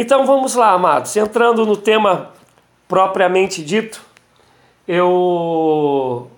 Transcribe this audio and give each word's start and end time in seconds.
Então 0.00 0.24
vamos 0.24 0.54
lá, 0.54 0.70
amados. 0.70 1.16
Entrando 1.16 1.66
no 1.66 1.76
tema 1.76 2.30
propriamente 2.86 3.64
dito, 3.64 4.00
eu. 4.86 6.30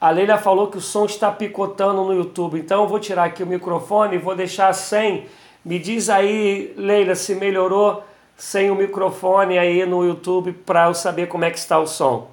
A 0.00 0.08
Leila 0.08 0.38
falou 0.38 0.68
que 0.68 0.78
o 0.78 0.80
som 0.80 1.04
está 1.04 1.30
picotando 1.30 2.02
no 2.02 2.14
YouTube, 2.14 2.58
então 2.58 2.80
eu 2.80 2.88
vou 2.88 2.98
tirar 2.98 3.24
aqui 3.24 3.42
o 3.42 3.46
microfone 3.46 4.14
e 4.14 4.18
vou 4.18 4.34
deixar 4.34 4.72
sem. 4.72 5.26
Me 5.62 5.78
diz 5.78 6.08
aí, 6.08 6.72
Leila, 6.74 7.14
se 7.14 7.34
melhorou 7.34 8.02
sem 8.38 8.70
o 8.70 8.74
microfone 8.74 9.58
aí 9.58 9.84
no 9.84 10.02
YouTube 10.02 10.54
para 10.64 10.86
eu 10.86 10.94
saber 10.94 11.26
como 11.26 11.44
é 11.44 11.50
que 11.50 11.58
está 11.58 11.78
o 11.78 11.86
som. 11.86 12.30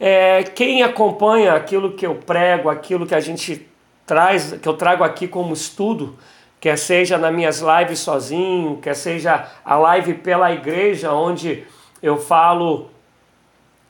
É, 0.00 0.42
quem 0.42 0.82
acompanha 0.82 1.52
aquilo 1.52 1.92
que 1.92 2.04
eu 2.04 2.16
prego, 2.16 2.68
aquilo 2.68 3.06
que 3.06 3.14
a 3.14 3.20
gente 3.20 3.64
traz, 4.04 4.54
que 4.54 4.68
eu 4.68 4.74
trago 4.74 5.04
aqui 5.04 5.28
como 5.28 5.54
estudo, 5.54 6.18
quer 6.64 6.78
seja 6.78 7.18
nas 7.18 7.30
minhas 7.30 7.60
lives 7.60 7.98
sozinho, 7.98 8.78
quer 8.78 8.94
seja 8.94 9.50
a 9.62 9.76
live 9.76 10.14
pela 10.14 10.50
igreja, 10.50 11.12
onde 11.12 11.62
eu 12.02 12.16
falo 12.16 12.88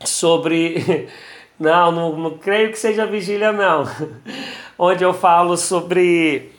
sobre. 0.04 1.08
Não, 1.56 1.92
não, 1.92 2.16
não 2.16 2.36
creio 2.36 2.72
que 2.72 2.76
seja 2.76 3.06
vigília, 3.06 3.52
não. 3.52 3.84
onde 4.76 5.04
eu 5.04 5.14
falo 5.14 5.56
sobre 5.56 6.50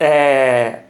é, 0.00 0.84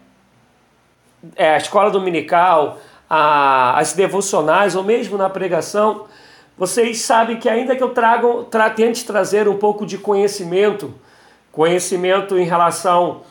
é, 1.34 1.54
a 1.54 1.56
escola 1.56 1.90
dominical, 1.90 2.78
a, 3.10 3.76
as 3.76 3.94
devocionais, 3.94 4.76
ou 4.76 4.84
mesmo 4.84 5.18
na 5.18 5.28
pregação. 5.28 6.06
Vocês 6.56 7.00
sabem 7.00 7.36
que, 7.40 7.48
ainda 7.48 7.74
que 7.74 7.82
eu 7.82 7.90
trago, 7.90 8.44
tra, 8.44 8.70
tente 8.70 9.04
trazer 9.04 9.48
um 9.48 9.58
pouco 9.58 9.84
de 9.84 9.98
conhecimento, 9.98 10.94
conhecimento 11.50 12.38
em 12.38 12.44
relação 12.44 13.22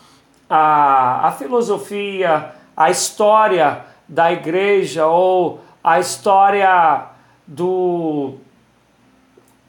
a, 0.49 1.27
a 1.27 1.31
filosofia, 1.31 2.51
a 2.75 2.89
história 2.89 3.85
da 4.07 4.31
igreja 4.31 5.07
ou 5.07 5.61
a 5.83 5.99
história 5.99 7.05
do, 7.45 8.35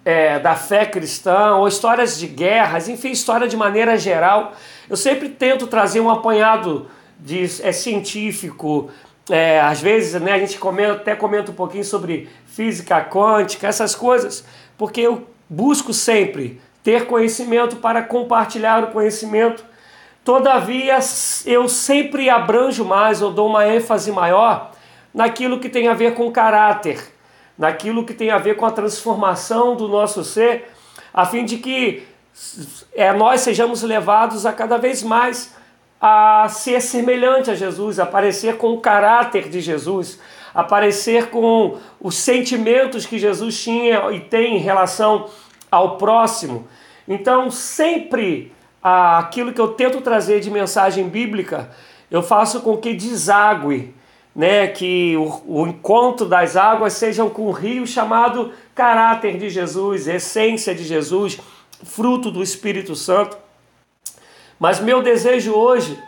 é, 0.04 0.38
da 0.38 0.54
fé 0.54 0.86
cristã, 0.86 1.54
ou 1.56 1.68
histórias 1.68 2.18
de 2.18 2.26
guerras, 2.26 2.88
enfim, 2.88 3.10
história 3.10 3.46
de 3.46 3.56
maneira 3.56 3.96
geral. 3.96 4.52
Eu 4.88 4.96
sempre 4.96 5.28
tento 5.28 5.66
trazer 5.66 6.00
um 6.00 6.10
apanhado 6.10 6.88
de, 7.18 7.44
é, 7.62 7.72
científico. 7.72 8.90
É, 9.30 9.60
às 9.60 9.80
vezes 9.80 10.20
né, 10.20 10.32
a 10.32 10.38
gente 10.38 10.58
comenta, 10.58 10.92
até 10.92 11.14
comenta 11.14 11.50
um 11.50 11.54
pouquinho 11.54 11.84
sobre 11.84 12.28
física 12.46 13.04
quântica, 13.04 13.66
essas 13.66 13.94
coisas, 13.94 14.44
porque 14.76 15.02
eu 15.02 15.28
busco 15.48 15.92
sempre 15.92 16.60
ter 16.82 17.06
conhecimento 17.06 17.76
para 17.76 18.02
compartilhar 18.02 18.84
o 18.84 18.86
conhecimento 18.88 19.64
Todavia, 20.24 20.98
eu 21.46 21.68
sempre 21.68 22.28
abranjo 22.28 22.84
mais, 22.84 23.20
eu 23.20 23.30
dou 23.30 23.48
uma 23.48 23.66
ênfase 23.66 24.12
maior 24.12 24.72
naquilo 25.12 25.58
que 25.58 25.68
tem 25.68 25.88
a 25.88 25.94
ver 25.94 26.14
com 26.14 26.30
caráter, 26.30 27.00
naquilo 27.56 28.04
que 28.04 28.12
tem 28.12 28.30
a 28.30 28.38
ver 28.38 28.56
com 28.56 28.66
a 28.66 28.70
transformação 28.70 29.74
do 29.74 29.88
nosso 29.88 30.22
ser, 30.22 30.70
a 31.12 31.24
fim 31.24 31.44
de 31.44 31.56
que 31.56 32.06
é, 32.94 33.12
nós 33.12 33.40
sejamos 33.40 33.82
levados 33.82 34.46
a 34.46 34.52
cada 34.52 34.76
vez 34.76 35.02
mais 35.02 35.56
a 36.00 36.46
ser 36.48 36.80
semelhante 36.80 37.50
a 37.50 37.54
Jesus, 37.54 37.98
a 37.98 38.06
parecer 38.06 38.56
com 38.56 38.72
o 38.72 38.80
caráter 38.80 39.48
de 39.48 39.60
Jesus, 39.60 40.20
a 40.54 40.62
parecer 40.62 41.30
com 41.30 41.78
os 42.00 42.16
sentimentos 42.16 43.04
que 43.04 43.18
Jesus 43.18 43.60
tinha 43.60 44.10
e 44.12 44.20
tem 44.20 44.56
em 44.56 44.60
relação 44.60 45.28
ao 45.70 45.96
próximo. 45.96 46.68
Então, 47.06 47.50
sempre 47.50 48.52
aquilo 49.18 49.52
que 49.52 49.60
eu 49.60 49.68
tento 49.68 50.00
trazer 50.00 50.40
de 50.40 50.50
mensagem 50.50 51.08
bíblica, 51.08 51.70
eu 52.10 52.22
faço 52.22 52.60
com 52.60 52.76
que 52.76 52.94
desague, 52.94 53.94
né, 54.34 54.68
que 54.68 55.16
o, 55.16 55.62
o 55.62 55.66
encontro 55.66 56.26
das 56.26 56.56
águas 56.56 56.92
sejam 56.92 57.28
com 57.28 57.46
o 57.46 57.50
rio 57.50 57.86
chamado 57.86 58.52
caráter 58.74 59.36
de 59.36 59.50
Jesus, 59.50 60.06
essência 60.06 60.74
de 60.74 60.84
Jesus, 60.84 61.38
fruto 61.84 62.30
do 62.30 62.42
Espírito 62.42 62.94
Santo. 62.94 63.36
Mas 64.58 64.80
meu 64.80 65.02
desejo 65.02 65.52
hoje 65.52 65.98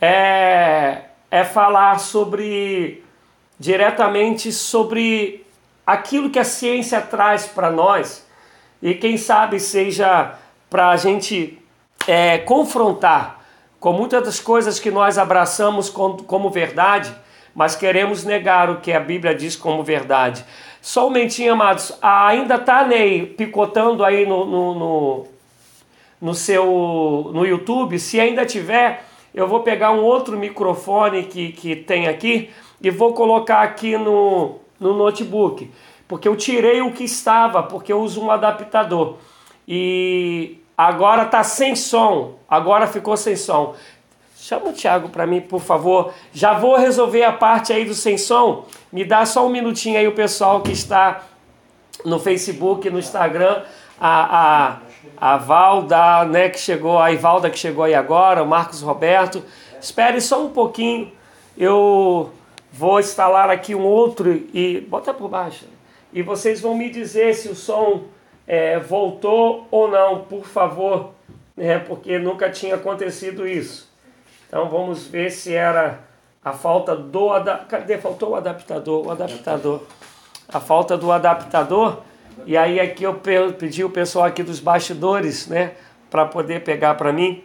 é, 0.00 1.02
é 1.30 1.44
falar 1.44 1.98
sobre 1.98 3.02
diretamente 3.58 4.52
sobre 4.52 5.44
aquilo 5.86 6.30
que 6.30 6.38
a 6.38 6.44
ciência 6.44 7.00
traz 7.00 7.46
para 7.46 7.70
nós 7.70 8.26
e 8.82 8.94
quem 8.94 9.16
sabe 9.16 9.58
seja 9.58 10.34
para 10.68 10.90
a 10.90 10.96
gente 10.96 11.58
é, 12.06 12.38
confrontar 12.38 13.44
com 13.78 13.92
muitas 13.92 14.24
das 14.24 14.40
coisas 14.40 14.80
que 14.80 14.90
nós 14.90 15.18
abraçamos 15.18 15.88
como, 15.88 16.22
como 16.24 16.50
verdade, 16.50 17.14
mas 17.54 17.76
queremos 17.76 18.24
negar 18.24 18.68
o 18.68 18.80
que 18.80 18.92
a 18.92 19.00
Bíblia 19.00 19.34
diz 19.34 19.56
como 19.56 19.82
verdade. 19.82 20.44
Momentinho, 20.94 21.52
amados, 21.52 21.96
ainda 22.00 22.56
está, 22.56 22.84
Ney, 22.84 23.26
picotando 23.26 24.04
aí 24.04 24.26
no, 24.26 24.44
no, 24.44 24.74
no, 24.74 25.26
no, 26.20 26.34
seu 26.34 27.30
no 27.32 27.44
YouTube. 27.44 27.98
Se 27.98 28.20
ainda 28.20 28.44
tiver, 28.44 29.04
eu 29.34 29.48
vou 29.48 29.60
pegar 29.60 29.90
um 29.92 30.02
outro 30.02 30.38
microfone 30.38 31.24
que, 31.24 31.52
que 31.52 31.74
tem 31.74 32.06
aqui 32.06 32.50
e 32.80 32.90
vou 32.90 33.14
colocar 33.14 33.62
aqui 33.62 33.96
no, 33.96 34.56
no 34.78 34.94
notebook. 34.94 35.70
Porque 36.06 36.28
eu 36.28 36.36
tirei 36.36 36.82
o 36.82 36.92
que 36.92 37.04
estava, 37.04 37.62
porque 37.62 37.92
eu 37.92 38.00
uso 38.00 38.22
um 38.22 38.30
adaptador. 38.30 39.16
E 39.66 40.58
Agora 40.76 41.24
tá 41.24 41.42
sem 41.42 41.74
som. 41.74 42.34
Agora 42.48 42.86
ficou 42.86 43.16
sem 43.16 43.34
som. 43.34 43.74
Chama 44.36 44.68
o 44.68 44.72
Thiago 44.72 45.08
para 45.08 45.26
mim, 45.26 45.40
por 45.40 45.60
favor. 45.60 46.12
Já 46.32 46.52
vou 46.52 46.76
resolver 46.76 47.24
a 47.24 47.32
parte 47.32 47.72
aí 47.72 47.84
do 47.84 47.94
sem 47.94 48.18
som. 48.18 48.66
Me 48.92 49.04
dá 49.04 49.24
só 49.24 49.46
um 49.46 49.48
minutinho 49.48 49.98
aí 49.98 50.06
o 50.06 50.12
pessoal 50.12 50.60
que 50.60 50.70
está 50.70 51.22
no 52.04 52.20
Facebook, 52.20 52.88
no 52.90 52.98
Instagram, 52.98 53.62
a, 53.98 54.76
a, 55.18 55.34
a 55.34 55.36
Valda, 55.38 56.24
né, 56.26 56.48
que 56.48 56.60
chegou, 56.60 56.98
a 56.98 57.10
Ivalda 57.10 57.50
que 57.50 57.58
chegou 57.58 57.84
aí 57.84 57.94
agora, 57.94 58.42
o 58.42 58.46
Marcos 58.46 58.82
Roberto. 58.82 59.42
Espere 59.80 60.20
só 60.20 60.44
um 60.44 60.50
pouquinho. 60.50 61.10
Eu 61.56 62.30
vou 62.70 63.00
instalar 63.00 63.50
aqui 63.50 63.74
um 63.74 63.84
outro 63.84 64.30
e 64.52 64.86
bota 64.88 65.14
por 65.14 65.28
baixo. 65.28 65.64
E 66.12 66.22
vocês 66.22 66.60
vão 66.60 66.76
me 66.76 66.90
dizer 66.90 67.34
se 67.34 67.48
o 67.48 67.54
som 67.54 68.04
é, 68.46 68.78
voltou 68.78 69.66
ou 69.70 69.90
não, 69.90 70.20
por 70.20 70.44
favor, 70.44 71.12
né, 71.56 71.78
porque 71.78 72.18
nunca 72.18 72.50
tinha 72.50 72.76
acontecido 72.76 73.46
isso. 73.46 73.90
Então 74.46 74.68
vamos 74.68 75.06
ver 75.06 75.30
se 75.30 75.54
era 75.54 76.00
a 76.44 76.52
falta 76.52 76.94
do. 76.94 77.30
Cadê? 77.68 77.98
Faltou 77.98 78.30
o 78.30 78.34
adaptador, 78.36 79.06
o 79.06 79.10
adaptador. 79.10 79.82
A 80.48 80.60
falta 80.60 80.96
do 80.96 81.10
adaptador. 81.10 82.02
E 82.44 82.56
aí 82.56 82.78
aqui 82.78 83.02
eu 83.02 83.14
pedi 83.58 83.82
o 83.82 83.90
pessoal 83.90 84.26
aqui 84.26 84.42
dos 84.42 84.60
bastidores, 84.60 85.48
né, 85.48 85.72
para 86.08 86.26
poder 86.26 86.62
pegar 86.62 86.94
para 86.94 87.12
mim. 87.12 87.42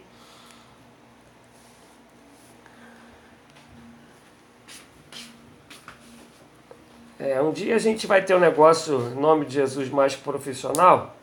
É, 7.23 7.39
um 7.39 7.51
dia 7.51 7.75
a 7.75 7.77
gente 7.77 8.07
vai 8.07 8.23
ter 8.23 8.33
um 8.33 8.39
negócio, 8.39 8.97
nome 9.11 9.45
de 9.45 9.53
Jesus, 9.53 9.89
mais 9.89 10.15
profissional. 10.15 11.15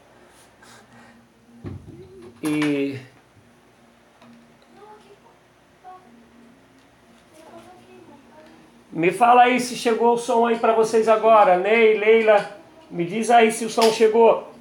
E. 2.40 3.00
Me 8.92 9.10
fala 9.10 9.42
aí 9.42 9.58
se 9.58 9.74
chegou 9.74 10.14
o 10.14 10.16
som 10.16 10.46
aí 10.46 10.56
para 10.56 10.72
vocês 10.72 11.08
agora, 11.08 11.58
Ney, 11.58 11.98
Leila. 11.98 12.48
Me 12.88 13.04
diz 13.04 13.28
aí 13.28 13.50
se 13.50 13.64
o 13.64 13.68
som 13.68 13.90
chegou. 13.90 14.52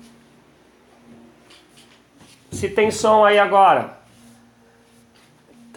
Se 2.51 2.67
tem 2.67 2.89
som 2.89 3.23
aí 3.23 3.37
agora. 3.37 3.96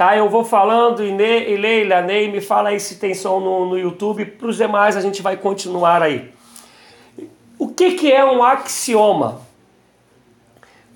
Tá, 0.01 0.17
eu 0.17 0.31
vou 0.31 0.43
falando 0.43 1.05
e, 1.05 1.13
ne, 1.13 1.51
e 1.51 1.59
Leila, 1.59 2.01
Ney, 2.01 2.33
me 2.33 2.41
fala 2.41 2.71
aí 2.71 2.81
se 2.81 2.97
tem 2.97 3.13
som 3.13 3.39
no, 3.39 3.67
no 3.67 3.79
YouTube. 3.79 4.25
Para 4.25 4.47
os 4.47 4.57
demais 4.57 4.97
a 4.97 5.01
gente 5.03 5.21
vai 5.21 5.37
continuar 5.37 6.01
aí. 6.01 6.33
O 7.59 7.69
que, 7.69 7.93
que 7.93 8.11
é 8.11 8.25
um 8.25 8.43
axioma? 8.43 9.43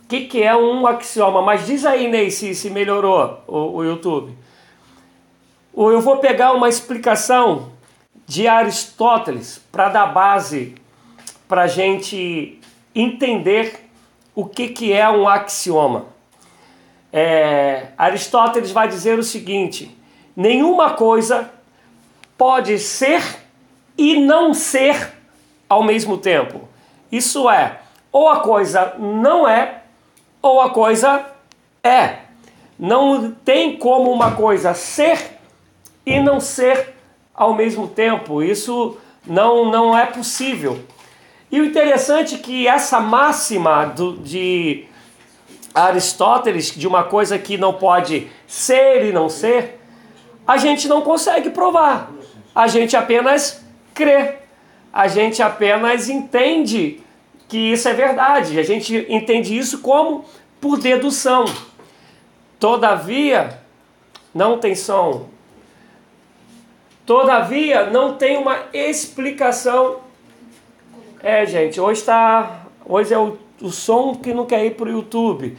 O 0.02 0.08
que, 0.08 0.22
que 0.22 0.42
é 0.42 0.56
um 0.56 0.86
axioma? 0.86 1.42
Mas 1.42 1.66
diz 1.66 1.84
aí, 1.84 2.08
Ney, 2.08 2.30
se, 2.30 2.54
se 2.54 2.70
melhorou 2.70 3.42
o, 3.46 3.76
o 3.76 3.84
YouTube. 3.84 4.34
Eu 5.76 6.00
vou 6.00 6.16
pegar 6.16 6.52
uma 6.52 6.70
explicação 6.70 7.72
de 8.26 8.48
Aristóteles 8.48 9.60
para 9.70 9.90
dar 9.90 10.06
base 10.06 10.76
para 11.46 11.64
a 11.64 11.66
gente 11.66 12.58
entender 12.94 13.86
o 14.34 14.46
que, 14.46 14.68
que 14.68 14.94
é 14.94 15.06
um 15.10 15.28
axioma. 15.28 16.13
É, 17.16 17.90
Aristóteles 17.96 18.72
vai 18.72 18.88
dizer 18.88 19.20
o 19.20 19.22
seguinte: 19.22 19.96
nenhuma 20.34 20.94
coisa 20.94 21.48
pode 22.36 22.76
ser 22.80 23.22
e 23.96 24.18
não 24.18 24.52
ser 24.52 25.12
ao 25.68 25.84
mesmo 25.84 26.18
tempo. 26.18 26.68
Isso 27.12 27.48
é, 27.48 27.78
ou 28.10 28.28
a 28.28 28.40
coisa 28.40 28.96
não 28.98 29.46
é, 29.46 29.82
ou 30.42 30.60
a 30.60 30.70
coisa 30.70 31.24
é. 31.84 32.16
Não 32.76 33.30
tem 33.30 33.76
como 33.76 34.10
uma 34.10 34.32
coisa 34.32 34.74
ser 34.74 35.38
e 36.04 36.18
não 36.18 36.40
ser 36.40 36.96
ao 37.32 37.54
mesmo 37.54 37.86
tempo. 37.86 38.42
Isso 38.42 38.98
não, 39.24 39.70
não 39.70 39.96
é 39.96 40.06
possível. 40.06 40.80
E 41.48 41.60
o 41.60 41.64
interessante 41.64 42.34
é 42.34 42.38
que 42.38 42.66
essa 42.66 42.98
máxima 42.98 43.84
do, 43.84 44.16
de 44.16 44.88
Aristóteles, 45.74 46.70
de 46.70 46.86
uma 46.86 47.02
coisa 47.02 47.38
que 47.38 47.58
não 47.58 47.74
pode 47.74 48.30
ser 48.46 49.04
e 49.06 49.12
não 49.12 49.28
ser, 49.28 49.80
a 50.46 50.56
gente 50.56 50.86
não 50.86 51.02
consegue 51.02 51.50
provar. 51.50 52.10
A 52.54 52.68
gente 52.68 52.96
apenas 52.96 53.64
crê. 53.92 54.36
A 54.92 55.08
gente 55.08 55.42
apenas 55.42 56.08
entende 56.08 57.00
que 57.48 57.58
isso 57.58 57.88
é 57.88 57.92
verdade. 57.92 58.58
A 58.58 58.62
gente 58.62 59.04
entende 59.08 59.56
isso 59.56 59.80
como 59.80 60.24
por 60.60 60.78
dedução. 60.78 61.44
Todavia, 62.60 63.58
não 64.32 64.58
tem 64.58 64.74
som. 64.74 65.28
Todavia, 67.04 67.90
não 67.90 68.14
tem 68.14 68.38
uma 68.38 68.58
explicação. 68.72 70.00
É, 71.22 71.44
gente, 71.44 71.80
hoje 71.80 72.00
está. 72.00 72.60
Hoje 72.86 73.12
é 73.12 73.18
o, 73.18 73.36
o 73.60 73.70
som 73.70 74.14
que 74.14 74.34
não 74.34 74.46
quer 74.46 74.64
ir 74.64 74.76
para 74.76 74.86
o 74.86 74.92
YouTube. 74.92 75.56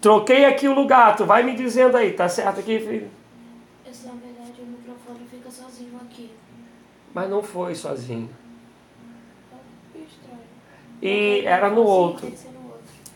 Troquei 0.00 0.44
aqui 0.44 0.68
o 0.68 0.74
lugar, 0.74 1.16
tu 1.16 1.24
vai 1.24 1.42
me 1.42 1.54
dizendo 1.54 1.96
aí, 1.96 2.12
tá 2.12 2.28
certo 2.28 2.60
aqui, 2.60 2.78
filho? 2.78 3.08
Esse, 3.88 4.06
na 4.06 4.12
verdade, 4.12 4.60
o 4.60 4.66
microfone 4.66 5.26
fica 5.30 5.50
sozinho 5.50 5.96
aqui. 6.02 6.30
Mas 7.14 7.30
não 7.30 7.42
foi 7.42 7.74
sozinho. 7.74 8.28
Estranho. 9.94 10.40
E 11.02 11.42
era 11.44 11.70
no 11.70 11.82
outro. 11.82 12.30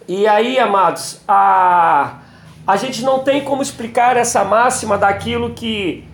E 0.08 0.26
aí, 0.26 0.58
amados, 0.58 1.20
a, 1.28 2.19
a 2.67 2.76
gente 2.76 3.02
não 3.02 3.20
tem 3.20 3.44
como 3.44 3.62
explicar 3.62 4.17
essa 4.17 4.43
máxima 4.44 4.99
daquilo 4.99 5.55
que, 5.55 6.05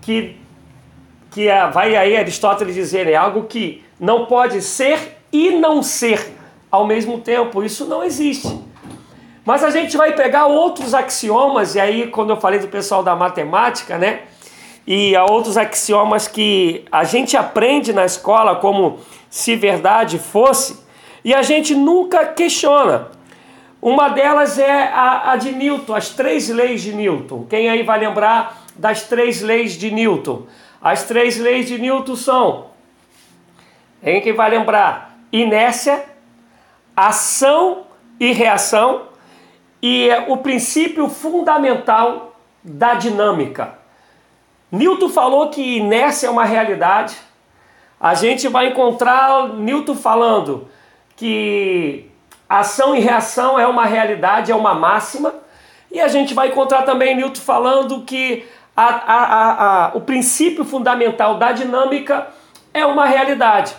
que, 0.00 0.36
que 1.30 1.48
vai 1.72 1.94
aí 1.94 2.16
Aristóteles 2.16 2.74
dizer, 2.74 3.06
é 3.06 3.14
algo 3.14 3.44
que 3.44 3.84
não 4.00 4.26
pode 4.26 4.60
ser 4.62 5.18
e 5.32 5.50
não 5.50 5.82
ser 5.82 6.32
ao 6.72 6.86
mesmo 6.86 7.20
tempo. 7.20 7.62
Isso 7.62 7.84
não 7.84 8.02
existe. 8.02 8.58
Mas 9.44 9.62
a 9.62 9.70
gente 9.70 9.96
vai 9.96 10.14
pegar 10.14 10.46
outros 10.46 10.94
axiomas, 10.94 11.74
e 11.74 11.80
aí, 11.80 12.06
quando 12.06 12.30
eu 12.30 12.36
falei 12.38 12.58
do 12.58 12.68
pessoal 12.68 13.02
da 13.02 13.14
matemática, 13.14 13.98
né? 13.98 14.22
E 14.86 15.14
há 15.14 15.24
outros 15.24 15.56
axiomas 15.58 16.26
que 16.26 16.84
a 16.90 17.04
gente 17.04 17.36
aprende 17.36 17.92
na 17.92 18.04
escola 18.04 18.56
como 18.56 19.00
se 19.28 19.54
verdade 19.54 20.18
fosse, 20.18 20.80
e 21.24 21.34
a 21.34 21.42
gente 21.42 21.74
nunca 21.74 22.26
questiona. 22.26 23.08
Uma 23.80 24.08
delas 24.08 24.58
é 24.58 24.84
a, 24.84 25.32
a 25.32 25.36
de 25.36 25.52
Newton, 25.52 25.94
as 25.94 26.10
três 26.10 26.48
leis 26.48 26.82
de 26.82 26.92
Newton. 26.92 27.44
Quem 27.50 27.68
aí 27.68 27.82
vai 27.82 27.98
lembrar 27.98 28.62
das 28.76 29.02
três 29.02 29.42
leis 29.42 29.72
de 29.72 29.90
Newton? 29.90 30.46
As 30.80 31.02
três 31.02 31.36
leis 31.36 31.66
de 31.66 31.78
Newton 31.78 32.14
são: 32.14 32.66
quem 34.00 34.32
vai 34.32 34.50
lembrar? 34.50 35.18
Inércia, 35.32 36.11
ação 36.96 37.84
e 38.18 38.32
reação 38.32 39.02
e 39.80 40.08
é 40.08 40.26
o 40.28 40.36
princípio 40.36 41.08
fundamental 41.08 42.36
da 42.62 42.94
dinâmica. 42.94 43.78
Newton 44.70 45.08
falou 45.08 45.50
que 45.50 45.78
inércia 45.78 46.28
é 46.28 46.30
uma 46.30 46.44
realidade. 46.44 47.16
A 48.00 48.14
gente 48.14 48.48
vai 48.48 48.68
encontrar 48.68 49.48
Newton 49.48 49.94
falando 49.94 50.68
que 51.16 52.10
ação 52.48 52.94
e 52.94 53.00
reação 53.00 53.58
é 53.58 53.66
uma 53.66 53.84
realidade, 53.84 54.52
é 54.52 54.54
uma 54.54 54.74
máxima. 54.74 55.34
E 55.90 56.00
a 56.00 56.08
gente 56.08 56.32
vai 56.32 56.48
encontrar 56.48 56.82
também 56.82 57.14
Newton 57.14 57.40
falando 57.40 58.02
que 58.02 58.46
a, 58.76 58.86
a, 58.86 59.86
a, 59.86 59.90
o 59.94 60.00
princípio 60.00 60.64
fundamental 60.64 61.36
da 61.36 61.52
dinâmica 61.52 62.28
é 62.72 62.86
uma 62.86 63.04
realidade. 63.04 63.74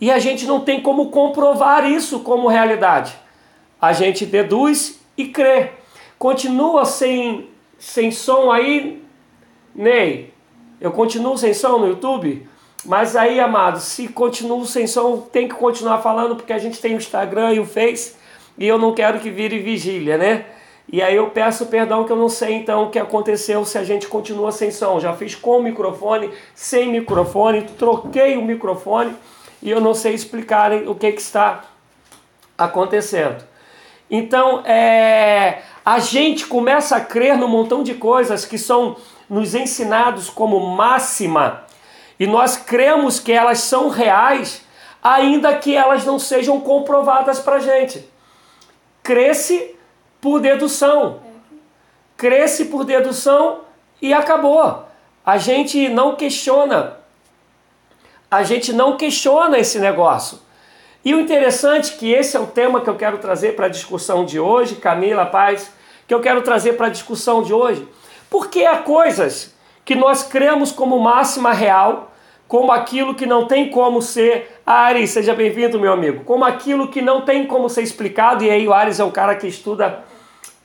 E 0.00 0.10
a 0.10 0.18
gente 0.18 0.46
não 0.46 0.60
tem 0.60 0.80
como 0.80 1.10
comprovar 1.10 1.90
isso 1.90 2.20
como 2.20 2.48
realidade. 2.48 3.14
A 3.80 3.92
gente 3.92 4.26
deduz 4.26 5.00
e 5.16 5.26
crê. 5.28 5.70
Continua 6.18 6.84
sem, 6.84 7.48
sem 7.78 8.10
som 8.10 8.50
aí, 8.50 9.02
Ney? 9.74 10.32
Eu 10.80 10.92
continuo 10.92 11.38
sem 11.38 11.54
som 11.54 11.78
no 11.78 11.88
YouTube? 11.88 12.46
Mas 12.84 13.16
aí, 13.16 13.40
amados, 13.40 13.82
se 13.84 14.08
continuo 14.08 14.64
sem 14.66 14.86
som, 14.86 15.18
tem 15.18 15.48
que 15.48 15.54
continuar 15.54 15.98
falando, 15.98 16.36
porque 16.36 16.52
a 16.52 16.58
gente 16.58 16.80
tem 16.80 16.94
o 16.94 16.98
Instagram 16.98 17.54
e 17.54 17.60
o 17.60 17.64
Face, 17.64 18.14
e 18.56 18.66
eu 18.66 18.78
não 18.78 18.94
quero 18.94 19.18
que 19.18 19.30
vire 19.30 19.58
vigília, 19.58 20.16
né? 20.16 20.44
E 20.90 21.02
aí 21.02 21.16
eu 21.16 21.30
peço 21.30 21.66
perdão 21.66 22.04
que 22.04 22.12
eu 22.12 22.16
não 22.16 22.28
sei 22.28 22.54
então 22.54 22.84
o 22.84 22.90
que 22.90 22.98
aconteceu 22.98 23.64
se 23.64 23.76
a 23.76 23.82
gente 23.82 24.06
continua 24.06 24.52
sem 24.52 24.70
som. 24.70 25.00
Já 25.00 25.12
fiz 25.14 25.34
com 25.34 25.60
microfone, 25.60 26.30
sem 26.54 26.88
microfone, 26.92 27.62
troquei 27.76 28.36
o 28.36 28.42
microfone 28.42 29.12
e 29.62 29.70
eu 29.70 29.80
não 29.80 29.94
sei 29.94 30.14
explicar 30.14 30.72
o 30.72 30.94
que, 30.94 31.12
que 31.12 31.20
está 31.20 31.64
acontecendo. 32.56 33.44
Então, 34.10 34.64
é, 34.64 35.62
a 35.84 35.98
gente 35.98 36.46
começa 36.46 36.96
a 36.96 37.00
crer 37.00 37.36
num 37.36 37.48
montão 37.48 37.82
de 37.82 37.94
coisas 37.94 38.44
que 38.44 38.58
são 38.58 38.96
nos 39.28 39.54
ensinados 39.54 40.30
como 40.30 40.60
máxima 40.60 41.66
e 42.18 42.26
nós 42.26 42.56
cremos 42.56 43.20
que 43.20 43.32
elas 43.32 43.60
são 43.60 43.88
reais, 43.88 44.62
ainda 45.02 45.54
que 45.56 45.76
elas 45.76 46.04
não 46.04 46.18
sejam 46.18 46.60
comprovadas 46.60 47.38
para 47.38 47.58
gente. 47.58 48.08
Cresce 49.02 49.76
por 50.20 50.40
dedução. 50.40 51.20
Cresce 52.16 52.66
por 52.66 52.84
dedução 52.84 53.60
e 54.00 54.14
acabou. 54.14 54.84
A 55.24 55.36
gente 55.36 55.88
não 55.88 56.16
questiona. 56.16 56.98
A 58.30 58.42
gente 58.42 58.72
não 58.72 58.96
questiona 58.96 59.58
esse 59.58 59.78
negócio. 59.78 60.40
E 61.04 61.14
o 61.14 61.20
interessante 61.20 61.94
é 61.94 61.96
que 61.96 62.12
esse 62.12 62.36
é 62.36 62.40
o 62.40 62.46
tema 62.46 62.80
que 62.80 62.90
eu 62.90 62.96
quero 62.96 63.18
trazer 63.18 63.54
para 63.54 63.66
a 63.66 63.70
discussão 63.70 64.24
de 64.24 64.40
hoje, 64.40 64.74
Camila 64.74 65.24
Paz, 65.24 65.70
que 66.06 66.12
eu 66.12 66.20
quero 66.20 66.42
trazer 66.42 66.72
para 66.72 66.88
a 66.88 66.90
discussão 66.90 67.42
de 67.42 67.54
hoje. 67.54 67.86
Porque 68.28 68.64
há 68.64 68.78
coisas 68.78 69.54
que 69.84 69.94
nós 69.94 70.24
cremos 70.24 70.72
como 70.72 70.98
máxima 70.98 71.52
real, 71.52 72.10
como 72.48 72.72
aquilo 72.72 73.14
que 73.14 73.24
não 73.24 73.46
tem 73.46 73.70
como 73.70 74.02
ser. 74.02 74.60
Ari, 74.66 75.06
seja 75.06 75.32
bem-vindo, 75.32 75.78
meu 75.78 75.92
amigo. 75.92 76.24
Como 76.24 76.44
aquilo 76.44 76.88
que 76.88 77.00
não 77.00 77.20
tem 77.20 77.46
como 77.46 77.68
ser 77.68 77.82
explicado, 77.82 78.42
e 78.42 78.50
aí 78.50 78.66
o 78.66 78.72
Ares 78.72 78.98
é 78.98 79.04
um 79.04 79.10
cara 79.12 79.36
que 79.36 79.46
estuda 79.46 80.04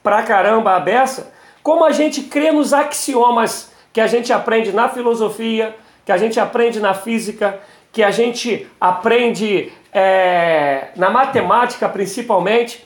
pra 0.01 0.23
caramba 0.23 0.75
a 0.75 0.79
beça. 0.79 1.31
Como 1.61 1.85
a 1.85 1.91
gente 1.91 2.23
crê 2.23 2.51
nos 2.51 2.73
axiomas 2.73 3.71
que 3.93 4.01
a 4.01 4.07
gente 4.07 4.33
aprende 4.33 4.71
na 4.71 4.89
filosofia, 4.89 5.75
que 6.11 6.15
a 6.15 6.17
gente 6.17 6.39
aprende 6.41 6.81
na 6.81 6.93
física, 6.93 7.61
que 7.89 8.03
a 8.03 8.11
gente 8.11 8.68
aprende 8.81 9.71
é, 9.94 10.89
na 10.97 11.09
matemática 11.09 11.87
principalmente, 11.87 12.85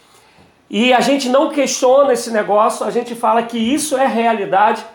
e 0.70 0.94
a 0.94 1.00
gente 1.00 1.28
não 1.28 1.50
questiona 1.50 2.14
esse 2.14 2.30
negócio, 2.30 2.86
a 2.86 2.92
gente 2.92 3.16
fala 3.16 3.42
que 3.42 3.58
isso 3.58 3.98
é 3.98 4.06
realidade, 4.06 4.86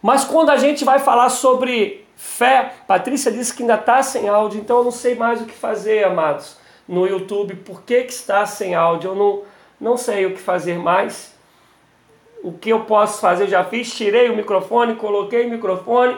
mas 0.00 0.24
quando 0.24 0.50
a 0.50 0.56
gente 0.56 0.84
vai 0.84 1.00
falar 1.00 1.28
sobre 1.28 2.06
fé, 2.14 2.72
Patrícia 2.86 3.32
disse 3.32 3.52
que 3.52 3.64
ainda 3.64 3.74
está 3.74 4.00
sem 4.00 4.28
áudio, 4.28 4.60
então 4.60 4.78
eu 4.78 4.84
não 4.84 4.92
sei 4.92 5.16
mais 5.16 5.40
o 5.40 5.44
que 5.44 5.54
fazer, 5.54 6.04
amados, 6.04 6.56
no 6.86 7.04
YouTube, 7.04 7.56
por 7.56 7.82
que, 7.82 8.04
que 8.04 8.12
está 8.12 8.46
sem 8.46 8.76
áudio, 8.76 9.10
eu 9.10 9.14
não, 9.16 9.42
não 9.80 9.96
sei 9.96 10.24
o 10.24 10.34
que 10.34 10.40
fazer 10.40 10.78
mais. 10.78 11.34
O 12.44 12.52
que 12.52 12.70
eu 12.70 12.80
posso 12.84 13.20
fazer, 13.20 13.44
eu 13.44 13.48
já 13.48 13.64
fiz, 13.64 13.92
tirei 13.92 14.30
o 14.30 14.36
microfone, 14.36 14.94
coloquei 14.94 15.46
o 15.46 15.50
microfone, 15.50 16.16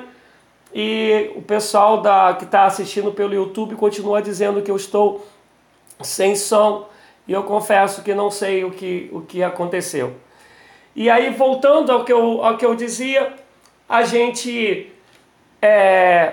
e 0.75 1.31
o 1.35 1.43
pessoal 1.43 2.01
da, 2.01 2.35
que 2.35 2.45
está 2.45 2.65
assistindo 2.65 3.13
pelo 3.13 3.35
YouTube 3.35 3.75
continua 3.77 4.21
dizendo 4.21 4.63
que 4.63 4.71
eu 4.71 4.77
estou 4.77 5.27
sem 6.01 6.37
som 6.37 6.89
e 7.27 7.33
eu 7.33 7.43
confesso 7.43 8.03
que 8.03 8.15
não 8.15 8.31
sei 8.31 8.65
o 8.65 8.71
que, 8.71 9.11
o 9.13 9.21
que 9.23 9.43
aconteceu. 9.43 10.17
E 10.95 11.09
aí, 11.09 11.31
voltando 11.31 11.93
ao 11.93 12.05
que 12.05 12.13
eu, 12.13 12.45
ao 12.45 12.57
que 12.57 12.67
eu 12.67 12.75
dizia, 12.75 13.35
a 13.89 14.03
gente 14.03 14.91
é, 15.63 16.33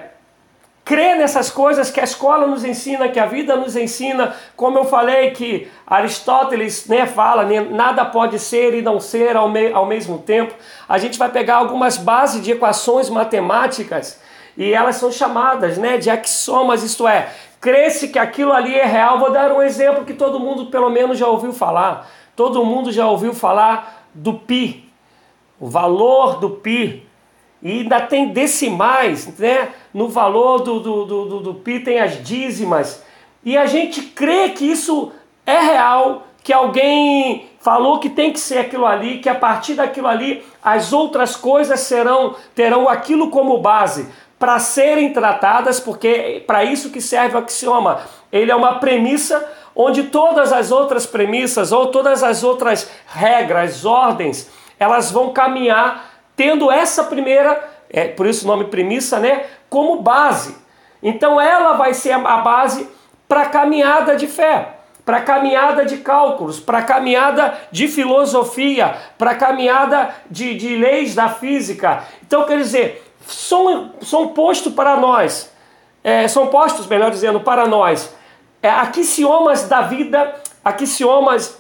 crê 0.84 1.16
nessas 1.16 1.50
coisas 1.50 1.90
que 1.90 2.00
a 2.00 2.04
escola 2.04 2.46
nos 2.48 2.64
ensina, 2.64 3.10
que 3.10 3.20
a 3.20 3.26
vida 3.26 3.56
nos 3.56 3.76
ensina, 3.76 4.36
como 4.56 4.78
eu 4.78 4.86
falei, 4.86 5.32
que 5.32 5.68
Aristóteles 5.86 6.88
né, 6.88 7.06
fala, 7.06 7.44
né, 7.44 7.62
nada 7.62 8.06
pode 8.06 8.40
ser 8.40 8.74
e 8.74 8.82
não 8.82 9.00
ser 9.00 9.36
ao, 9.36 9.50
me, 9.50 9.72
ao 9.72 9.86
mesmo 9.86 10.20
tempo. 10.20 10.54
A 10.88 10.98
gente 10.98 11.18
vai 11.18 11.30
pegar 11.30 11.56
algumas 11.56 11.98
bases 11.98 12.42
de 12.42 12.52
equações 12.52 13.10
matemáticas 13.10 14.24
e 14.58 14.74
elas 14.74 14.96
são 14.96 15.12
chamadas 15.12 15.78
né, 15.78 15.98
de 15.98 16.10
axiomas, 16.10 16.82
isto 16.82 17.08
é, 17.08 17.30
cresce 17.60 18.08
que 18.08 18.20
aquilo 18.20 18.54
ali 18.54 18.74
é 18.74 18.86
real. 18.86 19.20
Vou 19.20 19.32
dar 19.32 19.52
um 19.52 19.62
exemplo 19.62 20.06
que 20.06 20.14
todo 20.14 20.40
mundo 20.40 20.68
pelo 20.68 20.90
menos 20.90 21.18
já 21.18 21.28
ouviu 21.28 21.52
falar. 21.52 22.10
Todo 22.36 22.64
mundo 22.64 22.92
já 22.92 23.08
ouviu 23.08 23.34
falar 23.34 24.08
do 24.14 24.34
pi, 24.34 24.90
o 25.60 25.68
valor 25.68 26.40
do 26.40 26.50
pi. 26.50 27.06
E 27.62 27.80
ainda 27.80 28.00
tem 28.02 28.30
decimais, 28.30 29.28
né? 29.40 29.70
No 29.94 30.08
valor 30.08 30.60
do, 30.60 30.80
do, 30.80 31.06
do, 31.06 31.40
do, 31.40 31.54
pi 31.56 31.80
tem 31.80 32.00
as 32.00 32.24
dízimas. 32.24 33.04
E 33.44 33.58
a 33.58 33.66
gente 33.66 34.02
crê 34.02 34.50
que 34.50 34.66
isso 34.66 35.12
é 35.46 35.60
real, 35.60 36.28
que 36.44 36.54
alguém 36.54 37.50
falou 37.60 38.00
que 38.00 38.10
tem 38.10 38.32
que 38.32 38.40
ser 38.40 38.60
aquilo 38.60 38.86
ali, 38.86 39.18
que 39.18 39.30
a 39.30 39.34
partir 39.34 39.74
daquilo 39.74 40.08
ali 40.08 40.46
as 40.64 40.94
outras 40.94 41.36
coisas 41.36 41.80
serão 41.80 42.36
terão 42.54 42.88
aquilo 42.88 43.32
como 43.32 43.58
base. 43.58 44.08
Para 44.38 44.60
serem 44.60 45.14
tratadas, 45.14 45.80
porque 45.80 46.44
para 46.46 46.64
isso 46.64 46.90
que 46.90 47.02
serve 47.02 47.36
o 47.36 47.40
axioma. 47.40 48.02
Ele 48.32 48.52
é 48.52 48.56
uma 48.56 48.80
premissa 48.80 49.44
onde 49.76 50.04
todas 50.04 50.54
as 50.54 50.72
outras 50.72 51.06
premissas 51.06 51.72
ou 51.72 51.88
todas 51.88 52.24
as 52.24 52.44
outras 52.44 52.90
regras, 53.08 53.86
ordens, 53.86 54.50
elas 54.80 55.12
vão 55.12 55.34
caminhar 55.34 56.12
tendo 56.36 56.72
essa 56.72 57.04
primeira, 57.04 57.64
é, 57.90 58.08
por 58.08 58.26
isso 58.26 58.46
o 58.46 58.48
nome 58.48 58.66
premissa, 58.66 59.20
né, 59.20 59.46
como 59.70 60.02
base. 60.02 60.56
Então 61.02 61.40
ela 61.40 61.74
vai 61.74 61.94
ser 61.94 62.12
a 62.12 62.38
base 62.38 62.90
para 63.28 63.44
a 63.44 63.50
caminhada 63.50 64.16
de 64.16 64.28
fé, 64.28 64.70
para 65.06 65.18
a 65.18 65.22
caminhada 65.22 65.86
de 65.86 65.98
cálculos, 65.98 66.60
para 66.60 66.80
a 66.80 66.84
caminhada 66.84 67.54
de 67.72 67.88
filosofia, 67.88 68.96
para 69.18 69.32
a 69.32 69.36
caminhada 69.36 70.14
de, 70.30 70.56
de 70.56 70.76
leis 70.76 71.14
da 71.14 71.30
física. 71.30 72.04
Então 72.26 72.46
quer 72.46 72.58
dizer, 72.58 73.05
são, 73.28 73.92
são 74.02 74.30
postos 74.30 74.74
para 74.74 74.98
nós, 74.98 75.52
é, 76.04 76.28
são 76.28 76.48
postos, 76.48 76.88
melhor 76.88 77.12
dizendo, 77.12 77.40
para 77.40 77.68
nós, 77.68 78.14
é, 78.62 78.70
axiomas 78.70 79.68
da 79.68 79.82
vida, 79.82 80.36
axiomas 80.64 81.58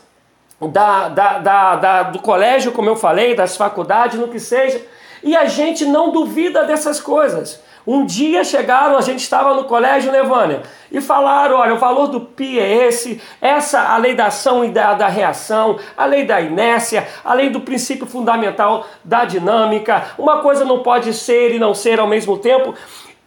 da, 0.61 1.09
da, 1.09 1.39
da, 1.39 1.75
da, 1.75 2.03
do 2.03 2.19
colégio, 2.19 2.71
como 2.71 2.89
eu 2.89 2.95
falei, 2.95 3.35
das 3.35 3.57
faculdades, 3.57 4.19
no 4.19 4.27
que 4.27 4.39
seja, 4.39 4.81
e 5.23 5.35
a 5.35 5.45
gente 5.45 5.85
não 5.85 6.11
duvida 6.11 6.63
dessas 6.63 6.99
coisas. 6.99 7.59
Um 7.87 8.03
dia 8.03 8.43
chegaram, 8.43 8.97
a 8.97 9.01
gente 9.01 9.19
estava 9.19 9.53
no 9.53 9.65
colégio, 9.65 10.11
né, 10.11 10.23
Vânia? 10.23 10.63
E 10.91 10.99
falaram: 10.99 11.57
olha, 11.57 11.75
o 11.75 11.77
valor 11.77 12.07
do 12.07 12.21
pi 12.21 12.59
é 12.59 12.87
esse, 12.87 13.21
essa 13.39 13.79
a 13.89 13.97
lei 13.97 14.15
da 14.15 14.27
ação 14.27 14.65
e 14.65 14.69
da, 14.69 14.95
da 14.95 15.07
reação, 15.07 15.77
a 15.95 16.05
lei 16.05 16.25
da 16.25 16.41
inércia, 16.41 17.07
a 17.23 17.33
lei 17.33 17.49
do 17.49 17.59
princípio 17.59 18.07
fundamental 18.07 18.87
da 19.03 19.23
dinâmica. 19.25 20.03
Uma 20.17 20.39
coisa 20.39 20.65
não 20.65 20.81
pode 20.81 21.13
ser 21.13 21.53
e 21.53 21.59
não 21.59 21.75
ser 21.75 21.99
ao 21.99 22.07
mesmo 22.07 22.37
tempo. 22.37 22.73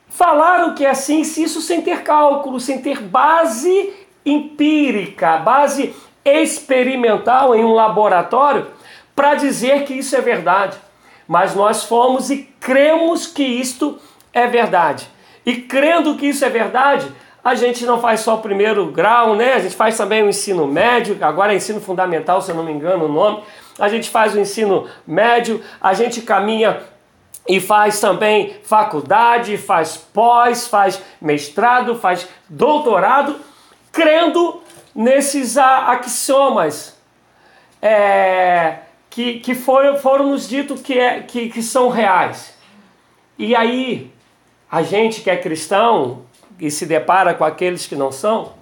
Falaram 0.09 0.75
que 0.75 0.85
é 0.85 0.91
assim, 0.91 1.21
isso 1.21 1.61
sem 1.61 1.81
ter 1.81 2.03
cálculo, 2.03 2.59
sem 2.59 2.83
ter 2.83 3.01
base 3.01 3.93
empírica, 4.27 5.39
base 5.39 5.95
experimental 6.25 7.55
em 7.55 7.65
um 7.65 7.73
laboratório, 7.73 8.67
para 9.15 9.37
dizer 9.37 9.85
que 9.85 9.95
isso 9.95 10.17
é 10.17 10.21
verdade. 10.21 10.77
Mas 11.29 11.55
nós 11.55 11.85
fomos 11.85 12.31
e 12.31 12.49
cremos 12.59 13.27
que 13.27 13.45
isto 13.45 13.99
é 14.41 14.47
verdade. 14.47 15.09
E 15.45 15.57
crendo 15.57 16.17
que 16.17 16.27
isso 16.27 16.45
é 16.45 16.49
verdade, 16.49 17.11
a 17.43 17.55
gente 17.55 17.87
não 17.87 18.01
faz 18.01 18.21
só 18.21 18.35
o 18.35 18.43
primeiro 18.43 18.87
grau, 18.87 19.35
né? 19.35 19.55
A 19.55 19.59
gente 19.59 19.75
faz 19.75 19.97
também 19.97 20.23
o 20.23 20.29
ensino 20.29 20.67
médio, 20.67 21.17
agora 21.21 21.53
é 21.53 21.57
ensino 21.57 21.81
fundamental, 21.81 22.43
se 22.43 22.51
eu 22.51 22.55
não 22.55 22.65
me 22.65 22.73
engano 22.73 23.07
o 23.07 23.13
nome. 23.13 23.43
A 23.79 23.89
gente 23.89 24.11
faz 24.11 24.35
o 24.35 24.41
ensino 24.41 24.89
médio, 25.07 25.63
a 25.81 25.95
gente 25.95 26.21
caminha 26.21 26.81
e 27.49 27.61
faz 27.61 27.99
também 28.01 28.57
faculdade, 28.65 29.57
faz 29.57 29.97
pós, 29.97 30.67
faz 30.69 31.01
mestrado, 31.21 31.97
faz 31.97 32.29
doutorado, 32.49 33.37
crendo 33.91 34.61
nesses 34.95 35.57
axiomas 35.57 36.99
é, 37.81 38.81
que, 39.09 39.41
que 39.41 39.55
foram, 39.55 39.97
foram 39.97 40.27
nos 40.31 40.47
ditos 40.47 40.83
que, 40.83 40.99
é, 40.99 41.21
que, 41.21 41.49
que 41.49 41.63
são 41.63 41.89
reais. 41.89 42.55
E 43.39 43.55
aí, 43.55 44.13
a 44.71 44.83
gente 44.83 45.23
que 45.23 45.31
é 45.31 45.37
cristão 45.37 46.23
e 46.61 46.71
se 46.71 46.87
depara 46.87 47.35
com 47.35 47.45
aqueles 47.45 47.87
que 47.87 47.97
não 47.97 48.13
são, 48.13 48.53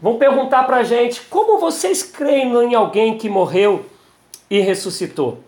vão 0.00 0.16
perguntar 0.16 0.64
para 0.64 0.78
a 0.78 0.82
gente: 0.82 1.20
como 1.22 1.58
vocês 1.58 2.02
creem 2.02 2.52
em 2.52 2.74
alguém 2.74 3.18
que 3.18 3.28
morreu 3.28 3.84
e 4.48 4.60
ressuscitou? 4.60 5.40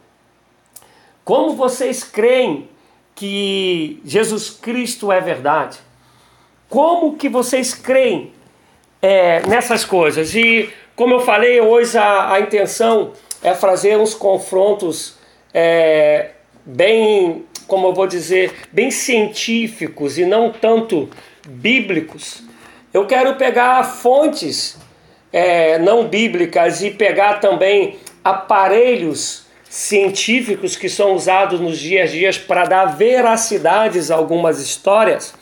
Como 1.24 1.56
vocês 1.56 2.04
creem 2.04 2.68
que 3.14 4.00
Jesus 4.04 4.50
Cristo 4.50 5.10
é 5.10 5.20
verdade? 5.20 5.78
Como 6.68 7.16
que 7.16 7.28
vocês 7.28 7.74
creem 7.74 8.32
é, 9.00 9.40
nessas 9.46 9.84
coisas? 9.84 10.34
E 10.34 10.70
como 10.94 11.14
eu 11.14 11.20
falei 11.20 11.60
hoje, 11.60 11.96
a, 11.96 12.32
a 12.32 12.40
intenção 12.40 13.12
é 13.42 13.54
fazer 13.54 13.96
uns 13.96 14.14
confrontos 14.14 15.16
é, 15.54 16.32
bem 16.64 17.45
como 17.66 17.88
eu 17.88 17.94
vou 17.94 18.06
dizer, 18.06 18.52
bem 18.72 18.90
científicos 18.90 20.18
e 20.18 20.24
não 20.24 20.52
tanto 20.52 21.08
bíblicos, 21.46 22.42
eu 22.92 23.06
quero 23.06 23.34
pegar 23.34 23.82
fontes 23.84 24.78
é, 25.32 25.78
não 25.78 26.08
bíblicas 26.08 26.82
e 26.82 26.90
pegar 26.90 27.40
também 27.40 27.98
aparelhos 28.24 29.46
científicos 29.68 30.76
que 30.76 30.88
são 30.88 31.14
usados 31.14 31.60
nos 31.60 31.78
dias 31.78 32.08
a 32.08 32.12
dias 32.12 32.38
para 32.38 32.64
dar 32.64 32.86
veracidades 32.96 34.10
a 34.10 34.16
algumas 34.16 34.60
histórias, 34.60 35.34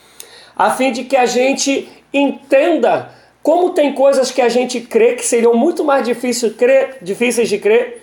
a 0.55 0.71
fim 0.71 0.91
de 0.91 1.03
que 1.03 1.15
a 1.15 1.25
gente 1.25 1.87
entenda 2.13 3.09
como 3.41 3.69
tem 3.69 3.93
coisas 3.93 4.31
que 4.31 4.41
a 4.41 4.49
gente 4.49 4.81
crê 4.81 5.13
que 5.13 5.25
seriam 5.25 5.53
muito 5.53 5.83
mais 5.83 6.03
difícil 6.05 6.55
crer, 6.55 6.97
difíceis 7.01 7.47
de 7.47 7.59
crer 7.59 8.01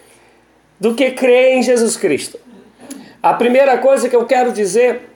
do 0.79 0.95
que 0.95 1.11
crer 1.11 1.57
em 1.57 1.63
Jesus 1.63 1.97
Cristo. 1.97 2.39
A 3.23 3.35
primeira 3.35 3.79
coisa 3.79 4.09
que 4.09 4.17
eu 4.17 4.27
quero 4.27 4.51
dizer 4.51 5.09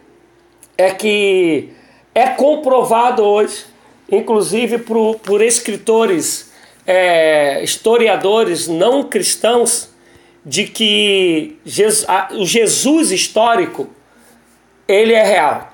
é 0.78 0.92
que 0.92 1.70
é 2.14 2.28
comprovado 2.28 3.25
hoje, 3.25 3.66
inclusive 4.08 4.78
por, 4.78 5.16
por 5.16 5.42
escritores, 5.42 6.52
é, 6.86 7.64
historiadores 7.64 8.68
não 8.68 9.02
cristãos, 9.02 9.90
de 10.44 10.68
que 10.68 11.58
Jesus, 11.64 12.08
a, 12.08 12.28
o 12.30 12.46
Jesus 12.46 13.10
histórico 13.10 13.88
ele 14.86 15.12
é 15.12 15.25
real. 15.25 15.72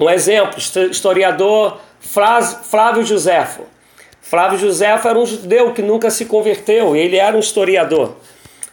Um 0.00 0.08
exemplo, 0.08 0.58
historiador 0.58 1.78
Flávio 2.00 3.04
Josefo. 3.04 3.64
Flávio 4.22 4.58
Josefo 4.58 5.06
era 5.08 5.18
um 5.18 5.26
judeu 5.26 5.74
que 5.74 5.82
nunca 5.82 6.10
se 6.10 6.24
converteu, 6.24 6.96
ele 6.96 7.16
era 7.16 7.36
um 7.36 7.40
historiador. 7.40 8.16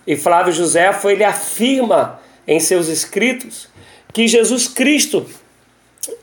E 0.08 0.16
Flávio 0.16 0.54
Josefo 0.54 1.10
ele 1.10 1.26
afirma 1.26 2.24
em 2.48 2.60
seus 2.60 2.88
escritos 2.88 3.68
que 4.14 4.28
Jesus 4.28 4.68
Cristo 4.68 5.26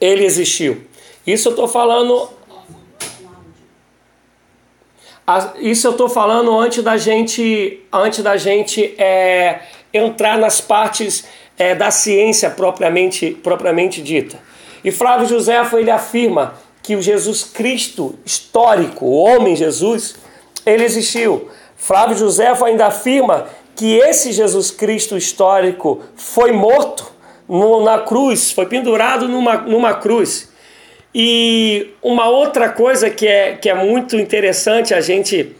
ele 0.01 0.25
existiu. 0.25 0.83
Isso 1.27 1.49
eu 1.49 1.53
estou 1.53 1.69
falando. 1.69 2.31
Isso 5.61 5.87
eu 5.87 5.93
estou 5.93 6.09
falando 6.09 6.59
antes 6.59 6.83
da 6.83 6.97
gente, 6.97 7.83
antes 7.93 8.23
da 8.23 8.37
gente 8.37 8.95
é, 8.99 9.61
entrar 9.93 10.39
nas 10.39 10.61
partes 10.61 11.25
é, 11.57 11.75
da 11.75 11.91
ciência 11.91 12.51
propriamente, 12.51 13.31
propriamente 13.31 14.03
dita. 14.03 14.39
E 14.83 14.91
Flávio 14.91 15.29
José 15.29 15.61
ele 15.75 15.91
afirma 15.91 16.55
que 16.83 16.97
o 16.97 17.03
Jesus 17.03 17.45
Cristo 17.45 18.19
histórico, 18.25 19.05
o 19.05 19.13
homem 19.13 19.55
Jesus, 19.55 20.17
ele 20.67 20.85
existiu. 20.85 21.49
Flávio 21.77 22.17
José 22.17 22.53
ainda 22.65 22.87
afirma 22.87 23.47
que 23.81 23.97
esse 23.97 24.31
Jesus 24.31 24.71
Cristo 24.71 25.17
histórico 25.17 26.03
foi 26.15 26.53
morto 26.53 27.11
no, 27.49 27.83
na 27.83 28.01
cruz, 28.01 28.53
foi 28.53 28.67
pendurado 28.67 29.27
numa, 29.27 29.57
numa 29.57 29.95
cruz. 29.95 30.53
E 31.15 31.89
uma 32.03 32.29
outra 32.29 32.69
coisa 32.69 33.09
que 33.09 33.27
é, 33.27 33.57
que 33.57 33.71
é 33.71 33.75
muito 33.75 34.21
interessante 34.21 34.93
a 34.93 35.01
gente, 35.01 35.57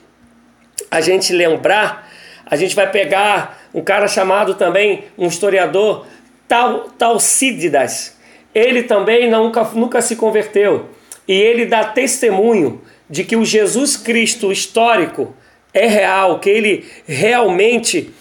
a 0.91 1.01
gente 1.01 1.33
lembrar, 1.33 2.13
a 2.45 2.57
gente 2.57 2.77
vai 2.77 2.91
pegar 2.91 3.59
um 3.73 3.81
cara 3.81 4.07
chamado 4.07 4.53
também, 4.53 5.05
um 5.17 5.27
historiador, 5.27 6.05
Tal, 6.47 6.91
Talcídidas. 6.99 8.19
Ele 8.55 8.83
também 8.83 9.31
nunca, 9.31 9.65
nunca 9.73 10.03
se 10.03 10.15
converteu. 10.15 10.91
E 11.27 11.33
ele 11.33 11.65
dá 11.65 11.85
testemunho 11.85 12.83
de 13.09 13.25
que 13.25 13.35
o 13.35 13.47
Jesus 13.47 13.97
Cristo 13.97 14.53
histórico 14.53 15.35
é 15.73 15.87
real, 15.87 16.39
que 16.39 16.51
ele 16.51 16.85
realmente 17.07 18.13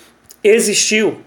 existiu. 0.43 1.21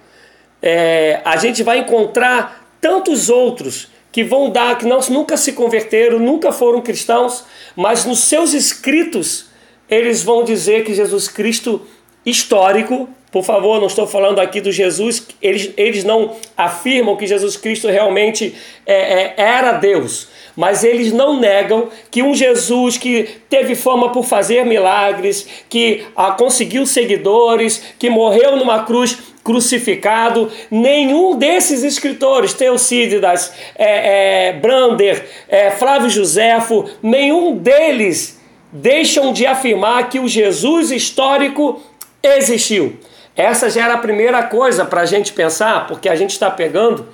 É, 0.61 1.21
a 1.25 1.37
gente 1.37 1.63
vai 1.63 1.79
encontrar 1.79 2.77
tantos 2.81 3.29
outros 3.29 3.89
que 4.11 4.23
vão 4.23 4.51
dar, 4.51 4.77
que 4.79 4.85
não, 4.85 5.01
nunca 5.09 5.37
se 5.37 5.53
converteram, 5.53 6.19
nunca 6.19 6.53
foram 6.53 6.81
cristãos, 6.83 7.45
mas 7.75 8.05
nos 8.05 8.21
seus 8.21 8.53
escritos 8.53 9.47
eles 9.89 10.23
vão 10.23 10.45
dizer 10.45 10.85
que 10.85 10.95
Jesus 10.95 11.29
Cristo 11.29 11.87
histórico, 12.25 13.09
por 13.31 13.43
favor, 13.43 13.81
não 13.81 13.87
estou 13.87 14.07
falando 14.07 14.39
aqui 14.39 14.61
do 14.61 14.71
Jesus, 14.71 15.27
eles, 15.41 15.73
eles 15.77 16.05
não 16.05 16.37
afirmam 16.57 17.17
que 17.17 17.27
Jesus 17.27 17.57
Cristo 17.57 17.89
realmente 17.89 18.55
é, 18.87 18.95
é, 18.95 19.35
era 19.37 19.73
Deus, 19.73 20.29
mas 20.57 20.85
eles 20.85 21.13
não 21.13 21.39
negam 21.39 21.89
que 22.11 22.23
um 22.23 22.35
Jesus 22.35 22.97
que 22.99 23.29
teve 23.49 23.75
fama 23.75 24.11
por 24.11 24.25
fazer 24.25 24.65
milagres, 24.65 25.47
que 25.69 26.05
ah, 26.17 26.33
conseguiu 26.33 26.87
seguidores, 26.87 27.83
que 27.99 28.11
morreu 28.11 28.57
numa 28.57 28.85
cruz 28.85 29.19
crucificado, 29.43 30.51
nenhum 30.71 31.37
desses 31.37 31.83
escritores, 31.83 32.53
Teocídidas, 32.55 33.53
é, 33.77 34.49
é, 34.49 34.53
Brander, 34.53 35.27
é, 35.49 35.71
Flávio 35.73 36.09
Joséfo, 36.09 36.89
nenhum 37.03 37.57
deles 37.57 38.41
deixam 38.73 39.33
de 39.33 39.45
afirmar 39.45 40.09
que 40.09 40.19
o 40.19 40.29
Jesus 40.29 40.91
histórico 40.91 41.83
existiu. 42.23 42.97
Essa 43.35 43.69
já 43.69 43.85
era 43.85 43.95
a 43.95 43.99
primeira 43.99 44.43
coisa 44.45 44.85
para 44.85 45.03
a 45.03 45.07
gente 45.07 45.33
pensar, 45.33 45.87
porque 45.87 46.09
a 46.09 46.15
gente 46.15 46.31
está 46.31 46.51
pegando 46.51 47.09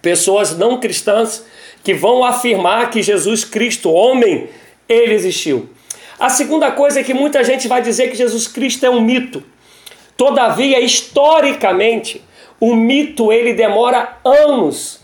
pessoas 0.00 0.56
não 0.56 0.80
cristãs 0.80 1.44
que 1.82 1.94
vão 1.94 2.24
afirmar 2.24 2.90
que 2.90 3.02
Jesus 3.02 3.44
Cristo, 3.44 3.90
homem, 3.90 4.48
ele 4.88 5.14
existiu. 5.14 5.68
A 6.18 6.28
segunda 6.28 6.70
coisa 6.70 7.00
é 7.00 7.02
que 7.02 7.14
muita 7.14 7.42
gente 7.42 7.66
vai 7.66 7.82
dizer 7.82 8.10
que 8.10 8.16
Jesus 8.16 8.46
Cristo 8.46 8.84
é 8.86 8.90
um 8.90 9.00
mito. 9.00 9.42
Todavia, 10.16 10.80
historicamente, 10.80 12.22
o 12.60 12.76
mito 12.76 13.32
ele 13.32 13.54
demora 13.54 14.18
anos. 14.24 15.00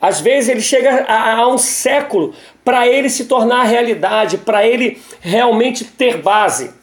Às 0.00 0.20
vezes 0.20 0.48
ele 0.48 0.60
chega 0.60 1.04
a, 1.06 1.36
a 1.36 1.48
um 1.48 1.56
século 1.56 2.34
para 2.64 2.86
ele 2.86 3.08
se 3.08 3.26
tornar 3.26 3.62
realidade, 3.62 4.38
para 4.38 4.66
ele 4.66 5.00
realmente 5.20 5.84
ter 5.84 6.18
base. 6.18 6.74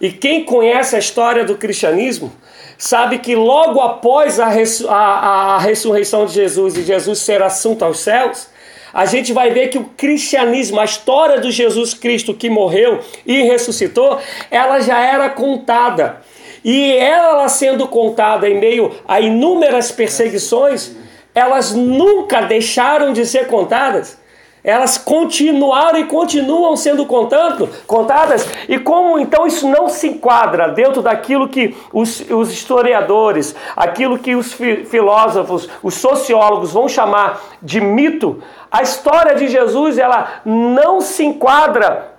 E 0.00 0.10
quem 0.10 0.44
conhece 0.44 0.96
a 0.96 0.98
história 0.98 1.44
do 1.44 1.56
cristianismo 1.56 2.32
sabe 2.76 3.18
que 3.18 3.34
logo 3.34 3.80
após 3.80 4.38
a, 4.38 4.48
a, 4.88 5.54
a 5.54 5.58
ressurreição 5.58 6.26
de 6.26 6.34
Jesus 6.34 6.76
e 6.76 6.82
Jesus 6.82 7.18
ser 7.20 7.42
assunto 7.42 7.84
aos 7.84 8.00
céus, 8.00 8.48
a 8.92 9.04
gente 9.04 9.32
vai 9.32 9.50
ver 9.50 9.68
que 9.68 9.78
o 9.78 9.84
cristianismo, 9.96 10.80
a 10.80 10.84
história 10.84 11.40
do 11.40 11.50
Jesus 11.50 11.94
Cristo 11.94 12.34
que 12.34 12.48
morreu 12.48 13.00
e 13.26 13.42
ressuscitou, 13.42 14.18
ela 14.50 14.80
já 14.80 15.00
era 15.00 15.28
contada. 15.28 16.22
E 16.64 16.92
ela 16.92 17.48
sendo 17.48 17.86
contada 17.86 18.48
em 18.48 18.58
meio 18.58 18.94
a 19.06 19.20
inúmeras 19.20 19.92
perseguições, 19.92 20.96
elas 21.34 21.72
nunca 21.72 22.42
deixaram 22.42 23.12
de 23.12 23.24
ser 23.24 23.46
contadas. 23.46 24.18
Elas 24.62 24.98
continuaram 24.98 25.98
e 25.98 26.04
continuam 26.04 26.76
sendo 26.76 27.06
contando, 27.06 27.68
contadas. 27.86 28.48
E 28.68 28.78
como 28.78 29.18
então 29.18 29.46
isso 29.46 29.68
não 29.68 29.88
se 29.88 30.08
enquadra 30.08 30.68
dentro 30.68 31.00
daquilo 31.00 31.48
que 31.48 31.76
os, 31.92 32.20
os 32.30 32.52
historiadores, 32.52 33.54
aquilo 33.76 34.18
que 34.18 34.34
os 34.34 34.52
filósofos, 34.52 35.68
os 35.82 35.94
sociólogos 35.94 36.72
vão 36.72 36.88
chamar 36.88 37.40
de 37.62 37.80
mito, 37.80 38.42
a 38.70 38.82
história 38.82 39.34
de 39.34 39.48
Jesus 39.48 39.98
ela 39.98 40.40
não 40.44 41.00
se 41.00 41.24
enquadra 41.24 42.12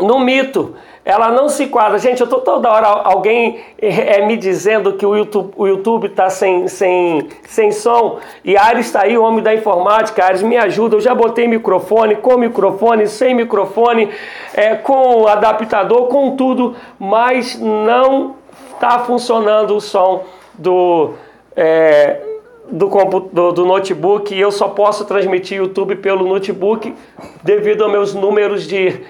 no 0.00 0.18
mito 0.18 0.76
ela 1.08 1.30
não 1.30 1.48
se 1.48 1.64
enquadra. 1.64 1.96
Gente, 1.98 2.20
eu 2.20 2.26
estou 2.26 2.42
toda 2.42 2.70
hora 2.70 2.86
alguém 2.86 3.60
é, 3.80 4.26
me 4.26 4.36
dizendo 4.36 4.92
que 4.92 5.06
o 5.06 5.16
YouTube 5.16 5.54
o 5.56 5.66
YouTube 5.66 6.06
está 6.08 6.28
sem, 6.28 6.68
sem, 6.68 7.30
sem 7.44 7.72
som. 7.72 8.18
E 8.44 8.58
Ares 8.58 8.84
está 8.84 9.04
aí, 9.04 9.16
o 9.16 9.22
homem 9.22 9.42
da 9.42 9.54
informática. 9.54 10.22
Ares, 10.22 10.42
me 10.42 10.58
ajuda. 10.58 10.96
Eu 10.96 11.00
já 11.00 11.14
botei 11.14 11.48
microfone, 11.48 12.16
com 12.16 12.36
microfone, 12.36 13.06
sem 13.06 13.34
microfone, 13.34 14.10
é, 14.52 14.74
com 14.74 15.26
adaptador, 15.26 16.08
com 16.08 16.36
tudo, 16.36 16.76
mas 16.98 17.58
não 17.58 18.34
está 18.74 18.98
funcionando 18.98 19.76
o 19.76 19.80
som 19.80 20.24
do. 20.52 21.14
É, 21.56 22.20
do, 22.70 22.86
do, 23.32 23.52
do, 23.52 23.64
notebook 23.64 24.34
e 24.34 24.38
eu 24.38 24.52
só 24.52 24.68
posso 24.68 25.06
transmitir 25.06 25.56
YouTube 25.56 25.96
pelo 25.96 26.28
notebook 26.28 26.94
devido 27.42 27.82
aos 27.82 27.90
meus 27.90 28.14
números 28.14 28.68
de, 28.68 29.00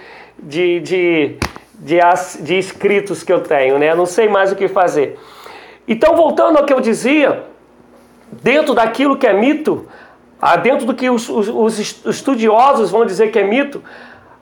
de, 0.41 0.79
de 0.79 1.39
de, 1.79 1.99
de 2.41 2.57
inscritos 2.57 3.23
que 3.23 3.33
eu 3.33 3.41
tenho, 3.41 3.79
né? 3.79 3.95
Não 3.95 4.07
sei 4.07 4.29
mais 4.29 4.53
o 4.53 4.57
que 4.57 4.69
fazer. 4.69 5.19
Então, 5.87 6.15
voltando 6.15 6.59
ao 6.59 6.65
que 6.65 6.73
eu 6.73 6.81
dizia, 6.81 7.45
dentro 8.43 8.75
daquilo 8.75 9.17
que 9.17 9.27
é 9.27 9.33
mito, 9.33 9.87
ah, 10.41 10.57
dentro 10.57 10.87
do 10.87 10.95
que 10.95 11.09
os, 11.09 11.29
os, 11.29 11.49
os 11.49 11.79
estudiosos 12.07 12.91
vão 12.91 13.07
dizer 13.07 13.31
que 13.31 13.39
é 13.39 13.45
mito, 13.45 13.83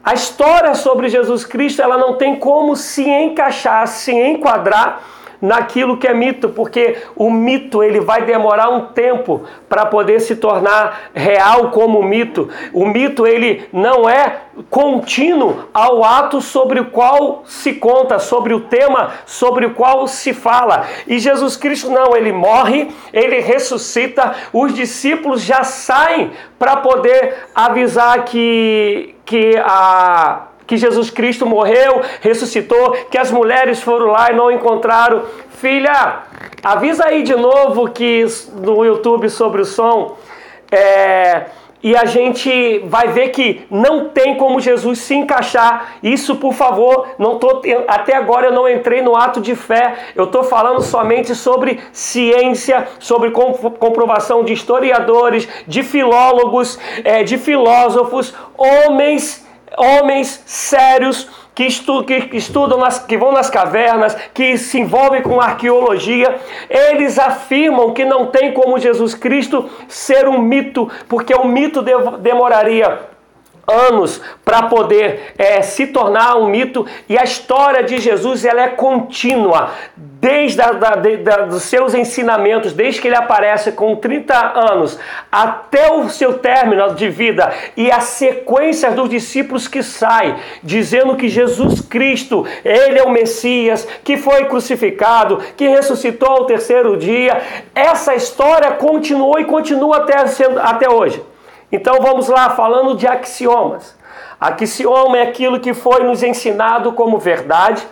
a 0.02 0.14
história 0.14 0.74
sobre 0.74 1.08
Jesus 1.08 1.44
Cristo 1.44 1.82
ela 1.82 1.98
não 1.98 2.14
tem 2.14 2.36
como 2.36 2.76
se 2.76 3.08
encaixar, 3.08 3.86
se 3.88 4.12
enquadrar 4.12 5.02
naquilo 5.40 5.96
que 5.96 6.06
é 6.06 6.14
mito, 6.14 6.48
porque 6.50 6.96
o 7.14 7.30
mito 7.30 7.82
ele 7.82 8.00
vai 8.00 8.22
demorar 8.22 8.68
um 8.68 8.86
tempo 8.86 9.42
para 9.68 9.86
poder 9.86 10.20
se 10.20 10.36
tornar 10.36 11.10
real 11.14 11.70
como 11.70 12.02
mito. 12.02 12.48
O 12.72 12.86
mito 12.86 13.26
ele 13.26 13.68
não 13.72 14.08
é 14.08 14.40
contínuo 14.70 15.64
ao 15.74 16.02
ato 16.02 16.40
sobre 16.40 16.80
o 16.80 16.86
qual 16.86 17.42
se 17.44 17.74
conta, 17.74 18.18
sobre 18.18 18.54
o 18.54 18.60
tema 18.60 19.10
sobre 19.26 19.66
o 19.66 19.74
qual 19.74 20.06
se 20.06 20.32
fala. 20.32 20.86
E 21.06 21.18
Jesus 21.18 21.56
Cristo 21.56 21.90
não, 21.90 22.16
ele 22.16 22.32
morre, 22.32 22.88
ele 23.12 23.40
ressuscita, 23.40 24.34
os 24.52 24.74
discípulos 24.74 25.42
já 25.42 25.64
saem 25.64 26.30
para 26.58 26.76
poder 26.76 27.46
avisar 27.54 28.24
que 28.24 29.14
que 29.24 29.56
a 29.58 30.46
que 30.66 30.76
Jesus 30.76 31.10
Cristo 31.10 31.46
morreu, 31.46 32.02
ressuscitou, 32.20 32.92
que 33.10 33.18
as 33.18 33.30
mulheres 33.30 33.80
foram 33.82 34.06
lá 34.06 34.30
e 34.30 34.34
não 34.34 34.50
encontraram. 34.50 35.22
Filha, 35.50 36.22
avisa 36.62 37.06
aí 37.06 37.22
de 37.22 37.34
novo 37.34 37.88
que 37.88 38.24
no 38.54 38.84
YouTube 38.84 39.30
sobre 39.30 39.62
o 39.62 39.64
som. 39.64 40.16
É, 40.70 41.46
e 41.82 41.94
a 41.94 42.04
gente 42.04 42.80
vai 42.86 43.08
ver 43.08 43.28
que 43.28 43.64
não 43.70 44.08
tem 44.08 44.34
como 44.34 44.58
Jesus 44.58 44.98
se 44.98 45.14
encaixar. 45.14 45.98
Isso, 46.02 46.34
por 46.34 46.52
favor, 46.52 47.10
não 47.16 47.38
tô, 47.38 47.62
até 47.86 48.16
agora 48.16 48.46
eu 48.46 48.52
não 48.52 48.68
entrei 48.68 49.02
no 49.02 49.16
ato 49.16 49.40
de 49.40 49.54
fé. 49.54 49.94
Eu 50.16 50.24
estou 50.24 50.42
falando 50.42 50.82
somente 50.82 51.32
sobre 51.32 51.78
ciência, 51.92 52.88
sobre 52.98 53.30
comprovação 53.30 54.42
de 54.42 54.52
historiadores, 54.52 55.48
de 55.64 55.84
filólogos, 55.84 56.76
é, 57.04 57.22
de 57.22 57.38
filósofos, 57.38 58.34
homens 58.58 59.45
homens 59.76 60.42
sérios 60.46 61.28
que, 61.54 61.64
estu, 61.64 62.04
que 62.04 62.36
estudam, 62.36 62.78
nas, 62.78 62.98
que 62.98 63.16
vão 63.16 63.32
nas 63.32 63.48
cavernas, 63.48 64.14
que 64.34 64.58
se 64.58 64.78
envolvem 64.78 65.22
com 65.22 65.40
arqueologia, 65.40 66.38
eles 66.68 67.18
afirmam 67.18 67.92
que 67.92 68.04
não 68.04 68.26
tem 68.26 68.52
como 68.52 68.78
Jesus 68.78 69.14
Cristo 69.14 69.68
ser 69.88 70.28
um 70.28 70.38
mito, 70.38 70.90
porque 71.08 71.34
o 71.34 71.46
mito 71.46 71.82
demoraria 72.20 73.15
anos 73.66 74.20
para 74.44 74.64
poder 74.64 75.34
é, 75.36 75.60
se 75.62 75.88
tornar 75.88 76.36
um 76.36 76.46
mito 76.46 76.86
e 77.08 77.18
a 77.18 77.24
história 77.24 77.82
de 77.82 77.98
Jesus 77.98 78.44
ela 78.44 78.62
é 78.62 78.68
contínua 78.68 79.70
desde 79.96 80.60
a, 80.60 80.72
da, 80.72 80.96
de, 80.96 81.18
da, 81.18 81.36
dos 81.42 81.62
seus 81.64 81.94
ensinamentos, 81.94 82.72
desde 82.72 83.00
que 83.00 83.08
ele 83.08 83.16
aparece 83.16 83.72
com 83.72 83.94
30 83.96 84.34
anos 84.72 84.98
até 85.30 85.92
o 85.92 86.08
seu 86.08 86.38
término 86.38 86.94
de 86.94 87.08
vida 87.08 87.52
e 87.76 87.90
a 87.90 88.00
sequência 88.00 88.90
dos 88.90 89.08
discípulos 89.08 89.68
que 89.68 89.82
sai 89.82 90.36
dizendo 90.62 91.16
que 91.16 91.28
Jesus 91.28 91.80
Cristo, 91.80 92.46
ele 92.64 92.98
é 92.98 93.02
o 93.02 93.10
Messias, 93.10 93.86
que 94.02 94.16
foi 94.16 94.46
crucificado, 94.46 95.38
que 95.56 95.68
ressuscitou 95.68 96.28
ao 96.28 96.44
terceiro 96.46 96.96
dia. 96.96 97.40
Essa 97.74 98.14
história 98.14 98.72
continuou 98.72 99.38
e 99.38 99.44
continua 99.44 99.98
até, 99.98 100.16
até 100.62 100.90
hoje. 100.90 101.22
Então 101.70 102.00
vamos 102.00 102.28
lá, 102.28 102.50
falando 102.50 102.94
de 102.94 103.06
axiomas. 103.06 103.96
Axioma 104.40 105.18
é 105.18 105.22
aquilo 105.22 105.60
que 105.60 105.74
foi 105.74 106.02
nos 106.04 106.22
ensinado 106.22 106.92
como 106.92 107.18
verdade, 107.18 107.86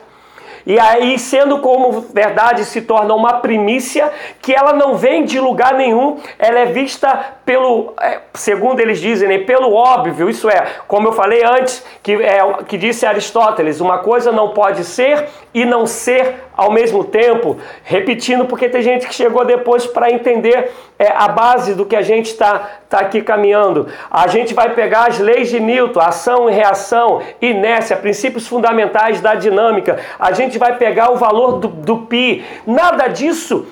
e 0.67 0.79
aí, 0.79 1.19
sendo 1.19 1.59
como 1.59 2.01
verdade, 2.01 2.65
se 2.65 2.81
torna 2.81 3.13
uma 3.15 3.35
primícia 3.35 4.11
que 4.41 4.55
ela 4.55 4.73
não 4.73 4.97
vem 4.97 5.25
de 5.25 5.39
lugar 5.39 5.75
nenhum, 5.75 6.19
ela 6.39 6.59
é 6.59 6.67
vista 6.67 7.37
pelo, 7.45 7.93
é, 8.01 8.21
segundo 8.33 8.81
eles 8.81 8.99
dizem, 8.99 9.29
né, 9.29 9.39
pelo 9.39 9.75
óbvio. 9.75 10.31
Isso 10.31 10.49
é, 10.49 10.67
como 10.89 11.09
eu 11.09 11.13
falei 11.13 11.45
antes, 11.45 11.85
que, 12.03 12.15
é, 12.15 12.41
que 12.67 12.79
disse 12.79 13.05
Aristóteles, 13.05 13.79
uma 13.79 13.99
coisa 13.99 14.33
não 14.33 14.51
pode 14.51 14.85
ser 14.85 15.29
e 15.53 15.67
não 15.67 15.87
ser 15.87 16.35
ao 16.57 16.71
mesmo 16.71 17.05
tempo. 17.05 17.57
Repetindo, 17.83 18.47
porque 18.47 18.69
tem 18.69 18.83
gente 18.83 19.07
que 19.07 19.15
chegou 19.15 19.45
depois 19.45 19.87
para 19.87 20.11
entender 20.11 20.73
é, 20.99 21.09
a 21.09 21.29
base 21.29 21.75
do 21.75 21.85
que 21.85 21.97
a 21.97 22.03
gente 22.03 22.27
está 22.27 22.71
tá 22.89 22.99
aqui 23.01 23.23
caminhando. 23.23 23.89
A 24.11 24.27
gente 24.27 24.55
vai 24.55 24.75
pegar 24.75 25.09
as 25.09 25.19
leis 25.19 25.51
de 25.51 25.61
Newton, 25.61 26.01
ação 26.01 26.49
e 26.49 26.53
reação, 26.53 27.21
inércia, 27.41 27.97
princípios 27.97 28.47
fundamentais 28.47 29.21
da 29.21 29.35
dinâmica. 29.35 29.99
A 30.19 30.33
gente 30.33 30.59
vai 30.59 30.77
pegar 30.77 31.11
o 31.11 31.17
valor 31.17 31.59
do, 31.59 31.69
do 31.69 31.99
pi. 31.99 32.45
Nada 32.67 33.09
disso 33.09 33.67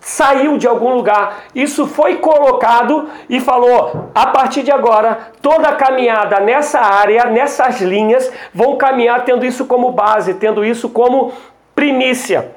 saiu 0.00 0.56
de 0.56 0.66
algum 0.66 0.94
lugar. 0.94 1.44
Isso 1.54 1.86
foi 1.86 2.16
colocado 2.16 3.08
e 3.28 3.38
falou: 3.38 4.10
a 4.14 4.26
partir 4.26 4.62
de 4.62 4.72
agora, 4.72 5.18
toda 5.40 5.68
a 5.68 5.76
caminhada 5.76 6.40
nessa 6.40 6.80
área, 6.80 7.26
nessas 7.26 7.80
linhas, 7.80 8.32
vão 8.52 8.76
caminhar 8.76 9.24
tendo 9.24 9.44
isso 9.44 9.66
como 9.66 9.92
base, 9.92 10.34
tendo 10.34 10.64
isso 10.64 10.88
como 10.88 11.32
primícia. 11.80 12.50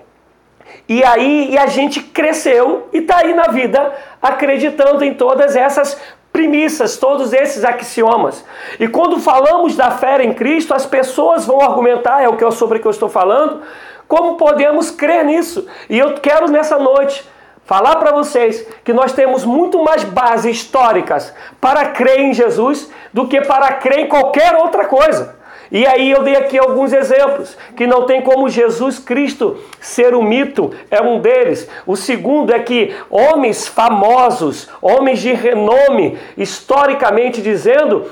E 0.89 1.01
aí 1.01 1.51
e 1.51 1.57
a 1.57 1.65
gente 1.65 2.01
cresceu 2.01 2.89
e 2.91 2.97
está 2.97 3.19
aí 3.19 3.33
na 3.33 3.43
vida 3.43 3.93
acreditando 4.21 5.01
em 5.01 5.13
todas 5.13 5.55
essas 5.55 5.97
premissas, 6.33 6.97
todos 6.97 7.31
esses 7.31 7.63
axiomas. 7.63 8.43
E 8.77 8.85
quando 8.85 9.21
falamos 9.21 9.77
da 9.77 9.91
fé 9.91 10.21
em 10.21 10.33
Cristo, 10.33 10.73
as 10.73 10.85
pessoas 10.85 11.45
vão 11.45 11.61
argumentar, 11.61 12.21
é 12.21 12.27
o 12.27 12.35
que 12.35 12.43
eu 12.43 12.51
sobre 12.51 12.79
que 12.79 12.85
eu 12.85 12.91
estou 12.91 13.07
falando, 13.07 13.61
como 14.09 14.35
podemos 14.35 14.91
crer 14.91 15.23
nisso? 15.23 15.65
E 15.89 15.97
eu 15.97 16.15
quero 16.15 16.51
nessa 16.51 16.77
noite 16.77 17.25
falar 17.63 17.95
para 17.95 18.11
vocês 18.11 18.67
que 18.83 18.91
nós 18.91 19.13
temos 19.13 19.45
muito 19.45 19.81
mais 19.81 20.03
bases 20.03 20.57
históricas 20.57 21.33
para 21.61 21.85
crer 21.85 22.19
em 22.19 22.33
Jesus 22.33 22.91
do 23.13 23.25
que 23.25 23.39
para 23.39 23.71
crer 23.75 23.99
em 23.99 24.09
qualquer 24.09 24.53
outra 24.57 24.83
coisa. 24.83 25.42
E 25.71 25.85
aí 25.85 26.11
eu 26.11 26.23
dei 26.23 26.35
aqui 26.35 26.57
alguns 26.57 26.93
exemplos, 26.93 27.57
que 27.75 27.87
não 27.87 28.05
tem 28.05 28.21
como 28.21 28.49
Jesus 28.49 28.99
Cristo 28.99 29.57
ser 29.79 30.13
um 30.13 30.21
mito, 30.21 30.71
é 30.91 31.01
um 31.01 31.19
deles. 31.19 31.67
O 31.85 31.95
segundo 31.95 32.53
é 32.53 32.59
que 32.59 32.93
homens 33.09 33.67
famosos, 33.67 34.69
homens 34.81 35.19
de 35.19 35.33
renome, 35.33 36.17
historicamente 36.37 37.41
dizendo, 37.41 38.05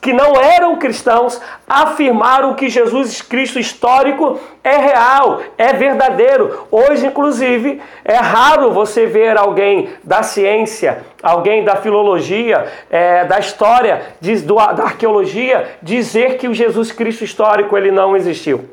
que 0.00 0.12
não 0.14 0.40
eram 0.40 0.76
cristãos, 0.76 1.40
afirmaram 1.68 2.54
que 2.54 2.70
Jesus 2.70 3.20
Cristo 3.20 3.58
histórico 3.58 4.40
é 4.64 4.76
real, 4.76 5.42
é 5.58 5.74
verdadeiro. 5.74 6.66
Hoje, 6.70 7.06
inclusive, 7.06 7.82
é 8.02 8.16
raro 8.16 8.72
você 8.72 9.04
ver 9.04 9.36
alguém 9.36 9.90
da 10.02 10.22
ciência, 10.22 11.04
alguém 11.22 11.64
da 11.64 11.76
filologia, 11.76 12.66
é, 12.90 13.26
da 13.26 13.38
história, 13.38 14.02
diz, 14.20 14.42
do, 14.42 14.54
da 14.54 14.84
arqueologia, 14.84 15.76
dizer 15.82 16.38
que 16.38 16.48
o 16.48 16.54
Jesus 16.54 16.90
Cristo 16.90 17.22
histórico 17.22 17.76
ele 17.76 17.90
não 17.90 18.16
existiu. 18.16 18.70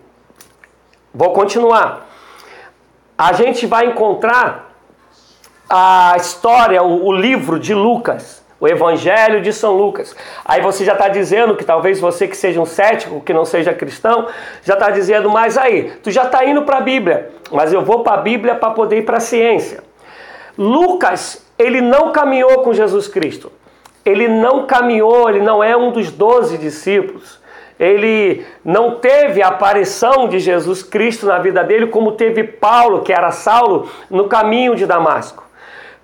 Vou 1.13 1.33
continuar. 1.33 2.07
A 3.17 3.33
gente 3.33 3.65
vai 3.65 3.87
encontrar 3.87 4.71
a 5.69 6.13
história, 6.15 6.81
o, 6.81 7.07
o 7.07 7.11
livro 7.11 7.59
de 7.59 7.73
Lucas 7.73 8.46
o 8.59 8.67
Evangelho 8.67 9.41
de 9.41 9.53
São 9.53 9.75
Lucas. 9.75 10.15
Aí 10.43 10.61
você 10.61 10.83
já 10.83 10.93
está 10.93 11.07
dizendo 11.07 11.55
que 11.55 11.63
talvez 11.63 11.99
você 11.99 12.27
que 12.27 12.35
seja 12.35 12.59
um 12.59 12.65
cético, 12.65 13.21
que 13.21 13.33
não 13.33 13.45
seja 13.45 13.73
cristão, 13.73 14.27
já 14.63 14.73
está 14.73 14.89
dizendo, 14.89 15.29
mas 15.29 15.57
aí, 15.57 15.93
tu 16.03 16.11
já 16.11 16.23
está 16.23 16.43
indo 16.45 16.63
para 16.63 16.77
a 16.77 16.81
Bíblia, 16.81 17.29
mas 17.51 17.71
eu 17.71 17.81
vou 17.81 18.03
para 18.03 18.13
a 18.13 18.21
Bíblia 18.21 18.55
para 18.55 18.71
poder 18.71 18.99
ir 18.99 19.05
para 19.05 19.17
a 19.17 19.21
ciência. 19.21 19.83
Lucas, 20.57 21.45
ele 21.57 21.81
não 21.81 22.11
caminhou 22.11 22.61
com 22.63 22.73
Jesus 22.73 23.07
Cristo. 23.07 23.51
Ele 24.03 24.27
não 24.27 24.65
caminhou, 24.65 25.29
ele 25.29 25.41
não 25.41 25.63
é 25.63 25.75
um 25.75 25.91
dos 25.91 26.09
doze 26.09 26.57
discípulos. 26.57 27.39
Ele 27.79 28.45
não 28.65 28.95
teve 28.95 29.43
a 29.43 29.49
aparição 29.49 30.27
de 30.27 30.39
Jesus 30.39 30.81
Cristo 30.81 31.27
na 31.27 31.37
vida 31.37 31.63
dele, 31.63 31.87
como 31.87 32.13
teve 32.13 32.43
Paulo, 32.43 33.01
que 33.01 33.13
era 33.13 33.31
Saulo, 33.31 33.89
no 34.09 34.27
caminho 34.27 34.75
de 34.75 34.85
Damasco. 34.85 35.43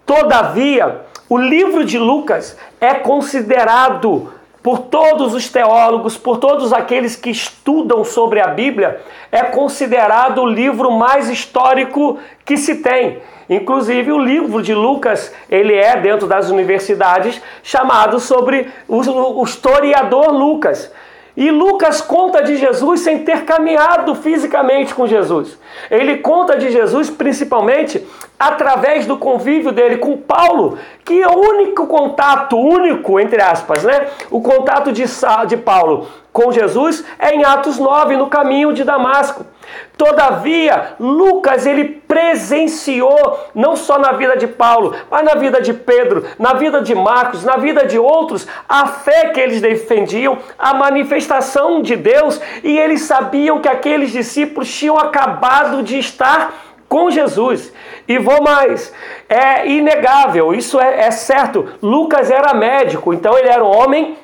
Todavia, 0.06 1.02
o 1.34 1.38
livro 1.40 1.84
de 1.84 1.98
Lucas 1.98 2.56
é 2.80 2.94
considerado 2.94 4.32
por 4.62 4.82
todos 4.82 5.34
os 5.34 5.50
teólogos, 5.50 6.16
por 6.16 6.38
todos 6.38 6.72
aqueles 6.72 7.16
que 7.16 7.32
estudam 7.32 8.04
sobre 8.04 8.40
a 8.40 8.50
Bíblia, 8.50 9.02
é 9.32 9.42
considerado 9.42 10.44
o 10.44 10.46
livro 10.46 10.92
mais 10.92 11.32
histórico 11.32 12.20
que 12.46 12.56
se 12.56 12.76
tem. 12.84 13.18
Inclusive 13.50 14.12
o 14.12 14.20
livro 14.20 14.62
de 14.62 14.76
Lucas, 14.76 15.34
ele 15.50 15.74
é 15.74 16.00
dentro 16.00 16.28
das 16.28 16.52
universidades 16.52 17.42
chamado 17.64 18.20
sobre 18.20 18.68
o, 18.88 19.44
historiador 19.44 20.32
Lucas. 20.32 20.92
E 21.36 21.50
Lucas 21.50 22.00
conta 22.00 22.44
de 22.44 22.58
Jesus 22.58 23.00
sem 23.00 23.26
ter 23.26 23.44
caminhado 23.44 24.14
fisicamente 24.14 24.94
com 24.94 25.08
Jesus. 25.08 25.58
Ele 25.90 26.18
conta 26.18 26.60
de 26.60 26.70
Jesus 26.70 27.10
principalmente 27.10 28.06
através 28.40 29.06
do 29.06 29.18
convívio 29.18 29.72
dele 29.72 29.98
com 29.98 30.18
Paulo, 30.18 30.78
que 31.06 31.22
é 31.22 31.28
o 31.28 31.38
único 31.38 31.88
contato, 31.88 32.58
único, 32.58 33.20
entre 33.20 33.42
aspas, 33.42 33.84
né? 33.84 34.08
O 34.30 34.42
contato 34.42 34.92
de, 34.92 35.04
de 35.48 35.58
Paulo 35.58 36.08
com 36.32 36.52
Jesus 36.52 37.06
é 37.20 37.36
em 37.36 37.46
Atos 37.46 37.78
9, 37.78 38.18
no 38.18 38.28
caminho 38.28 38.74
de 38.74 38.84
Damasco. 38.84 39.46
Todavia, 39.96 40.96
Lucas 41.00 41.66
ele 41.66 41.86
presenciou 41.86 43.40
não 43.54 43.76
só 43.76 44.00
na 44.00 44.12
vida 44.14 44.36
de 44.36 44.48
Paulo, 44.48 44.96
mas 45.10 45.24
na 45.24 45.36
vida 45.36 45.62
de 45.62 45.74
Pedro, 45.74 46.26
na 46.40 46.54
vida 46.54 46.82
de 46.82 46.96
Marcos, 46.96 47.44
na 47.44 47.58
vida 47.58 47.86
de 47.86 48.00
outros, 48.00 48.48
a 48.68 48.88
fé 48.88 49.30
que 49.30 49.40
eles 49.40 49.62
defendiam, 49.62 50.40
a 50.58 50.74
manifestação 50.74 51.82
de 51.82 51.96
Deus, 51.96 52.42
e 52.64 52.78
eles 52.78 53.04
sabiam 53.04 53.62
que 53.62 53.70
aqueles 53.70 54.12
discípulos 54.12 54.74
tinham 54.74 54.98
acabado 54.98 55.84
de 55.84 56.00
estar 56.00 56.54
com 56.90 57.10
Jesus. 57.10 57.72
E 58.08 58.18
vou 58.18 58.42
mais, 58.42 58.94
é 59.30 59.68
inegável, 59.68 60.54
isso 60.54 60.80
é, 60.80 61.06
é 61.06 61.12
certo. 61.12 61.68
Lucas 61.82 62.30
era 62.30 62.54
médico, 62.54 63.14
então 63.14 63.38
ele 63.38 63.48
era 63.48 63.64
um 63.64 63.72
homem 63.72 64.18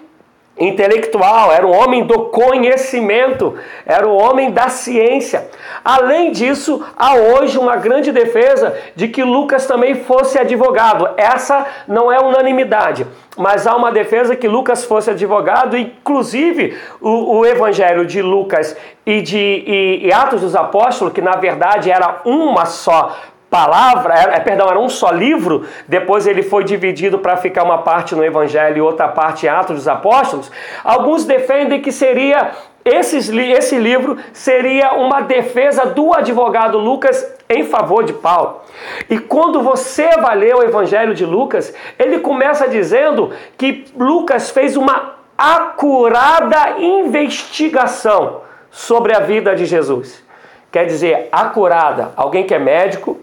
intelectual, 0.59 1.51
era 1.51 1.65
um 1.65 1.73
homem 1.73 2.03
do 2.03 2.25
conhecimento, 2.25 3.55
era 3.85 4.05
um 4.05 4.15
homem 4.15 4.51
da 4.51 4.67
ciência. 4.67 5.47
Além 5.83 6.31
disso, 6.31 6.85
há 6.97 7.15
hoje 7.15 7.57
uma 7.57 7.77
grande 7.77 8.11
defesa 8.11 8.75
de 8.95 9.07
que 9.07 9.23
Lucas 9.23 9.65
também 9.65 9.95
fosse 9.95 10.37
advogado. 10.37 11.09
Essa 11.15 11.65
não 11.87 12.11
é 12.11 12.19
unanimidade, 12.19 13.07
mas 13.37 13.65
há 13.65 13.75
uma 13.75 13.91
defesa 13.91 14.35
que 14.35 14.47
Lucas 14.47 14.83
fosse 14.83 15.09
advogado, 15.09 15.77
inclusive 15.77 16.77
o, 16.99 17.37
o 17.37 17.45
Evangelho 17.45 18.05
de 18.05 18.21
Lucas 18.21 18.75
e 19.05 19.21
de 19.21 19.37
e, 19.37 20.07
e 20.07 20.13
Atos 20.13 20.41
dos 20.41 20.55
Apóstolos, 20.55 21.13
que 21.13 21.21
na 21.21 21.37
verdade 21.37 21.89
era 21.89 22.21
uma 22.25 22.65
só 22.65 23.15
palavra, 23.49 24.13
é, 24.13 24.39
perdão, 24.39 24.69
era 24.69 24.79
um 24.79 24.89
só 24.89 25.11
livro, 25.11 25.65
depois 25.87 26.27
ele 26.27 26.43
foi 26.43 26.63
dividido 26.63 27.19
para 27.19 27.37
ficar 27.37 27.63
uma 27.63 27.79
parte 27.79 28.13
no 28.15 28.23
Evangelho 28.23 28.77
e 28.77 28.81
outra 28.81 29.07
parte 29.07 29.45
em 29.45 29.49
Atos 29.49 29.77
dos 29.77 29.87
Apóstolos. 29.87 30.51
Alguns 30.83 31.25
defendem 31.25 31.81
que 31.81 31.91
seria 31.91 32.51
esses, 32.85 33.29
esse 33.29 33.77
livro 33.77 34.17
seria 34.31 34.93
uma 34.93 35.21
defesa 35.21 35.85
do 35.85 36.13
advogado 36.13 36.77
Lucas 36.77 37.25
em 37.49 37.65
favor 37.65 38.03
de 38.03 38.13
Paulo. 38.13 38.61
E 39.09 39.19
quando 39.19 39.61
você 39.61 40.09
vai 40.17 40.35
ler 40.35 40.55
o 40.55 40.63
Evangelho 40.63 41.13
de 41.13 41.25
Lucas, 41.25 41.73
ele 41.97 42.19
começa 42.19 42.67
dizendo 42.67 43.31
que 43.57 43.85
Lucas 43.97 44.49
fez 44.49 44.77
uma 44.77 45.15
acurada 45.37 46.79
investigação 46.79 48.41
sobre 48.69 49.15
a 49.15 49.19
vida 49.19 49.55
de 49.55 49.65
Jesus. 49.65 50.23
Quer 50.71 50.85
dizer, 50.85 51.29
acurada, 51.31 52.11
alguém 52.15 52.45
que 52.45 52.53
é 52.53 52.59
médico, 52.59 53.19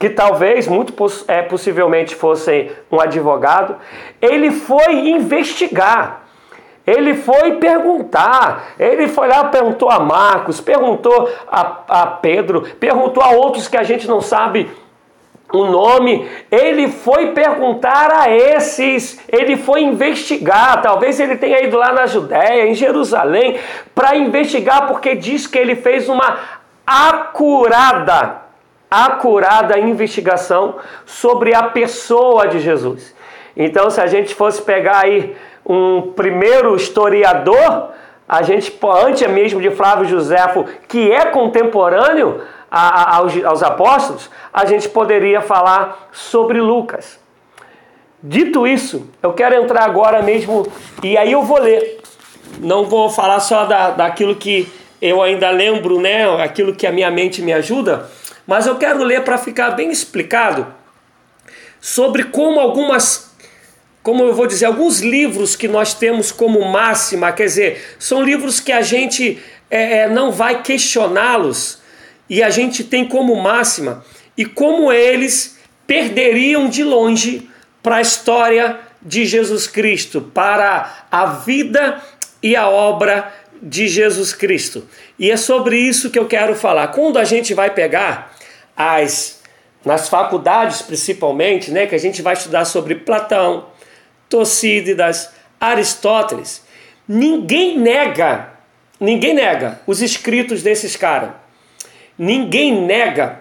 que 0.00 0.08
talvez, 0.08 0.66
muito 0.66 0.94
é, 1.28 1.42
possivelmente, 1.42 2.14
fosse 2.14 2.72
um 2.90 2.98
advogado, 2.98 3.76
ele 4.18 4.50
foi 4.50 5.10
investigar. 5.10 6.22
Ele 6.86 7.14
foi 7.14 7.56
perguntar, 7.56 8.72
ele 8.78 9.06
foi 9.06 9.28
lá, 9.28 9.44
perguntou 9.44 9.90
a 9.90 10.00
Marcos, 10.00 10.58
perguntou 10.58 11.30
a, 11.46 11.82
a 11.86 12.06
Pedro, 12.06 12.62
perguntou 12.80 13.22
a 13.22 13.28
outros 13.28 13.68
que 13.68 13.76
a 13.76 13.82
gente 13.82 14.08
não 14.08 14.22
sabe 14.22 14.70
o 15.52 15.66
nome, 15.66 16.26
ele 16.50 16.88
foi 16.88 17.32
perguntar 17.32 18.10
a 18.10 18.30
esses, 18.30 19.20
ele 19.28 19.58
foi 19.58 19.82
investigar. 19.82 20.80
Talvez 20.80 21.20
ele 21.20 21.36
tenha 21.36 21.62
ido 21.62 21.76
lá 21.76 21.92
na 21.92 22.06
Judéia, 22.06 22.66
em 22.66 22.74
Jerusalém, 22.74 23.58
para 23.94 24.16
investigar, 24.16 24.86
porque 24.86 25.14
diz 25.14 25.46
que 25.46 25.58
ele 25.58 25.76
fez 25.76 26.08
uma 26.08 26.38
acurada 26.86 28.39
acurada 28.90 29.78
investigação 29.78 30.76
sobre 31.06 31.54
a 31.54 31.64
pessoa 31.64 32.48
de 32.48 32.60
Jesus. 32.60 33.14
Então, 33.56 33.90
se 33.90 34.00
a 34.00 34.06
gente 34.06 34.34
fosse 34.34 34.62
pegar 34.62 35.04
aí 35.04 35.36
um 35.64 36.12
primeiro 36.12 36.74
historiador, 36.74 37.90
a 38.28 38.42
gente, 38.42 38.76
antes 39.04 39.28
mesmo 39.28 39.60
de 39.60 39.70
Flávio 39.70 40.06
Joséfo, 40.06 40.64
que 40.88 41.10
é 41.10 41.26
contemporâneo 41.26 42.40
aos, 42.70 43.44
aos 43.44 43.62
apóstolos, 43.62 44.30
a 44.52 44.64
gente 44.64 44.88
poderia 44.88 45.40
falar 45.40 46.08
sobre 46.12 46.60
Lucas. 46.60 47.18
Dito 48.22 48.66
isso, 48.66 49.08
eu 49.22 49.32
quero 49.32 49.54
entrar 49.54 49.84
agora 49.84 50.22
mesmo, 50.22 50.66
e 51.02 51.16
aí 51.16 51.32
eu 51.32 51.42
vou 51.42 51.58
ler. 51.58 52.00
Não 52.58 52.84
vou 52.84 53.08
falar 53.08 53.40
só 53.40 53.64
da, 53.64 53.90
daquilo 53.90 54.34
que 54.36 54.70
eu 55.00 55.22
ainda 55.22 55.50
lembro, 55.50 56.00
né? 56.00 56.28
Aquilo 56.42 56.74
que 56.74 56.86
a 56.86 56.92
minha 56.92 57.10
mente 57.10 57.40
me 57.40 57.52
ajuda, 57.52 58.08
mas 58.50 58.66
eu 58.66 58.74
quero 58.74 59.04
ler 59.04 59.22
para 59.22 59.38
ficar 59.38 59.70
bem 59.70 59.92
explicado 59.92 60.66
sobre 61.80 62.24
como 62.24 62.58
algumas, 62.58 63.30
como 64.02 64.24
eu 64.24 64.34
vou 64.34 64.44
dizer, 64.44 64.64
alguns 64.64 64.98
livros 64.98 65.54
que 65.54 65.68
nós 65.68 65.94
temos 65.94 66.32
como 66.32 66.60
máxima, 66.68 67.30
quer 67.30 67.44
dizer, 67.44 67.94
são 67.96 68.20
livros 68.20 68.58
que 68.58 68.72
a 68.72 68.82
gente 68.82 69.40
é, 69.70 69.98
é 69.98 70.08
não 70.08 70.32
vai 70.32 70.64
questioná-los 70.64 71.78
e 72.28 72.42
a 72.42 72.50
gente 72.50 72.82
tem 72.82 73.06
como 73.06 73.40
máxima 73.40 74.04
e 74.36 74.44
como 74.44 74.92
eles 74.92 75.56
perderiam 75.86 76.68
de 76.68 76.82
longe 76.82 77.48
para 77.80 77.98
a 77.98 78.00
história 78.00 78.80
de 79.00 79.26
Jesus 79.26 79.68
Cristo, 79.68 80.22
para 80.22 81.06
a 81.08 81.24
vida 81.26 82.02
e 82.42 82.56
a 82.56 82.68
obra 82.68 83.32
de 83.62 83.86
Jesus 83.86 84.32
Cristo. 84.32 84.88
E 85.16 85.30
é 85.30 85.36
sobre 85.36 85.78
isso 85.78 86.10
que 86.10 86.18
eu 86.18 86.26
quero 86.26 86.56
falar. 86.56 86.88
Quando 86.88 87.16
a 87.16 87.24
gente 87.24 87.54
vai 87.54 87.70
pegar 87.70 88.39
as 88.80 89.40
nas 89.84 90.08
faculdades 90.08 90.82
principalmente, 90.82 91.70
né, 91.70 91.86
que 91.86 91.94
a 91.94 91.98
gente 91.98 92.20
vai 92.20 92.34
estudar 92.34 92.64
sobre 92.64 92.94
Platão, 92.94 93.66
Tucídides, 94.28 95.30
Aristóteles, 95.58 96.62
ninguém 97.08 97.78
nega, 97.78 98.50
ninguém 98.98 99.34
nega 99.34 99.80
os 99.86 100.02
escritos 100.02 100.62
desses 100.62 100.96
caras. 100.96 101.30
Ninguém 102.18 102.82
nega 102.82 103.40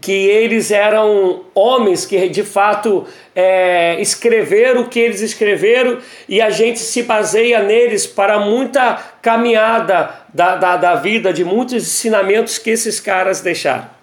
que 0.00 0.12
eles 0.12 0.70
eram 0.70 1.46
homens 1.54 2.04
que 2.04 2.28
de 2.28 2.42
fato 2.42 3.06
é, 3.34 3.98
escreveram 4.00 4.82
o 4.82 4.88
que 4.88 5.00
eles 5.00 5.22
escreveram 5.22 5.98
e 6.28 6.40
a 6.40 6.50
gente 6.50 6.78
se 6.78 7.02
baseia 7.02 7.62
neles 7.62 8.06
para 8.06 8.38
muita 8.38 9.02
caminhada 9.22 10.14
da, 10.32 10.56
da, 10.56 10.76
da 10.76 10.94
vida, 10.94 11.32
de 11.32 11.44
muitos 11.44 11.74
ensinamentos 11.74 12.58
que 12.58 12.70
esses 12.70 13.00
caras 13.00 13.40
deixaram. 13.40 13.97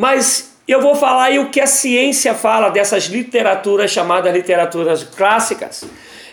Mas 0.00 0.54
eu 0.68 0.80
vou 0.80 0.94
falar 0.94 1.24
aí 1.24 1.40
o 1.40 1.50
que 1.50 1.60
a 1.60 1.66
ciência 1.66 2.32
fala 2.32 2.68
dessas 2.68 3.06
literaturas 3.06 3.90
chamadas 3.90 4.32
literaturas 4.32 5.02
clássicas 5.02 5.82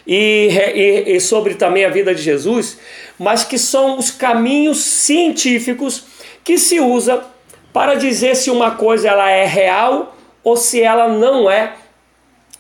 e, 0.06 0.50
e, 0.76 1.16
e 1.16 1.20
sobre 1.20 1.56
também 1.56 1.84
a 1.84 1.90
vida 1.90 2.14
de 2.14 2.22
Jesus, 2.22 2.78
mas 3.18 3.44
que 3.44 3.58
são 3.58 3.98
os 3.98 4.12
caminhos 4.12 4.84
científicos 4.84 6.06
que 6.44 6.60
se 6.60 6.80
usa 6.80 7.26
para 7.74 7.96
dizer 7.96 8.36
se 8.36 8.52
uma 8.52 8.70
coisa 8.70 9.10
ela 9.10 9.32
é 9.32 9.48
real 9.48 10.16
ou 10.44 10.56
se 10.56 10.80
ela 10.84 11.08
não 11.08 11.50
é 11.50 11.74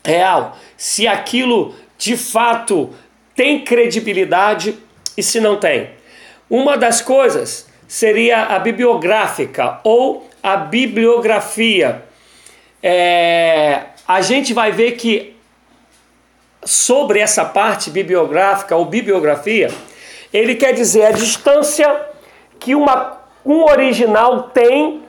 real, 0.03 0.57
se 0.75 1.07
aquilo 1.07 1.75
de 1.99 2.17
fato 2.17 2.89
tem 3.35 3.63
credibilidade 3.63 4.75
e 5.15 5.21
se 5.21 5.39
não 5.39 5.55
tem. 5.57 5.91
Uma 6.49 6.75
das 6.75 6.99
coisas 6.99 7.67
seria 7.87 8.45
a 8.45 8.57
bibliográfica 8.57 9.79
ou 9.83 10.27
a 10.45 10.57
bibliografia. 10.57 12.05
É, 12.83 13.85
a 14.07 14.21
gente 14.21 14.53
vai 14.53 14.71
ver 14.71 14.91
que 14.91 15.35
sobre 16.63 17.19
essa 17.19 17.43
parte 17.43 17.89
bibliográfica 17.89 18.75
ou 18.75 18.85
bibliografia, 18.85 19.71
ele 20.31 20.53
quer 20.53 20.73
dizer 20.73 21.07
a 21.07 21.11
distância 21.11 21.99
que 22.59 22.75
uma, 22.75 23.17
um 23.43 23.63
original 23.63 24.43
tem 24.43 25.01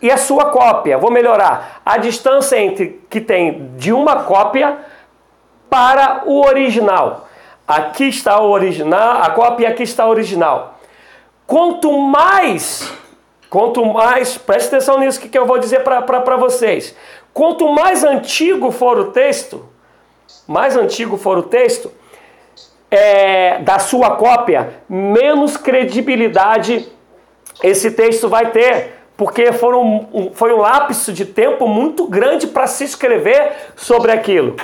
e 0.00 0.12
a 0.12 0.16
sua 0.16 0.44
cópia. 0.44 0.96
Vou 0.96 1.10
melhorar. 1.10 1.82
A 1.84 1.98
distância 1.98 2.56
entre 2.56 3.00
que 3.10 3.20
tem 3.20 3.72
de 3.76 3.92
uma 3.92 4.22
cópia 4.22 4.78
para 5.68 6.22
o 6.24 6.46
original. 6.46 7.28
Aqui 7.66 8.04
está 8.04 8.40
o 8.40 8.48
original, 8.50 9.22
a 9.22 9.30
cópia 9.30 9.70
aqui 9.70 9.82
está 9.82 10.06
o 10.06 10.10
original. 10.10 10.78
Quanto 11.48 11.98
mais, 11.98 12.92
quanto 13.50 13.84
mais, 13.84 14.36
preste 14.38 14.68
atenção 14.68 14.98
nisso 14.98 15.20
que, 15.20 15.28
que 15.28 15.38
eu 15.38 15.46
vou 15.46 15.58
dizer 15.58 15.80
para 15.80 16.36
vocês. 16.36 16.94
Quanto 17.32 17.68
mais 17.68 18.02
antigo 18.04 18.70
for 18.70 18.98
o 18.98 19.10
texto, 19.12 19.66
mais 20.46 20.76
antigo 20.76 21.16
for 21.16 21.38
o 21.38 21.42
texto, 21.42 21.90
é, 22.90 23.58
da 23.58 23.78
sua 23.78 24.12
cópia, 24.16 24.80
menos 24.88 25.56
credibilidade 25.56 26.88
esse 27.62 27.90
texto 27.90 28.28
vai 28.28 28.50
ter 28.50 28.96
porque 29.16 29.50
foram, 29.50 30.30
foi 30.34 30.52
um 30.52 30.58
lapso 30.58 31.12
de 31.12 31.24
tempo 31.24 31.66
muito 31.66 32.06
grande 32.06 32.46
para 32.46 32.66
se 32.66 32.84
escrever 32.84 33.52
sobre 33.74 34.12
aquilo. 34.12 34.56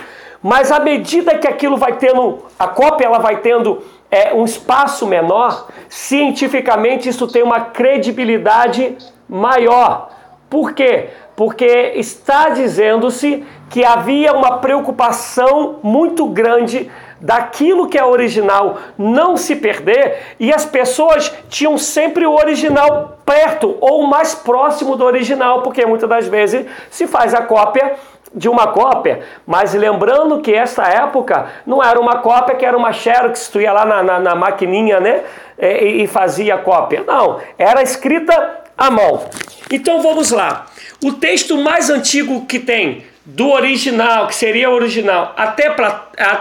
Mas 0.43 0.71
à 0.71 0.79
medida 0.79 1.39
que 1.39 1.49
aquilo 1.49 1.77
vai 1.77 1.97
tendo, 1.97 2.45
a 2.59 2.69
cópia 2.69 3.07
ela 3.07 3.19
vai 3.19 3.39
tendo 3.39 3.83
é, 4.13 4.35
um 4.35 4.45
espaço 4.45 5.07
menor, 5.07 5.69
cientificamente 5.89 7.09
isso 7.09 7.27
tem 7.27 7.43
uma 7.43 7.61
credibilidade 7.61 8.99
maior. 9.27 10.11
Por 10.51 10.75
quê? 10.75 11.09
Porque 11.35 11.95
está 11.97 12.51
dizendo-se 12.51 13.43
que 13.71 13.83
havia 13.83 14.35
uma 14.35 14.59
preocupação 14.59 15.77
muito 15.83 16.27
grande 16.27 16.91
daquilo 17.19 17.89
que 17.89 17.97
é 17.97 18.05
original 18.05 18.79
não 18.99 19.35
se 19.35 19.57
perder 19.57 20.19
e 20.39 20.53
as 20.53 20.67
pessoas 20.67 21.33
tinham 21.49 21.79
sempre 21.79 22.27
o 22.27 22.35
original 22.35 23.17
perto 23.25 23.79
ou 23.81 24.07
mais 24.07 24.35
próximo 24.35 24.95
do 24.95 25.05
original, 25.05 25.63
porque 25.63 25.87
muitas 25.87 26.09
das 26.09 26.29
vezes 26.29 26.67
se 26.91 27.07
faz 27.07 27.33
a 27.33 27.41
cópia 27.41 27.95
de 28.35 28.49
uma 28.49 28.69
cópia, 28.69 29.21
mas 29.47 29.75
lembrando 29.75 30.41
que 30.41 30.53
essa 30.53 30.85
época 30.85 31.47
não 31.67 31.83
era 31.83 32.01
uma 32.01 32.19
cópia 32.19 32.55
que 32.55 32.65
era 32.65 32.77
uma 32.77 32.93
xerox, 32.93 33.49
tu 33.49 33.61
ia 33.61 33.73
lá 33.73 33.85
na, 33.85 34.03
na, 34.03 34.19
na 34.19 34.35
maquininha, 34.35 35.01
né, 35.01 35.23
e, 35.59 36.03
e 36.03 36.07
fazia 36.07 36.57
cópia. 36.59 37.05
Não, 37.07 37.41
era 37.59 37.83
escrita 37.83 38.63
à 38.77 38.91
mão. 38.91 39.29
Então 39.71 40.01
vamos 40.03 40.31
lá. 40.31 40.67
O 41.05 41.13
texto 41.13 41.59
mais 41.59 41.91
antigo 41.91 42.47
que 42.47 42.59
tem 42.59 43.05
do 43.25 43.51
original, 43.51 44.27
que 44.27 44.35
seria 44.35 44.71
o 44.71 44.75
original, 44.75 45.33
até, 45.37 45.75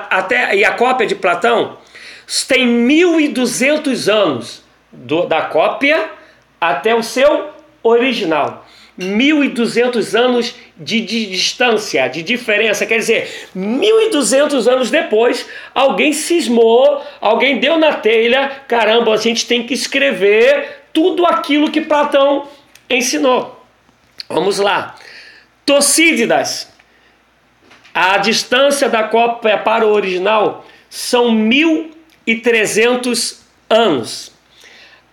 até 0.10 0.56
e 0.56 0.65
a 0.65 0.71
cópia 0.73 1.06
de 1.06 1.15
Platão, 1.15 1.77
tem 2.47 2.67
1.200 2.88 4.12
anos 4.12 4.63
do, 4.91 5.25
da 5.25 5.43
cópia 5.43 6.10
até 6.60 6.95
o 6.95 7.04
seu 7.04 7.49
original. 7.84 8.65
1.200 8.99 10.19
anos 10.19 10.56
de, 10.77 11.01
de, 11.01 11.27
distância, 11.27 12.08
de 12.08 12.21
diferença. 12.21 12.86
Quer 12.86 12.97
dizer, 12.97 13.47
1.200 13.56 14.67
anos 14.67 14.91
depois, 14.91 15.47
alguém 15.73 16.13
cismou, 16.13 17.01
alguém 17.19 17.60
deu 17.60 17.77
na 17.77 17.93
telha: 17.93 18.63
caramba, 18.67 19.13
a 19.13 19.17
gente 19.17 19.45
tem 19.45 19.65
que 19.65 19.73
escrever 19.73 20.82
tudo 20.93 21.25
aquilo 21.25 21.71
que 21.71 21.82
Platão 21.82 22.47
ensinou. 22.89 23.60
Vamos 24.27 24.60
lá. 24.60 24.95
Tucídides, 25.65 26.69
a 27.93 28.17
distância 28.17 28.89
da 28.89 29.04
cópia 29.04 29.58
para 29.58 29.86
o 29.86 29.91
original 29.91 30.65
são 30.89 31.36
1.300 31.36 33.39
anos. 33.69 34.32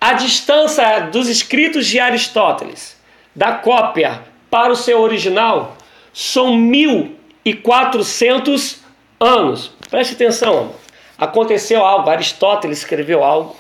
A 0.01 0.13
distância 0.13 1.01
dos 1.01 1.29
escritos 1.29 1.85
de 1.87 1.99
Aristóteles, 1.99 2.97
da 3.39 3.53
cópia 3.53 4.21
para 4.51 4.73
o 4.73 4.77
seu 4.77 5.01
original, 5.01 5.77
são 6.13 6.59
1.400 6.59 8.79
anos. 9.21 9.71
Preste 9.89 10.15
atenção, 10.15 10.73
aconteceu 11.17 11.85
algo, 11.85 12.11
Aristóteles 12.11 12.79
escreveu 12.79 13.23
algo, 13.23 13.55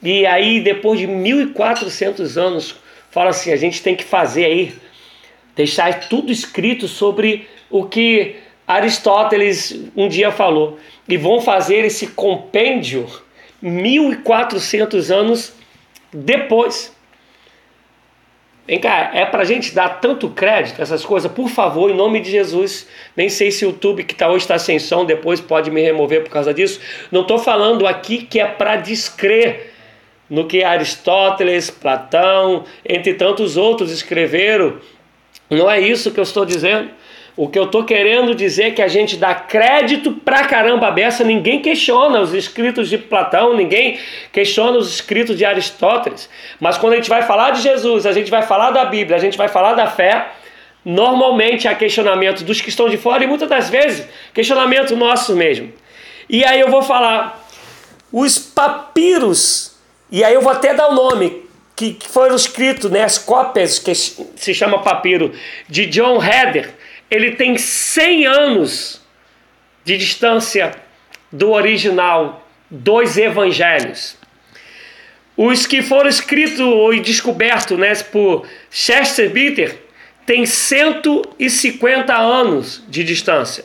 e 0.00 0.24
aí 0.24 0.60
depois 0.60 1.00
de 1.00 1.08
1.400 1.08 2.40
anos, 2.40 2.76
fala 3.10 3.30
assim, 3.30 3.50
a 3.50 3.56
gente 3.56 3.82
tem 3.82 3.96
que 3.96 4.04
fazer 4.04 4.44
aí, 4.44 4.72
deixar 5.56 6.08
tudo 6.08 6.30
escrito 6.30 6.86
sobre 6.86 7.48
o 7.68 7.86
que 7.86 8.36
Aristóteles 8.64 9.76
um 9.96 10.06
dia 10.06 10.30
falou. 10.30 10.78
E 11.08 11.16
vão 11.16 11.40
fazer 11.40 11.84
esse 11.84 12.06
compêndio 12.06 13.08
1400 13.60 15.10
anos 15.10 15.52
depois. 16.12 16.94
Vem 18.70 18.78
cá, 18.78 19.10
é 19.12 19.26
pra 19.26 19.42
gente 19.42 19.74
dar 19.74 20.00
tanto 20.00 20.28
crédito 20.28 20.80
essas 20.80 21.04
coisas? 21.04 21.28
Por 21.32 21.48
favor, 21.48 21.90
em 21.90 21.96
nome 21.96 22.20
de 22.20 22.30
Jesus. 22.30 22.86
Nem 23.16 23.28
sei 23.28 23.50
se 23.50 23.66
o 23.66 23.70
YouTube 23.70 24.04
que 24.04 24.14
tá 24.14 24.28
hoje 24.28 24.44
está 24.44 24.60
sem 24.60 24.78
som, 24.78 25.04
depois 25.04 25.40
pode 25.40 25.72
me 25.72 25.82
remover 25.82 26.22
por 26.22 26.30
causa 26.30 26.54
disso. 26.54 26.80
Não 27.10 27.22
estou 27.22 27.36
falando 27.36 27.84
aqui 27.84 28.18
que 28.18 28.38
é 28.38 28.46
para 28.46 28.76
descrer 28.76 29.74
no 30.30 30.46
que 30.46 30.62
Aristóteles, 30.62 31.68
Platão, 31.68 32.62
entre 32.88 33.14
tantos 33.14 33.56
outros 33.56 33.90
escreveram. 33.90 34.76
Não 35.50 35.68
é 35.68 35.80
isso 35.80 36.12
que 36.12 36.20
eu 36.20 36.22
estou 36.22 36.46
dizendo. 36.46 36.90
O 37.36 37.48
que 37.48 37.58
eu 37.58 37.64
estou 37.64 37.84
querendo 37.84 38.34
dizer 38.34 38.64
é 38.64 38.70
que 38.70 38.82
a 38.82 38.88
gente 38.88 39.16
dá 39.16 39.34
crédito 39.34 40.12
pra 40.12 40.44
caramba 40.44 40.88
a 40.88 40.90
beça, 40.90 41.24
ninguém 41.24 41.62
questiona 41.62 42.20
os 42.20 42.34
escritos 42.34 42.88
de 42.88 42.98
Platão, 42.98 43.54
ninguém 43.54 43.98
questiona 44.32 44.76
os 44.76 44.92
escritos 44.92 45.38
de 45.38 45.44
Aristóteles. 45.44 46.28
Mas 46.58 46.76
quando 46.76 46.94
a 46.94 46.96
gente 46.96 47.08
vai 47.08 47.22
falar 47.22 47.50
de 47.50 47.62
Jesus, 47.62 48.04
a 48.04 48.12
gente 48.12 48.30
vai 48.30 48.42
falar 48.42 48.72
da 48.72 48.84
Bíblia, 48.84 49.16
a 49.16 49.20
gente 49.20 49.38
vai 49.38 49.48
falar 49.48 49.74
da 49.74 49.86
fé, 49.86 50.28
normalmente 50.84 51.68
há 51.68 51.74
questionamento 51.74 52.42
dos 52.42 52.60
que 52.60 52.68
estão 52.68 52.88
de 52.88 52.96
fora 52.96 53.22
e 53.22 53.26
muitas 53.26 53.48
das 53.48 53.70
vezes 53.70 54.06
questionamento 54.34 54.96
nosso 54.96 55.36
mesmo. 55.36 55.72
E 56.28 56.44
aí 56.44 56.60
eu 56.60 56.68
vou 56.68 56.82
falar 56.82 57.46
os 58.12 58.38
papiros, 58.38 59.76
e 60.10 60.24
aí 60.24 60.34
eu 60.34 60.40
vou 60.40 60.50
até 60.50 60.74
dar 60.74 60.88
o 60.88 60.94
nome, 60.94 61.48
que 61.76 61.96
foram 62.10 62.36
escritos, 62.36 62.90
né, 62.90 63.02
as 63.02 63.16
cópias 63.16 63.78
que 63.78 63.94
se 63.94 64.52
chama 64.52 64.82
papiro, 64.82 65.32
de 65.68 65.86
John 65.86 66.22
Heder 66.22 66.74
ele 67.10 67.32
tem 67.32 67.58
100 67.58 68.26
anos 68.26 69.00
de 69.84 69.96
distância 69.96 70.72
do 71.32 71.50
original 71.50 72.46
dos 72.70 73.16
evangelhos. 73.16 74.16
Os 75.36 75.66
que 75.66 75.82
foram 75.82 76.08
escritos 76.08 76.60
e 76.94 77.00
descobertos 77.00 77.78
né, 77.78 77.94
por 78.12 78.46
Chester 78.70 79.30
Bitter 79.30 79.78
têm 80.26 80.46
150 80.46 82.14
anos 82.14 82.84
de 82.88 83.02
distância. 83.02 83.64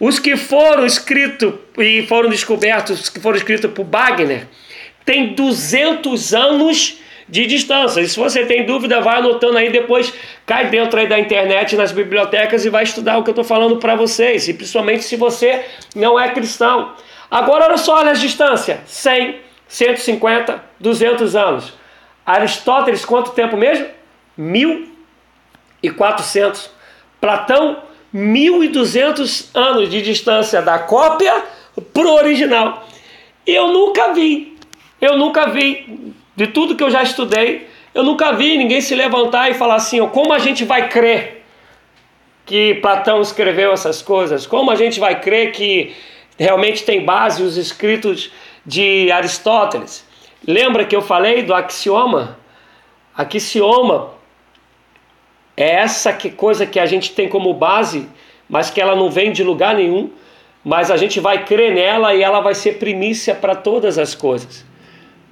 Os 0.00 0.18
que 0.18 0.36
foram 0.36 0.84
escritos 0.84 1.54
e 1.78 2.06
foram 2.06 2.28
descobertos, 2.28 3.08
que 3.08 3.20
foram 3.20 3.36
escritos 3.36 3.70
por 3.72 3.84
Wagner, 3.84 4.46
têm 5.04 5.34
200 5.34 6.34
anos 6.34 6.98
de 7.28 7.46
distância. 7.46 8.00
E 8.00 8.08
se 8.08 8.18
você 8.18 8.46
tem 8.46 8.64
dúvida, 8.64 9.00
vai 9.00 9.18
anotando 9.18 9.58
aí 9.58 9.70
depois, 9.70 10.12
cai 10.46 10.70
dentro 10.70 10.98
aí 10.98 11.06
da 11.06 11.18
internet, 11.18 11.76
nas 11.76 11.92
bibliotecas 11.92 12.64
e 12.64 12.70
vai 12.70 12.84
estudar 12.84 13.18
o 13.18 13.22
que 13.22 13.30
eu 13.30 13.32
estou 13.32 13.44
falando 13.44 13.76
para 13.76 13.94
vocês, 13.94 14.48
e 14.48 14.54
principalmente 14.54 15.04
se 15.04 15.16
você 15.16 15.64
não 15.94 16.18
é 16.18 16.30
cristão. 16.30 16.94
Agora 17.30 17.66
olha 17.66 17.76
só, 17.76 17.96
olha 17.96 18.12
as 18.12 18.20
distâncias: 18.20 18.78
100, 18.86 19.36
150, 19.68 20.64
200 20.80 21.36
anos. 21.36 21.74
Aristóteles, 22.24 23.04
quanto 23.04 23.32
tempo 23.32 23.56
mesmo? 23.56 23.86
Mil 24.36 24.88
e 25.82 25.90
400. 25.90 26.70
Platão, 27.20 27.82
1.200 28.14 29.48
anos 29.54 29.90
de 29.90 30.00
distância 30.02 30.62
da 30.62 30.78
cópia 30.78 31.42
para 31.92 32.06
o 32.06 32.14
original. 32.14 32.86
Eu 33.46 33.68
nunca 33.68 34.12
vi, 34.12 34.56
eu 35.00 35.16
nunca 35.16 35.48
vi, 35.48 36.14
de 36.38 36.46
tudo 36.46 36.76
que 36.76 36.84
eu 36.84 36.88
já 36.88 37.02
estudei, 37.02 37.66
eu 37.92 38.04
nunca 38.04 38.30
vi 38.30 38.56
ninguém 38.56 38.80
se 38.80 38.94
levantar 38.94 39.50
e 39.50 39.54
falar 39.54 39.74
assim, 39.74 39.98
como 40.06 40.32
a 40.32 40.38
gente 40.38 40.64
vai 40.64 40.88
crer 40.88 41.42
que 42.46 42.74
Platão 42.74 43.20
escreveu 43.20 43.72
essas 43.72 44.00
coisas? 44.00 44.46
Como 44.46 44.70
a 44.70 44.76
gente 44.76 45.00
vai 45.00 45.20
crer 45.20 45.50
que 45.50 45.96
realmente 46.38 46.84
tem 46.84 47.04
base 47.04 47.42
os 47.42 47.56
escritos 47.56 48.30
de 48.64 49.10
Aristóteles? 49.10 50.06
Lembra 50.46 50.84
que 50.84 50.94
eu 50.94 51.02
falei 51.02 51.42
do 51.42 51.52
axioma? 51.52 52.38
Axioma 53.16 54.10
é 55.56 55.74
essa 55.74 56.12
que 56.12 56.30
coisa 56.30 56.64
que 56.64 56.78
a 56.78 56.86
gente 56.86 57.10
tem 57.14 57.28
como 57.28 57.52
base, 57.52 58.08
mas 58.48 58.70
que 58.70 58.80
ela 58.80 58.94
não 58.94 59.10
vem 59.10 59.32
de 59.32 59.42
lugar 59.42 59.74
nenhum, 59.74 60.08
mas 60.62 60.88
a 60.88 60.96
gente 60.96 61.18
vai 61.18 61.44
crer 61.44 61.74
nela 61.74 62.14
e 62.14 62.22
ela 62.22 62.38
vai 62.38 62.54
ser 62.54 62.78
primícia 62.78 63.34
para 63.34 63.56
todas 63.56 63.98
as 63.98 64.14
coisas. 64.14 64.67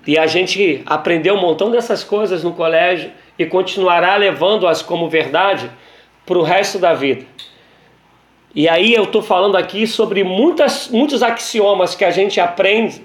E 0.06 0.18
a 0.18 0.26
gente 0.26 0.82
aprendeu 0.86 1.34
um 1.34 1.40
montão 1.40 1.70
dessas 1.70 2.04
coisas 2.04 2.44
no 2.44 2.52
colégio 2.52 3.10
e 3.38 3.44
continuará 3.44 4.16
levando-as 4.16 4.80
como 4.80 5.08
verdade 5.08 5.70
para 6.24 6.38
o 6.38 6.42
resto 6.42 6.78
da 6.78 6.94
vida. 6.94 7.26
E 8.54 8.68
aí 8.68 8.94
eu 8.94 9.04
estou 9.04 9.20
falando 9.20 9.56
aqui 9.56 9.86
sobre 9.86 10.24
muitas, 10.24 10.88
muitos 10.88 11.22
axiomas 11.22 11.94
que 11.94 12.04
a 12.04 12.10
gente 12.10 12.40
aprende 12.40 13.02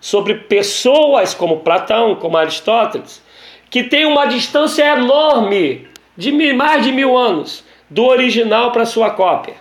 sobre 0.00 0.34
pessoas 0.34 1.34
como 1.34 1.60
Platão, 1.60 2.16
como 2.16 2.36
Aristóteles, 2.36 3.22
que 3.70 3.84
tem 3.84 4.06
uma 4.06 4.26
distância 4.26 4.84
enorme 4.84 5.86
de 6.16 6.32
mais 6.52 6.82
de 6.84 6.90
mil 6.90 7.16
anos 7.16 7.64
do 7.88 8.04
original 8.06 8.72
para 8.72 8.84
sua 8.84 9.10
cópia. 9.10 9.54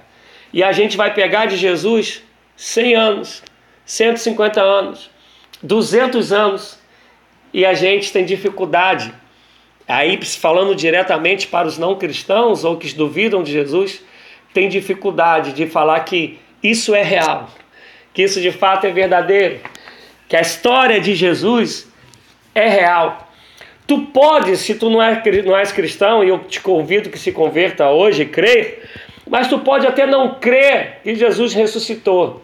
E 0.51 0.63
a 0.63 0.71
gente 0.71 0.97
vai 0.97 1.13
pegar 1.13 1.45
de 1.45 1.57
Jesus 1.57 2.23
100 2.55 2.95
anos, 2.95 3.43
150 3.85 4.61
anos, 4.61 5.09
200 5.61 6.33
anos, 6.33 6.76
e 7.53 7.65
a 7.65 7.73
gente 7.73 8.11
tem 8.11 8.25
dificuldade. 8.25 9.13
Aí, 9.87 10.19
falando 10.25 10.75
diretamente 10.75 11.47
para 11.47 11.67
os 11.67 11.77
não 11.77 11.95
cristãos 11.95 12.65
ou 12.65 12.75
que 12.75 12.93
duvidam 12.93 13.41
de 13.41 13.51
Jesus, 13.51 14.03
tem 14.53 14.67
dificuldade 14.67 15.53
de 15.53 15.65
falar 15.65 16.01
que 16.01 16.39
isso 16.61 16.93
é 16.93 17.03
real, 17.03 17.49
que 18.13 18.23
isso 18.23 18.41
de 18.41 18.51
fato 18.51 18.85
é 18.85 18.91
verdadeiro, 18.91 19.59
que 20.27 20.35
a 20.35 20.41
história 20.41 20.99
de 20.99 21.15
Jesus 21.15 21.87
é 22.53 22.67
real. 22.67 23.29
Tu 23.85 23.97
podes, 24.07 24.59
se 24.59 24.75
tu 24.75 24.89
não, 24.89 25.01
é, 25.01 25.23
não 25.45 25.55
és 25.55 25.71
cristão, 25.71 26.21
e 26.21 26.27
eu 26.27 26.39
te 26.39 26.59
convido 26.59 27.09
que 27.09 27.17
se 27.17 27.31
converta 27.31 27.89
hoje, 27.89 28.25
crer, 28.25 28.89
mas 29.29 29.47
tu 29.47 29.59
pode 29.59 29.87
até 29.87 30.05
não 30.05 30.35
crer 30.35 30.99
que 31.03 31.15
Jesus 31.15 31.53
ressuscitou. 31.53 32.43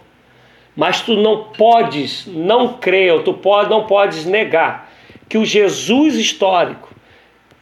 Mas 0.75 1.01
tu 1.01 1.15
não 1.17 1.45
podes 1.45 2.25
não 2.25 2.75
crer, 2.75 3.11
ou 3.11 3.21
tu 3.21 3.33
pode, 3.33 3.69
não 3.69 3.85
podes 3.85 4.23
negar 4.23 4.92
que 5.33 5.37
o 5.39 5.45
Jesus 5.45 6.13
histórico, 6.13 6.89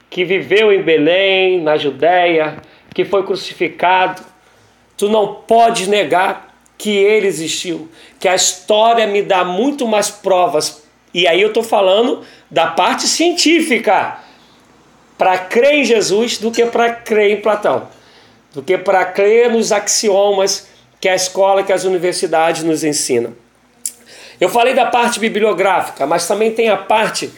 que 0.09 0.25
viveu 0.25 0.73
em 0.73 0.81
Belém, 0.81 1.61
na 1.61 1.77
Judéia, 1.77 2.57
que 2.93 3.05
foi 3.05 3.23
crucificado, 3.25 4.21
tu 4.97 5.07
não 5.07 5.35
podes 5.35 5.87
negar 5.87 6.53
que 6.77 6.89
ele 6.89 7.27
existiu, 7.27 7.89
que 8.19 8.27
a 8.27 8.35
história 8.35 9.07
me 9.07 9.21
dá 9.21 9.45
muito 9.45 9.87
mais 9.87 10.09
provas. 10.09 10.83
E 11.13 11.25
aí 11.25 11.41
eu 11.41 11.47
estou 11.47 11.63
falando 11.63 12.25
da 12.49 12.67
parte 12.67 13.07
científica 13.07 14.19
para 15.17 15.37
crer 15.37 15.75
em 15.75 15.85
Jesus 15.85 16.39
do 16.39 16.51
que 16.51 16.65
para 16.65 16.91
crer 16.93 17.31
em 17.31 17.41
Platão, 17.41 17.87
do 18.53 18.61
que 18.61 18.77
para 18.77 19.05
crer 19.05 19.49
nos 19.49 19.71
axiomas 19.71 20.67
que 20.99 21.07
a 21.07 21.15
escola, 21.15 21.63
que 21.63 21.71
as 21.71 21.85
universidades 21.85 22.63
nos 22.63 22.83
ensinam. 22.83 23.33
Eu 24.41 24.49
falei 24.49 24.73
da 24.73 24.87
parte 24.87 25.19
bibliográfica, 25.19 26.07
mas 26.07 26.27
também 26.27 26.51
tem 26.51 26.67
a 26.67 26.75
parte 26.75 27.31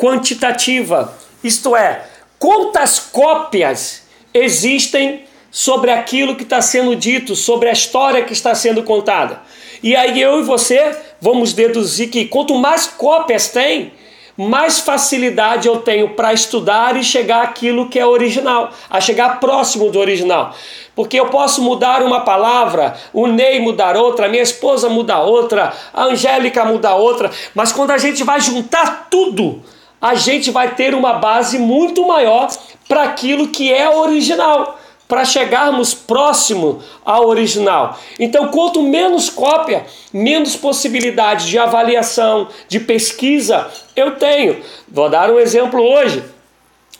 quantitativa, 0.00 1.14
isto 1.44 1.76
é, 1.76 2.06
quantas 2.38 2.98
cópias 2.98 4.04
existem 4.32 5.24
sobre 5.50 5.90
aquilo 5.90 6.36
que 6.36 6.42
está 6.42 6.62
sendo 6.62 6.96
dito, 6.96 7.36
sobre 7.36 7.68
a 7.68 7.72
história 7.72 8.24
que 8.24 8.32
está 8.32 8.54
sendo 8.54 8.82
contada. 8.82 9.42
E 9.82 9.94
aí 9.94 10.20
eu 10.20 10.40
e 10.40 10.42
você 10.42 10.96
vamos 11.20 11.52
deduzir 11.52 12.08
que 12.08 12.24
quanto 12.24 12.54
mais 12.54 12.86
cópias 12.86 13.48
tem, 13.48 13.92
mais 14.38 14.80
facilidade 14.80 15.68
eu 15.68 15.80
tenho 15.80 16.10
para 16.10 16.32
estudar 16.32 16.96
e 16.96 17.04
chegar 17.04 17.42
àquilo 17.42 17.90
que 17.90 17.98
é 17.98 18.06
original, 18.06 18.70
a 18.88 19.00
chegar 19.00 19.38
próximo 19.38 19.90
do 19.90 19.98
original. 19.98 20.54
Porque 20.94 21.20
eu 21.20 21.26
posso 21.26 21.62
mudar 21.62 22.02
uma 22.02 22.20
palavra, 22.20 22.96
o 23.12 23.26
Ney 23.26 23.60
mudar 23.60 23.96
outra, 23.96 24.28
minha 24.28 24.42
esposa 24.42 24.88
mudar 24.88 25.20
outra, 25.20 25.74
a 25.92 26.04
Angélica 26.04 26.64
mudar 26.64 26.94
outra, 26.94 27.30
mas 27.54 27.70
quando 27.70 27.90
a 27.90 27.98
gente 27.98 28.24
vai 28.24 28.40
juntar 28.40 29.08
tudo, 29.10 29.62
a 30.00 30.14
gente 30.14 30.50
vai 30.50 30.74
ter 30.74 30.94
uma 30.94 31.14
base 31.14 31.58
muito 31.58 32.06
maior 32.06 32.48
para 32.88 33.04
aquilo 33.04 33.48
que 33.48 33.72
é 33.72 33.88
original 33.88 34.78
para 35.10 35.24
chegarmos 35.24 35.92
próximo 35.92 36.80
ao 37.04 37.26
original. 37.26 37.98
Então, 38.16 38.46
quanto 38.46 38.80
menos 38.80 39.28
cópia, 39.28 39.84
menos 40.12 40.54
possibilidade 40.54 41.48
de 41.48 41.58
avaliação, 41.58 42.46
de 42.68 42.78
pesquisa 42.78 43.68
eu 43.96 44.12
tenho. 44.12 44.62
Vou 44.88 45.10
dar 45.10 45.28
um 45.28 45.40
exemplo 45.40 45.82
hoje, 45.82 46.22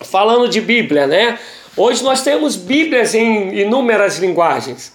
falando 0.00 0.48
de 0.48 0.60
Bíblia, 0.60 1.06
né? 1.06 1.38
Hoje 1.76 2.02
nós 2.02 2.20
temos 2.22 2.56
Bíblias 2.56 3.14
em 3.14 3.56
inúmeras 3.60 4.18
linguagens, 4.18 4.92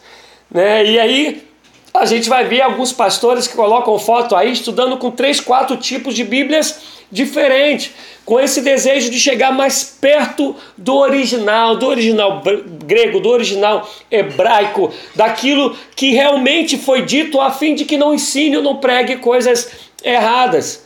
né? 0.51 0.85
E 0.85 0.99
aí 0.99 1.47
a 1.93 2.05
gente 2.05 2.27
vai 2.27 2.43
ver 2.43 2.61
alguns 2.61 2.91
pastores 2.91 3.47
que 3.47 3.55
colocam 3.55 3.97
foto 3.97 4.35
aí 4.35 4.51
estudando 4.51 4.97
com 4.97 5.09
três, 5.09 5.39
quatro 5.39 5.77
tipos 5.77 6.13
de 6.13 6.25
Bíblias 6.25 6.94
diferentes 7.11 7.91
com 8.25 8.39
esse 8.39 8.61
desejo 8.61 9.09
de 9.11 9.19
chegar 9.19 9.51
mais 9.51 9.83
perto 9.83 10.55
do 10.75 10.95
original, 10.95 11.75
do 11.75 11.85
original 11.85 12.41
grego, 12.85 13.19
do 13.19 13.29
original 13.29 13.87
hebraico, 14.09 14.91
daquilo 15.13 15.75
que 15.95 16.11
realmente 16.11 16.77
foi 16.77 17.03
dito, 17.03 17.39
a 17.39 17.51
fim 17.51 17.75
de 17.75 17.85
que 17.85 17.97
não 17.97 18.13
ensine 18.13 18.57
ou 18.57 18.63
não 18.63 18.77
pregue 18.77 19.17
coisas 19.17 19.69
erradas. 20.03 20.83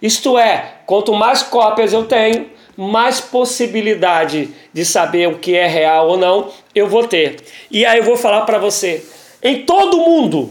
Isto 0.00 0.36
é, 0.36 0.74
quanto 0.84 1.14
mais 1.14 1.42
cópias 1.42 1.92
eu 1.92 2.04
tenho, 2.04 2.50
mais 2.76 3.20
possibilidade 3.20 4.50
de 4.72 4.84
saber 4.84 5.28
o 5.28 5.38
que 5.38 5.54
é 5.54 5.66
real 5.66 6.08
ou 6.08 6.16
não 6.18 6.50
eu 6.74 6.88
vou 6.88 7.06
ter. 7.06 7.36
E 7.70 7.86
aí 7.86 7.98
eu 7.98 8.04
vou 8.04 8.16
falar 8.16 8.42
para 8.42 8.58
você, 8.58 9.02
em 9.42 9.62
todo 9.62 9.98
mundo, 9.98 10.50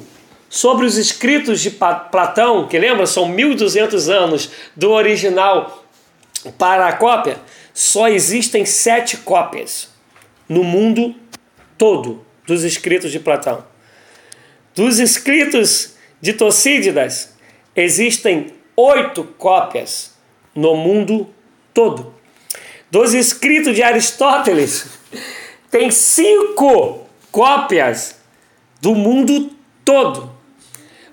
sobre 0.53 0.85
os 0.85 0.99
escritos 0.99 1.61
de 1.61 1.71
Platão, 1.71 2.67
que 2.67 2.77
lembra, 2.77 3.07
são 3.07 3.27
1200 3.27 4.07
anos 4.07 4.51
do 4.75 4.91
original 4.91 5.83
para 6.59 6.87
a 6.87 6.93
cópia, 6.93 7.39
só 7.73 8.07
existem 8.07 8.63
sete 8.63 9.17
cópias 9.17 9.89
no 10.47 10.63
mundo 10.63 11.15
todo 11.75 12.23
dos 12.45 12.63
escritos 12.63 13.11
de 13.11 13.19
Platão. 13.19 13.65
Dos 14.75 14.99
escritos 14.99 15.95
de 16.21 16.33
Tucídides, 16.33 17.33
existem 17.75 18.53
oito 18.75 19.23
cópias 19.39 20.13
no 20.53 20.75
mundo 20.75 21.33
todo. 21.73 22.13
Dos 22.91 23.15
escritos 23.15 23.75
de 23.75 23.81
Aristóteles, 23.81 24.85
tem 25.71 25.89
cinco 25.89 27.07
cópias 27.31 28.19
do 28.79 28.93
mundo 28.93 29.49
todo. 29.83 30.32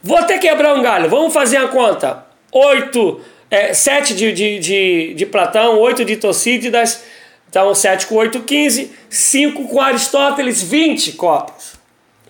Vou 0.02 0.16
até 0.16 0.38
quebrar 0.38 0.74
um 0.74 0.82
galho, 0.82 1.10
vamos 1.10 1.32
fazer 1.32 1.58
a 1.58 1.68
conta. 1.68 2.26
Oito 2.52 3.20
é, 3.50 3.74
7 3.74 4.14
de, 4.14 4.32
de, 4.32 4.58
de, 4.58 5.14
de 5.14 5.26
Platão, 5.26 5.78
8 5.78 6.04
de 6.04 6.16
Tucídides, 6.16 7.02
então 7.48 7.74
7 7.74 8.06
com 8.06 8.14
8, 8.14 8.40
15, 8.40 8.92
5 9.08 9.68
com 9.68 9.80
Aristóteles, 9.80 10.62
20 10.62 11.12
cópias. 11.12 11.78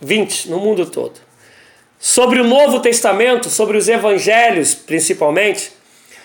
20 0.01 0.51
no 0.51 0.59
mundo 0.59 0.87
todo. 0.87 1.21
Sobre 1.99 2.41
o 2.41 2.45
Novo 2.45 2.81
Testamento, 2.81 3.51
sobre 3.51 3.77
os 3.77 3.87
evangelhos 3.87 4.75
principalmente, 4.75 5.71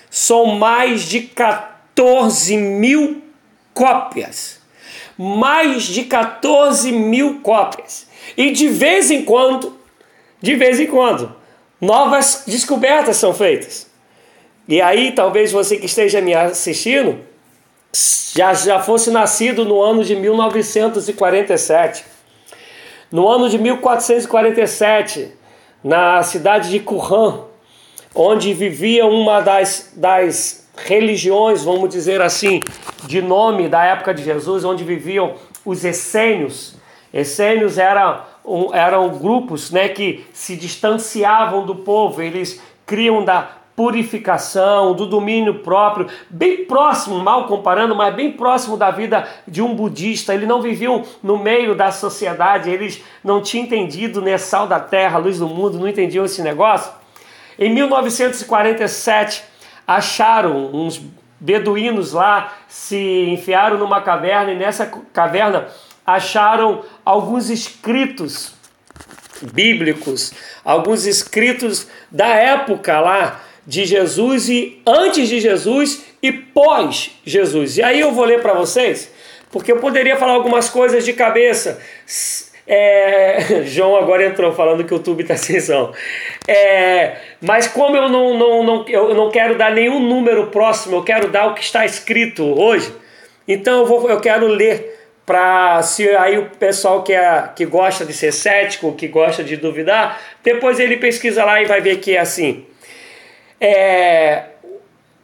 são 0.10 0.46
mais 0.46 1.02
de 1.02 1.22
14 1.22 2.56
mil 2.56 3.22
cópias. 3.74 4.62
Mais 5.18 5.84
de 5.84 6.06
14 6.06 6.92
mil 6.94 7.42
cópias. 7.42 8.08
E 8.38 8.52
de 8.52 8.70
vez 8.70 9.12
em 9.12 9.24
quando, 9.24 9.78
de 10.46 10.54
vez 10.54 10.80
em 10.80 10.86
quando, 10.86 11.36
novas 11.82 12.44
descobertas 12.46 13.18
são 13.18 13.34
feitas. 13.34 13.90
E 14.68 14.80
aí, 14.80 15.12
talvez 15.12 15.52
você 15.52 15.76
que 15.76 15.88
esteja 15.88 16.22
me 16.22 16.36
assistindo 16.36 17.18
já, 18.36 18.54
já 18.54 18.80
fosse 18.80 19.10
nascido 19.10 19.66
no 19.66 19.82
ano 19.82 20.04
de 20.04 20.16
1947. 20.16 22.06
No 23.12 23.28
ano 23.28 23.50
de 23.50 23.58
1447, 23.58 25.32
na 25.84 26.22
cidade 26.22 26.70
de 26.70 26.80
Qumran, 26.80 27.46
onde 28.14 28.54
vivia 28.54 29.08
uma 29.08 29.42
das, 29.42 29.94
das 29.96 30.70
religiões, 30.78 31.64
vamos 31.64 31.90
dizer 31.90 32.22
assim, 32.22 32.60
de 33.08 33.20
nome 33.20 33.68
da 33.68 33.84
época 33.84 34.14
de 34.14 34.24
Jesus, 34.24 34.64
onde 34.64 34.84
viviam 34.84 35.34
os 35.66 35.84
essênios. 35.84 36.76
Essênios 37.12 37.80
eram, 38.74 39.10
grupos 39.10 39.72
né, 39.72 39.90
que 39.90 40.26
se 40.34 40.56
distanciavam 40.56 41.66
do 41.66 41.76
povo, 41.76 42.22
eles 42.22 42.62
criam 42.86 43.24
da 43.24 43.50
purificação, 43.76 44.94
do 44.94 45.06
domínio 45.06 45.56
próprio, 45.56 46.08
bem 46.30 46.66
próximo, 46.66 47.20
mal 47.20 47.46
comparando, 47.46 47.94
mas 47.94 48.16
bem 48.16 48.32
próximo 48.32 48.78
da 48.78 48.90
vida 48.90 49.28
de 49.46 49.62
um 49.62 49.76
budista. 49.76 50.34
Eles 50.34 50.48
não 50.48 50.62
viviam 50.62 51.04
no 51.22 51.38
meio 51.38 51.76
da 51.76 51.92
sociedade, 51.92 52.70
eles 52.70 53.04
não 53.24 53.42
tinham 53.42 53.66
entendido 53.66 54.22
né, 54.22 54.38
sal 54.38 54.66
da 54.66 54.80
terra, 54.80 55.18
luz 55.18 55.40
do 55.40 55.48
mundo, 55.48 55.78
não 55.78 55.88
entendiam 55.88 56.24
esse 56.24 56.42
negócio. 56.42 56.92
Em 57.60 57.74
1947, 57.74 59.44
acharam 59.86 60.70
uns 60.74 61.02
beduínos 61.40 62.14
lá, 62.14 62.54
se 62.68 63.30
enfiaram 63.30 63.78
numa 63.78 64.02
caverna 64.02 64.54
e 64.54 64.58
nessa 64.58 64.86
caverna 65.14 65.68
acharam 66.06 66.84
alguns 67.04 67.50
escritos 67.50 68.54
bíblicos, 69.42 70.34
alguns 70.64 71.06
escritos 71.06 71.88
da 72.12 72.28
época 72.28 73.00
lá 73.00 73.42
de 73.66 73.86
Jesus 73.86 74.48
e 74.48 74.82
antes 74.86 75.28
de 75.28 75.40
Jesus 75.40 76.06
e 76.22 76.32
pós 76.32 77.12
Jesus. 77.26 77.78
E 77.78 77.84
aí 77.84 78.00
eu 78.00 78.12
vou 78.12 78.26
ler 78.26 78.42
para 78.42 78.54
vocês, 78.54 79.12
porque 79.52 79.72
eu 79.72 79.78
poderia 79.78 80.16
falar 80.16 80.34
algumas 80.34 80.70
coisas 80.70 81.04
de 81.04 81.14
cabeça. 81.14 81.82
É, 82.68 83.64
João 83.66 83.96
agora 83.96 84.26
entrou 84.26 84.52
falando 84.54 84.84
que 84.84 84.94
o 84.94 84.98
YouTube 84.98 85.22
está 85.22 85.36
sem 85.36 85.60
som. 85.60 85.94
É, 86.48 87.18
mas 87.42 87.68
como 87.68 87.98
eu 87.98 88.08
não, 88.08 88.38
não, 88.38 88.64
não, 88.64 88.88
eu 88.88 89.14
não 89.14 89.30
quero 89.30 89.58
dar 89.58 89.72
nenhum 89.72 90.00
número 90.00 90.48
próximo, 90.48 90.98
eu 90.98 91.04
quero 91.04 91.28
dar 91.30 91.48
o 91.48 91.54
que 91.54 91.64
está 91.64 91.86
escrito 91.86 92.44
hoje, 92.44 92.94
então 93.48 93.80
eu, 93.82 93.86
vou, 93.86 94.10
eu 94.10 94.20
quero 94.20 94.48
ler 94.48 95.05
para 95.26 95.82
se 95.82 96.08
aí 96.10 96.38
o 96.38 96.50
pessoal 96.52 97.02
que, 97.02 97.14
é, 97.14 97.50
que 97.56 97.66
gosta 97.66 98.06
de 98.06 98.14
ser 98.14 98.32
cético, 98.32 98.94
que 98.94 99.08
gosta 99.08 99.44
de 99.44 99.58
duvidar, 99.58 100.22
depois 100.44 100.80
ele 100.80 100.98
pesquisa 100.98 101.44
lá 101.44 101.62
e 101.62 101.66
vai 101.66 101.82
ver 101.82 101.98
que 101.98 102.16
é 102.16 102.20
assim 102.20 102.66
é, 103.60 104.44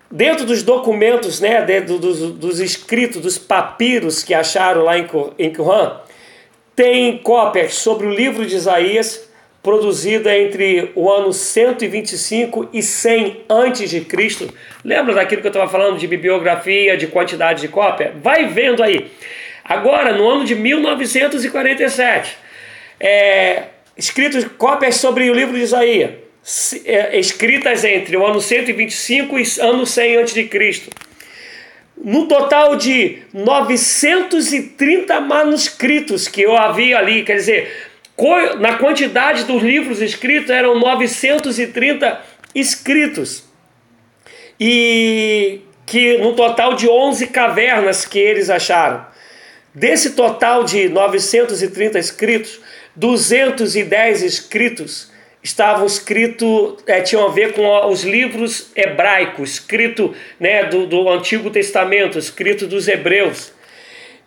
dentro 0.09 0.45
dos 0.45 0.63
documentos, 0.63 1.39
né, 1.39 1.61
dentro 1.61 1.97
dos, 1.97 2.31
dos, 2.33 2.59
escritos, 2.59 3.21
dos 3.21 3.37
papiros 3.37 4.23
que 4.23 4.33
acharam 4.33 4.83
lá 4.83 4.97
em, 4.97 5.07
em 5.37 5.53
Qumran, 5.53 5.97
tem 6.75 7.17
cópias 7.17 7.75
sobre 7.75 8.07
o 8.07 8.09
livro 8.09 8.45
de 8.45 8.55
Isaías, 8.55 9.29
produzida 9.61 10.35
entre 10.35 10.91
o 10.95 11.11
ano 11.11 11.31
125 11.31 12.69
e 12.73 12.81
100 12.81 13.41
antes 13.47 13.91
de 13.91 14.01
Cristo. 14.01 14.51
Lembra 14.83 15.13
daquilo 15.13 15.41
que 15.41 15.47
eu 15.47 15.51
estava 15.51 15.69
falando 15.69 15.99
de 15.99 16.07
bibliografia, 16.07 16.97
de 16.97 17.05
quantidade 17.05 17.61
de 17.61 17.67
cópia? 17.67 18.11
Vai 18.23 18.47
vendo 18.47 18.81
aí. 18.81 19.11
Agora, 19.71 20.11
no 20.11 20.29
ano 20.29 20.43
de 20.43 20.53
1947, 20.53 22.37
é, 22.99 23.67
escritos 23.95 24.43
cópias 24.57 24.95
sobre 24.95 25.31
o 25.31 25.33
livro 25.33 25.55
de 25.55 25.61
Isaías. 25.61 26.11
É, 26.83 27.17
escritas 27.17 27.85
entre 27.85 28.17
o 28.17 28.25
ano 28.25 28.41
125 28.41 29.39
e 29.39 29.43
ano 29.61 29.85
100 29.85 30.17
a.C. 30.17 30.89
No 32.03 32.27
total 32.27 32.75
de 32.75 33.19
930 33.31 35.21
manuscritos 35.21 36.27
que 36.27 36.41
eu 36.41 36.57
havia 36.57 36.97
ali, 36.97 37.23
quer 37.23 37.35
dizer, 37.35 37.71
na 38.59 38.73
quantidade 38.73 39.45
dos 39.45 39.63
livros 39.63 40.01
escritos 40.01 40.49
eram 40.49 40.77
930 40.77 42.21
escritos. 42.53 43.45
E 44.59 45.61
que 45.85 46.17
no 46.17 46.33
total 46.35 46.73
de 46.75 46.89
11 46.89 47.27
cavernas 47.27 48.05
que 48.05 48.19
eles 48.19 48.49
acharam. 48.49 49.10
Desse 49.73 50.11
total 50.11 50.65
de 50.65 50.89
930 50.89 51.97
escritos, 51.97 52.59
210 52.95 54.21
escritos 54.21 55.09
estavam 55.41 55.85
escritos, 55.85 56.83
é, 56.85 57.01
tinham 57.01 57.25
a 57.25 57.31
ver 57.31 57.53
com 57.53 57.87
os 57.87 58.03
livros 58.03 58.69
hebraicos, 58.75 59.53
escrito 59.53 60.13
né, 60.39 60.65
do, 60.65 60.85
do 60.85 61.09
Antigo 61.09 61.49
Testamento, 61.49 62.19
escrito 62.19 62.67
dos 62.67 62.87
hebreus. 62.87 63.53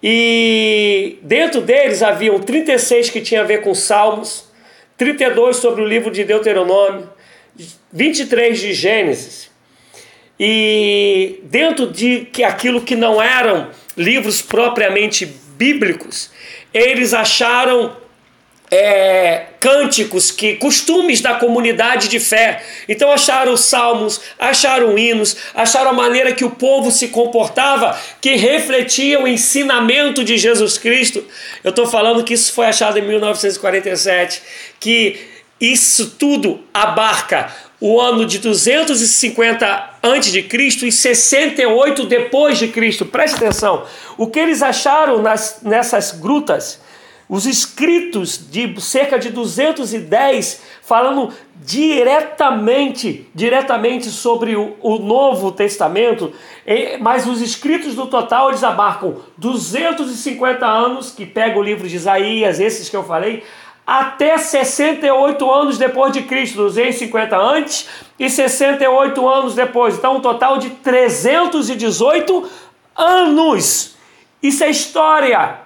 E 0.02 1.18
dentro 1.22 1.60
deles 1.60 2.02
haviam 2.02 2.38
36 2.38 3.10
que 3.10 3.20
tinham 3.20 3.44
a 3.44 3.46
ver 3.46 3.60
com 3.60 3.74
Salmos, 3.74 4.50
32 4.96 5.56
sobre 5.56 5.82
o 5.82 5.86
livro 5.86 6.10
de 6.10 6.24
Deuteronômio, 6.24 7.08
23 7.92 8.58
de 8.58 8.72
Gênesis. 8.72 9.50
E 10.38 11.40
dentro 11.44 11.86
de 11.86 12.26
que 12.32 12.42
aquilo 12.42 12.82
que 12.82 12.96
não 12.96 13.22
eram 13.22 13.70
livros 13.96 14.42
propriamente 14.42 15.26
bíblicos, 15.56 16.30
eles 16.72 17.14
acharam 17.14 17.96
é, 18.70 19.46
cânticos, 19.60 20.30
que 20.30 20.56
costumes 20.56 21.20
da 21.20 21.34
comunidade 21.34 22.08
de 22.08 22.18
fé. 22.18 22.62
Então 22.88 23.12
acharam 23.12 23.56
salmos, 23.56 24.20
acharam 24.38 24.98
hinos, 24.98 25.36
acharam 25.54 25.90
a 25.90 25.94
maneira 25.94 26.32
que 26.32 26.44
o 26.44 26.50
povo 26.50 26.90
se 26.90 27.08
comportava, 27.08 27.98
que 28.20 28.34
refletia 28.34 29.20
o 29.20 29.28
ensinamento 29.28 30.24
de 30.24 30.36
Jesus 30.36 30.76
Cristo. 30.76 31.24
Eu 31.62 31.70
estou 31.70 31.86
falando 31.86 32.24
que 32.24 32.34
isso 32.34 32.52
foi 32.52 32.66
achado 32.66 32.98
em 32.98 33.02
1947, 33.02 34.42
que 34.80 35.20
isso 35.60 36.16
tudo 36.18 36.64
abarca 36.74 37.54
o 37.86 38.00
ano 38.00 38.24
de 38.24 38.38
250 38.38 39.66
a.C. 39.66 40.86
e 40.86 40.90
68 40.90 42.06
depois 42.06 42.56
de 42.56 42.68
Cristo. 42.68 43.04
Preste 43.04 43.36
atenção. 43.36 43.84
O 44.16 44.26
que 44.26 44.40
eles 44.40 44.62
acharam 44.62 45.20
nas, 45.20 45.58
nessas 45.62 46.12
grutas 46.12 46.80
os 47.28 47.44
escritos 47.44 48.50
de 48.50 48.80
cerca 48.80 49.18
de 49.18 49.28
210 49.28 50.62
falando 50.80 51.30
diretamente, 51.56 53.28
diretamente 53.34 54.08
sobre 54.08 54.56
o, 54.56 54.76
o 54.80 54.98
Novo 54.98 55.52
Testamento, 55.52 56.32
mas 57.00 57.26
os 57.26 57.42
escritos 57.42 57.94
do 57.94 58.06
total 58.06 58.48
eles 58.48 58.64
abarcam 58.64 59.16
250 59.36 60.66
anos, 60.66 61.10
que 61.10 61.26
pega 61.26 61.58
o 61.58 61.62
livro 61.62 61.86
de 61.86 61.96
Isaías, 61.96 62.60
esses 62.60 62.88
que 62.88 62.96
eu 62.96 63.04
falei, 63.04 63.42
até 63.86 64.38
68 64.38 65.50
anos 65.50 65.78
depois 65.78 66.12
de 66.12 66.22
Cristo, 66.22 66.56
250 66.56 67.36
antes 67.36 67.88
e 68.18 68.30
68 68.30 69.28
anos 69.28 69.54
depois. 69.54 69.96
Então, 69.96 70.16
um 70.16 70.20
total 70.20 70.58
de 70.58 70.70
318 70.70 72.48
anos. 72.96 73.96
Isso 74.42 74.64
é 74.64 74.70
história. 74.70 75.58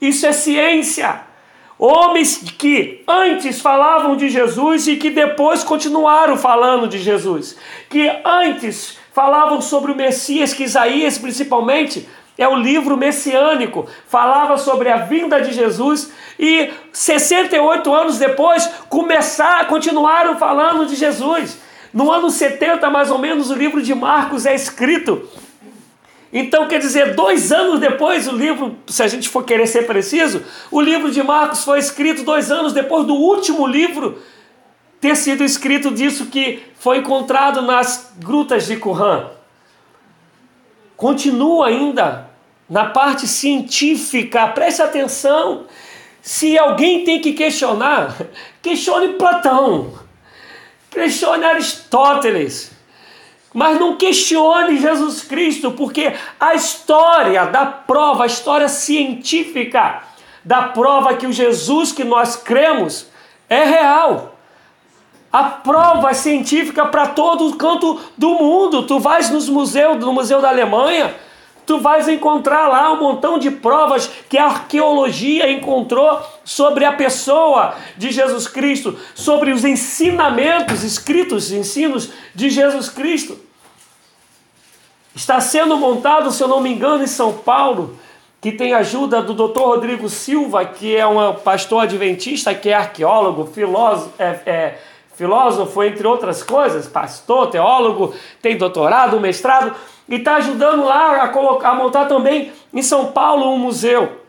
Isso 0.00 0.26
é 0.26 0.32
ciência. 0.32 1.20
Homens 1.78 2.42
que 2.58 3.04
antes 3.06 3.60
falavam 3.60 4.16
de 4.16 4.28
Jesus 4.28 4.88
e 4.88 4.96
que 4.96 5.10
depois 5.10 5.62
continuaram 5.62 6.36
falando 6.36 6.88
de 6.88 6.98
Jesus. 6.98 7.56
Que 7.90 8.10
antes 8.24 8.98
falavam 9.12 9.60
sobre 9.60 9.92
o 9.92 9.96
Messias, 9.96 10.52
que 10.52 10.64
Isaías 10.64 11.18
principalmente 11.18 12.08
é 12.36 12.46
o 12.46 12.56
livro 12.56 12.96
messiânico, 12.96 13.86
falava 14.06 14.58
sobre 14.58 14.90
a 14.90 14.98
vinda 14.98 15.40
de 15.40 15.52
Jesus 15.52 16.12
e 16.38 16.70
68 16.92 17.94
anos 17.94 18.18
depois 18.18 18.68
começar, 18.88 19.66
continuaram 19.68 20.38
falando 20.38 20.86
de 20.86 20.94
Jesus. 20.94 21.58
No 21.92 22.12
ano 22.12 22.28
70, 22.28 22.90
mais 22.90 23.10
ou 23.10 23.18
menos, 23.18 23.50
o 23.50 23.54
livro 23.54 23.80
de 23.82 23.94
Marcos 23.94 24.44
é 24.44 24.54
escrito 24.54 25.26
então, 26.32 26.66
quer 26.66 26.80
dizer, 26.80 27.14
dois 27.14 27.52
anos 27.52 27.80
depois, 27.80 28.26
o 28.26 28.32
livro, 28.32 28.76
se 28.86 29.02
a 29.02 29.08
gente 29.08 29.28
for 29.28 29.44
querer 29.44 29.66
ser 29.66 29.86
preciso, 29.86 30.42
o 30.70 30.80
livro 30.80 31.10
de 31.10 31.22
Marcos 31.22 31.64
foi 31.64 31.78
escrito 31.78 32.24
dois 32.24 32.50
anos 32.50 32.72
depois 32.72 33.06
do 33.06 33.14
último 33.14 33.66
livro 33.66 34.20
ter 35.00 35.14
sido 35.16 35.44
escrito 35.44 35.90
disso 35.90 36.26
que 36.26 36.62
foi 36.78 36.98
encontrado 36.98 37.62
nas 37.62 38.12
grutas 38.18 38.66
de 38.66 38.76
Qumran. 38.76 39.30
Continua 40.96 41.68
ainda 41.68 42.25
na 42.68 42.86
parte 42.86 43.26
científica, 43.26 44.48
preste 44.48 44.82
atenção. 44.82 45.66
Se 46.20 46.58
alguém 46.58 47.04
tem 47.04 47.20
que 47.20 47.32
questionar, 47.32 48.16
questione 48.60 49.14
Platão, 49.14 49.92
questione 50.90 51.44
Aristóteles. 51.44 52.72
Mas 53.54 53.80
não 53.80 53.96
questione 53.96 54.78
Jesus 54.78 55.22
Cristo, 55.22 55.70
porque 55.70 56.12
a 56.38 56.54
história 56.54 57.46
da 57.46 57.64
prova, 57.64 58.24
a 58.24 58.26
história 58.26 58.68
científica 58.68 60.02
da 60.44 60.62
prova 60.62 61.14
que 61.14 61.26
o 61.26 61.32
Jesus 61.32 61.90
que 61.90 62.04
nós 62.04 62.36
cremos 62.36 63.06
é 63.48 63.64
real. 63.64 64.36
A 65.32 65.44
prova 65.44 66.12
científica 66.14 66.86
para 66.86 67.08
todo 67.08 67.56
canto 67.56 68.00
do 68.16 68.30
mundo. 68.30 68.86
Tu 68.86 68.98
vais 68.98 69.30
nos 69.30 69.48
museus, 69.48 69.98
no 69.98 70.12
Museu 70.12 70.40
da 70.40 70.50
Alemanha, 70.50 71.14
tu 71.66 71.80
vais 71.80 72.06
encontrar 72.06 72.68
lá 72.68 72.92
um 72.92 73.00
montão 73.00 73.38
de 73.38 73.50
provas 73.50 74.08
que 74.28 74.38
a 74.38 74.46
arqueologia 74.46 75.50
encontrou 75.50 76.22
sobre 76.44 76.84
a 76.84 76.92
pessoa 76.92 77.74
de 77.96 78.12
Jesus 78.12 78.46
Cristo, 78.46 78.96
sobre 79.14 79.50
os 79.50 79.64
ensinamentos 79.64 80.84
escritos, 80.84 81.50
ensinos 81.50 82.10
de 82.34 82.48
Jesus 82.48 82.88
Cristo. 82.88 83.36
Está 85.14 85.40
sendo 85.40 85.76
montado, 85.76 86.30
se 86.30 86.42
eu 86.42 86.48
não 86.48 86.60
me 86.60 86.72
engano, 86.72 87.02
em 87.02 87.08
São 87.08 87.32
Paulo, 87.32 87.98
que 88.40 88.52
tem 88.52 88.74
ajuda 88.74 89.22
do 89.22 89.34
Dr. 89.34 89.60
Rodrigo 89.60 90.08
Silva, 90.08 90.64
que 90.64 90.94
é 90.94 91.06
um 91.06 91.34
pastor 91.34 91.82
adventista, 91.82 92.54
que 92.54 92.68
é 92.68 92.74
arqueólogo, 92.74 93.46
filósofo, 93.46 94.12
é, 94.18 94.40
é, 94.46 94.78
filósofo, 95.16 95.82
entre 95.82 96.06
outras 96.06 96.42
coisas, 96.42 96.86
pastor, 96.86 97.48
teólogo, 97.48 98.14
tem 98.40 98.56
doutorado, 98.56 99.18
mestrado, 99.18 99.74
e 100.08 100.16
está 100.16 100.36
ajudando 100.36 100.84
lá 100.84 101.22
a, 101.22 101.28
colocar, 101.28 101.70
a 101.70 101.74
montar 101.74 102.06
também 102.06 102.52
em 102.72 102.82
São 102.82 103.12
Paulo 103.12 103.52
um 103.52 103.58
museu. 103.58 104.20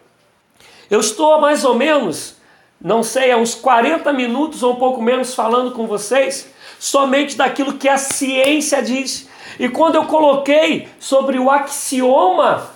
Eu 0.89 0.99
estou 0.99 1.39
mais 1.39 1.63
ou 1.65 1.75
menos, 1.75 2.37
não 2.81 3.03
sei, 3.03 3.31
há 3.31 3.37
uns 3.37 3.53
40 3.53 4.11
minutos 4.13 4.63
ou 4.63 4.73
um 4.73 4.77
pouco 4.77 5.01
menos 5.01 5.35
falando 5.35 5.71
com 5.71 5.85
vocês, 5.85 6.53
somente 6.79 7.35
daquilo 7.35 7.73
que 7.73 7.89
a 7.89 7.97
ciência 7.97 8.81
diz. 8.81 9.29
E 9.59 9.67
quando 9.67 9.95
eu 9.95 10.05
coloquei 10.05 10.87
sobre 10.99 11.37
o 11.39 11.49
axioma 11.49 12.69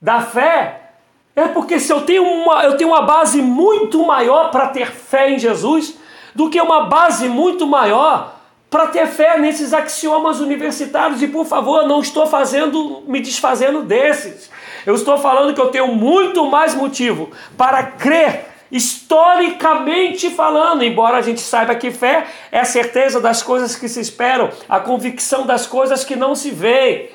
da 0.00 0.20
fé, 0.20 0.90
é 1.36 1.48
porque 1.48 1.80
se 1.80 1.92
eu 1.92 2.02
tenho 2.02 2.22
uma, 2.22 2.62
eu 2.64 2.76
tenho 2.76 2.90
uma 2.90 3.02
base 3.02 3.40
muito 3.42 4.04
maior 4.04 4.50
para 4.50 4.68
ter 4.68 4.90
fé 4.92 5.30
em 5.30 5.38
Jesus 5.38 5.96
do 6.34 6.50
que 6.50 6.60
uma 6.60 6.84
base 6.84 7.28
muito 7.28 7.66
maior 7.66 8.33
para 8.74 8.88
ter 8.88 9.06
fé 9.06 9.38
nesses 9.38 9.72
axiomas 9.72 10.40
universitários. 10.40 11.22
E 11.22 11.28
por 11.28 11.46
favor, 11.46 11.86
não 11.86 12.00
estou 12.00 12.26
fazendo, 12.26 13.04
me 13.06 13.20
desfazendo 13.20 13.82
desses. 13.82 14.50
Eu 14.84 14.96
estou 14.96 15.16
falando 15.16 15.54
que 15.54 15.60
eu 15.60 15.68
tenho 15.68 15.94
muito 15.94 16.44
mais 16.50 16.74
motivo 16.74 17.30
para 17.56 17.84
crer 17.84 18.46
historicamente 18.72 20.28
falando, 20.28 20.82
embora 20.82 21.18
a 21.18 21.22
gente 21.22 21.40
saiba 21.40 21.76
que 21.76 21.92
fé 21.92 22.26
é 22.50 22.58
a 22.58 22.64
certeza 22.64 23.20
das 23.20 23.44
coisas 23.44 23.76
que 23.76 23.88
se 23.88 24.00
esperam, 24.00 24.50
a 24.68 24.80
convicção 24.80 25.46
das 25.46 25.68
coisas 25.68 26.04
que 26.04 26.16
não 26.16 26.34
se 26.34 26.50
veem. 26.50 27.10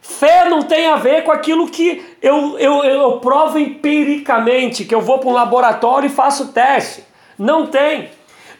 Fé 0.00 0.48
não 0.48 0.62
tem 0.62 0.86
a 0.86 0.96
ver 0.96 1.24
com 1.24 1.30
aquilo 1.30 1.68
que 1.68 2.02
eu, 2.22 2.58
eu, 2.58 2.82
eu 2.84 3.18
provo 3.18 3.58
empiricamente, 3.58 4.86
que 4.86 4.94
eu 4.94 5.02
vou 5.02 5.18
para 5.18 5.28
um 5.28 5.34
laboratório 5.34 6.06
e 6.06 6.10
faço 6.10 6.54
teste. 6.54 7.04
Não 7.38 7.66
tem. 7.66 8.08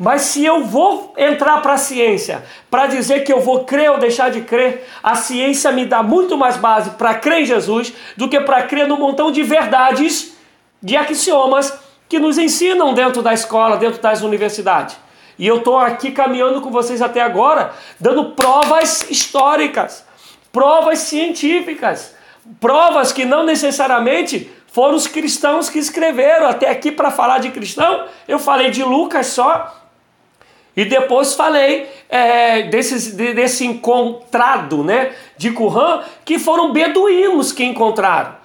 Mas 0.01 0.22
se 0.22 0.44
eu 0.44 0.64
vou 0.64 1.12
entrar 1.16 1.61
para 1.61 1.74
a 1.74 1.78
ciência 1.78 2.42
para 2.70 2.86
dizer 2.86 3.20
que 3.20 3.32
eu 3.32 3.40
vou 3.40 3.64
crer 3.64 3.90
ou 3.90 3.98
deixar 3.98 4.30
de 4.30 4.40
crer, 4.40 4.88
a 5.03 5.14
ciência 5.14 5.70
me 5.70 5.84
dá 5.84 6.03
muito 6.03 6.38
mais 6.38 6.57
base 6.57 6.90
para 6.92 7.14
crer 7.14 7.42
em 7.42 7.44
Jesus 7.44 7.92
do 8.16 8.26
que 8.26 8.40
para 8.40 8.62
crer 8.62 8.88
no 8.88 8.96
montão 8.96 9.30
de 9.30 9.42
verdades, 9.42 10.34
de 10.82 10.96
axiomas 10.96 11.78
que 12.09 12.18
nos 12.18 12.38
ensinam 12.38 12.94
dentro 12.94 13.20
da 13.22 13.34
escola, 13.34 13.76
dentro 13.76 14.01
das 14.01 14.22
universidades. 14.22 14.96
E 15.38 15.46
eu 15.46 15.59
estou 15.59 15.78
aqui 15.78 16.11
caminhando 16.11 16.62
com 16.62 16.70
vocês 16.70 17.03
até 17.03 17.20
agora, 17.20 17.72
dando 18.01 18.30
provas 18.30 19.07
históricas 19.11 20.09
provas 20.53 21.01
científicas, 21.01 22.14
provas 22.61 23.12
que 23.12 23.24
não 23.24 23.44
necessariamente 23.44 24.51
foram 24.72 24.94
os 24.94 25.07
cristãos 25.07 25.68
que 25.68 25.78
escreveram. 25.78 26.48
Até 26.48 26.68
aqui, 26.68 26.90
para 26.92 27.11
falar 27.11 27.38
de 27.38 27.51
cristão, 27.51 28.07
eu 28.26 28.38
falei 28.38 28.70
de 28.70 28.82
Lucas 28.82 29.28
só. 29.28 29.76
E 30.81 30.87
depois 30.87 31.35
falei 31.35 31.91
é, 32.09 32.62
desses, 32.62 33.12
desse 33.12 33.66
encontrado 33.66 34.83
né, 34.83 35.14
de 35.37 35.51
Qumran, 35.51 36.03
que 36.24 36.39
foram 36.39 36.72
beduínos 36.72 37.53
que 37.53 37.62
encontraram. 37.62 38.37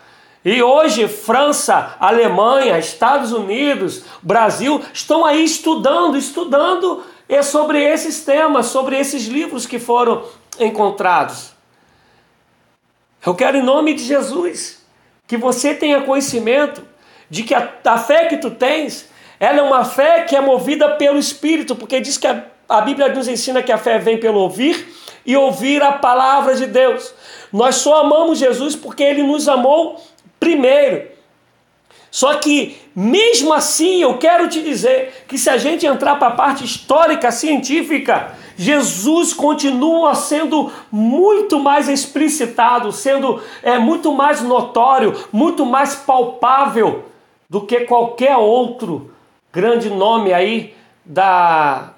E 0.44 0.62
hoje, 0.62 1.08
França, 1.08 1.96
Alemanha, 1.98 2.78
Estados 2.78 3.32
Unidos, 3.32 4.04
Brasil 4.22 4.84
estão 4.94 5.24
aí 5.24 5.46
estudando, 5.46 6.18
estudando 6.18 7.06
é, 7.30 7.42
sobre 7.42 7.82
esses 7.82 8.26
temas, 8.26 8.66
sobre 8.66 9.00
esses 9.00 9.28
livros 9.28 9.66
que 9.66 9.80
foram 9.80 10.26
encontrados. 10.60 11.54
Eu 13.26 13.34
quero, 13.34 13.56
em 13.56 13.64
nome 13.64 13.94
de 13.94 14.04
Jesus, 14.04 14.86
que 15.26 15.38
você 15.38 15.74
tenha 15.74 16.02
conhecimento 16.02 16.86
de 17.30 17.44
que 17.44 17.56
a, 17.56 17.72
a 17.86 17.98
fé 17.98 18.26
que 18.26 18.36
tu 18.36 18.52
tens, 18.52 19.08
ela 19.40 19.60
é 19.60 19.62
uma 19.62 19.84
fé 19.84 20.22
que 20.22 20.36
é 20.36 20.42
movida 20.42 20.90
pelo 20.96 21.20
Espírito, 21.20 21.76
porque 21.76 22.00
diz 22.00 22.18
que 22.18 22.28
a, 22.28 22.44
a 22.68 22.82
Bíblia 22.82 23.10
nos 23.10 23.28
ensina 23.28 23.64
que 23.64 23.72
a 23.72 23.78
fé 23.78 23.98
vem 23.98 24.18
pelo 24.18 24.40
ouvir 24.40 24.88
e 25.26 25.36
ouvir 25.36 25.82
a 25.82 25.94
palavra 25.94 26.56
de 26.56 26.66
Deus. 26.66 27.14
Nós 27.52 27.76
só 27.76 28.02
amamos 28.02 28.40
Jesus 28.40 28.76
porque 28.76 29.04
ele 29.04 29.24
nos 29.24 29.48
amou 29.48 30.02
primeiro. 30.40 31.16
Só 32.12 32.36
que, 32.36 32.78
mesmo 32.96 33.54
assim, 33.54 34.02
eu 34.02 34.18
quero 34.18 34.48
te 34.48 34.62
dizer 34.62 35.26
que 35.28 35.38
se 35.38 35.50
a 35.50 35.58
gente 35.58 35.86
entrar 35.86 36.16
para 36.16 36.30
a 36.30 36.36
parte 36.36 36.64
histórica, 36.64 37.30
científica, 37.30 38.34
Jesus 38.56 39.34
continua 39.34 40.16
sendo 40.16 40.72
muito 40.90 41.60
mais 41.60 41.90
explicitado, 41.90 42.92
sendo 42.94 43.42
é, 43.62 43.78
muito 43.78 44.14
mais 44.14 44.42
notório, 44.42 45.14
muito 45.30 45.66
mais 45.66 45.96
palpável 45.96 47.04
do 47.50 47.62
que 47.62 47.82
qualquer 47.82 48.38
outro 48.38 49.12
grande 49.56 49.90
nome 49.90 50.34
aí 50.34 50.76
da, 51.06 51.94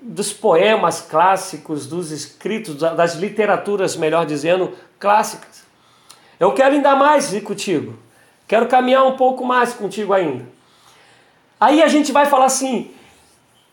dos 0.00 0.32
poemas 0.32 1.00
clássicos, 1.00 1.88
dos 1.88 2.12
escritos, 2.12 2.76
das 2.76 3.16
literaturas, 3.16 3.96
melhor 3.96 4.24
dizendo, 4.24 4.72
clássicas. 5.00 5.64
Eu 6.38 6.52
quero 6.52 6.76
ainda 6.76 6.94
mais 6.94 7.32
ir 7.32 7.40
contigo. 7.40 7.98
Quero 8.46 8.68
caminhar 8.68 9.04
um 9.04 9.16
pouco 9.16 9.44
mais 9.44 9.74
contigo 9.74 10.12
ainda. 10.12 10.46
Aí 11.58 11.82
a 11.82 11.88
gente 11.88 12.12
vai 12.12 12.26
falar 12.26 12.44
assim, 12.44 12.92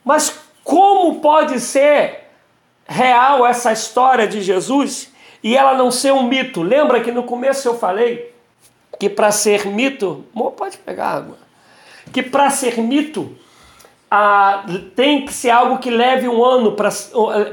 mas 0.04 0.40
como 0.64 1.22
pode 1.22 1.60
ser 1.60 2.28
real 2.88 3.46
essa 3.46 3.72
história 3.72 4.28
de 4.28 4.42
Jesus 4.42 5.12
e 5.44 5.56
ela 5.56 5.76
não 5.76 5.92
ser 5.92 6.12
um 6.12 6.24
mito? 6.24 6.64
Lembra 6.64 7.02
que 7.02 7.12
no 7.12 7.22
começo 7.22 7.68
eu 7.68 7.78
falei 7.78 8.34
que 9.00 9.10
para 9.10 9.32
ser 9.32 9.68
mito, 9.68 10.26
pode 10.58 10.80
pegar 10.80 11.10
água, 11.10 11.38
que 12.12 12.22
para 12.22 12.50
ser 12.50 12.80
mito 12.80 13.36
ah, 14.10 14.66
tem 14.96 15.26
que 15.26 15.34
ser 15.34 15.50
algo 15.50 15.78
que 15.78 15.90
leve 15.90 16.28
um 16.28 16.44
ano 16.44 16.74
para, 16.74 16.90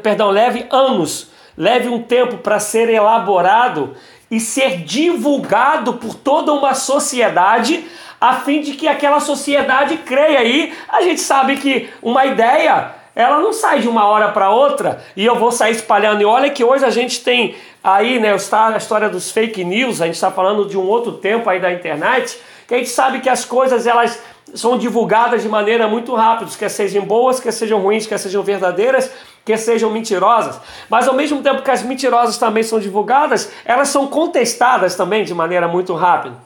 perdão, 0.02 0.30
leve 0.30 0.66
anos, 0.70 1.30
leve 1.56 1.88
um 1.88 2.02
tempo 2.02 2.38
para 2.38 2.58
ser 2.58 2.88
elaborado 2.88 3.94
e 4.30 4.40
ser 4.40 4.78
divulgado 4.78 5.94
por 5.94 6.14
toda 6.14 6.52
uma 6.52 6.74
sociedade 6.74 7.84
a 8.20 8.34
fim 8.34 8.60
de 8.60 8.72
que 8.72 8.88
aquela 8.88 9.20
sociedade 9.20 9.98
creia. 9.98 10.40
aí 10.40 10.72
a 10.88 11.02
gente 11.02 11.20
sabe 11.20 11.56
que 11.56 11.88
uma 12.02 12.26
ideia 12.26 12.92
ela 13.14 13.40
não 13.40 13.52
sai 13.52 13.80
de 13.80 13.88
uma 13.88 14.06
hora 14.06 14.28
para 14.28 14.50
outra 14.50 15.02
e 15.16 15.24
eu 15.24 15.34
vou 15.36 15.50
sair 15.50 15.72
espalhando. 15.72 16.22
E 16.22 16.24
olha 16.24 16.50
que 16.50 16.62
hoje 16.62 16.84
a 16.84 16.90
gente 16.90 17.20
tem 17.20 17.56
aí, 17.82 18.18
né, 18.18 18.32
a 18.32 18.76
história 18.76 19.08
dos 19.08 19.30
fake 19.30 19.64
news, 19.64 20.00
a 20.00 20.06
gente 20.06 20.14
está 20.14 20.30
falando 20.30 20.68
de 20.68 20.76
um 20.78 20.86
outro 20.86 21.12
tempo 21.12 21.48
aí 21.48 21.58
da 21.58 21.72
internet, 21.72 22.40
que 22.66 22.74
a 22.74 22.78
gente 22.78 22.90
sabe 22.90 23.20
que 23.20 23.28
as 23.28 23.44
coisas 23.44 23.86
elas 23.86 24.22
são 24.54 24.78
divulgadas 24.78 25.42
de 25.42 25.48
maneira 25.48 25.86
muito 25.86 26.14
rápida, 26.14 26.50
quer 26.58 26.68
sejam 26.68 27.04
boas, 27.04 27.40
quer 27.40 27.52
sejam 27.52 27.80
ruins, 27.80 28.06
quer 28.06 28.18
sejam 28.18 28.42
verdadeiras, 28.42 29.10
que 29.44 29.56
sejam 29.56 29.90
mentirosas, 29.90 30.60
mas 30.88 31.08
ao 31.08 31.14
mesmo 31.14 31.42
tempo 31.42 31.62
que 31.62 31.70
as 31.70 31.82
mentirosas 31.82 32.36
também 32.36 32.62
são 32.62 32.78
divulgadas, 32.78 33.50
elas 33.64 33.88
são 33.88 34.06
contestadas 34.06 34.94
também 34.94 35.24
de 35.24 35.32
maneira 35.32 35.66
muito 35.66 35.94
rápida. 35.94 36.36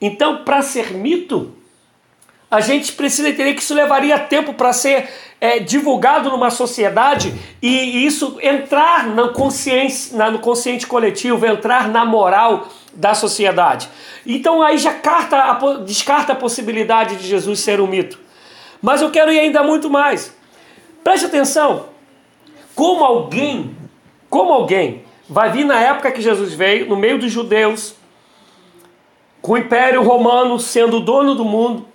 Então, 0.00 0.44
para 0.44 0.62
ser 0.62 0.92
mito, 0.92 1.54
a 2.50 2.60
gente 2.60 2.92
precisa 2.92 3.28
entender 3.28 3.54
que 3.54 3.62
isso 3.62 3.74
levaria 3.74 4.18
tempo 4.18 4.54
para 4.54 4.72
ser 4.72 5.08
é, 5.40 5.58
divulgado 5.58 6.30
numa 6.30 6.50
sociedade 6.50 7.34
e, 7.60 8.06
isso 8.06 8.38
entrar 8.40 9.06
no, 9.06 9.32
consciência, 9.32 10.30
no 10.30 10.38
consciente 10.38 10.86
coletivo, 10.86 11.44
entrar 11.44 11.88
na 11.88 12.04
moral 12.04 12.68
da 12.96 13.14
sociedade. 13.14 13.88
Então 14.24 14.62
aí 14.62 14.78
já 14.78 14.94
carta 14.94 15.58
descarta 15.84 16.32
a 16.32 16.36
possibilidade 16.36 17.16
de 17.16 17.26
Jesus 17.26 17.60
ser 17.60 17.80
um 17.80 17.86
mito. 17.86 18.18
Mas 18.80 19.02
eu 19.02 19.10
quero 19.10 19.32
ir 19.32 19.38
ainda 19.38 19.62
muito 19.62 19.88
mais. 19.88 20.34
Preste 21.04 21.26
atenção. 21.26 21.86
Como 22.74 23.04
alguém, 23.04 23.76
como 24.28 24.52
alguém 24.52 25.04
vai 25.28 25.50
vir 25.50 25.64
na 25.64 25.78
época 25.80 26.10
que 26.10 26.20
Jesus 26.20 26.54
veio, 26.54 26.88
no 26.88 26.96
meio 26.96 27.18
dos 27.18 27.30
judeus, 27.30 27.94
com 29.40 29.52
o 29.52 29.58
Império 29.58 30.02
Romano 30.02 30.58
sendo 30.58 30.98
o 30.98 31.00
dono 31.00 31.34
do 31.34 31.44
mundo, 31.44 31.86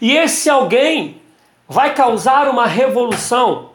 e 0.00 0.16
esse 0.16 0.48
alguém 0.48 1.20
vai 1.68 1.94
causar 1.94 2.48
uma 2.48 2.66
revolução 2.66 3.70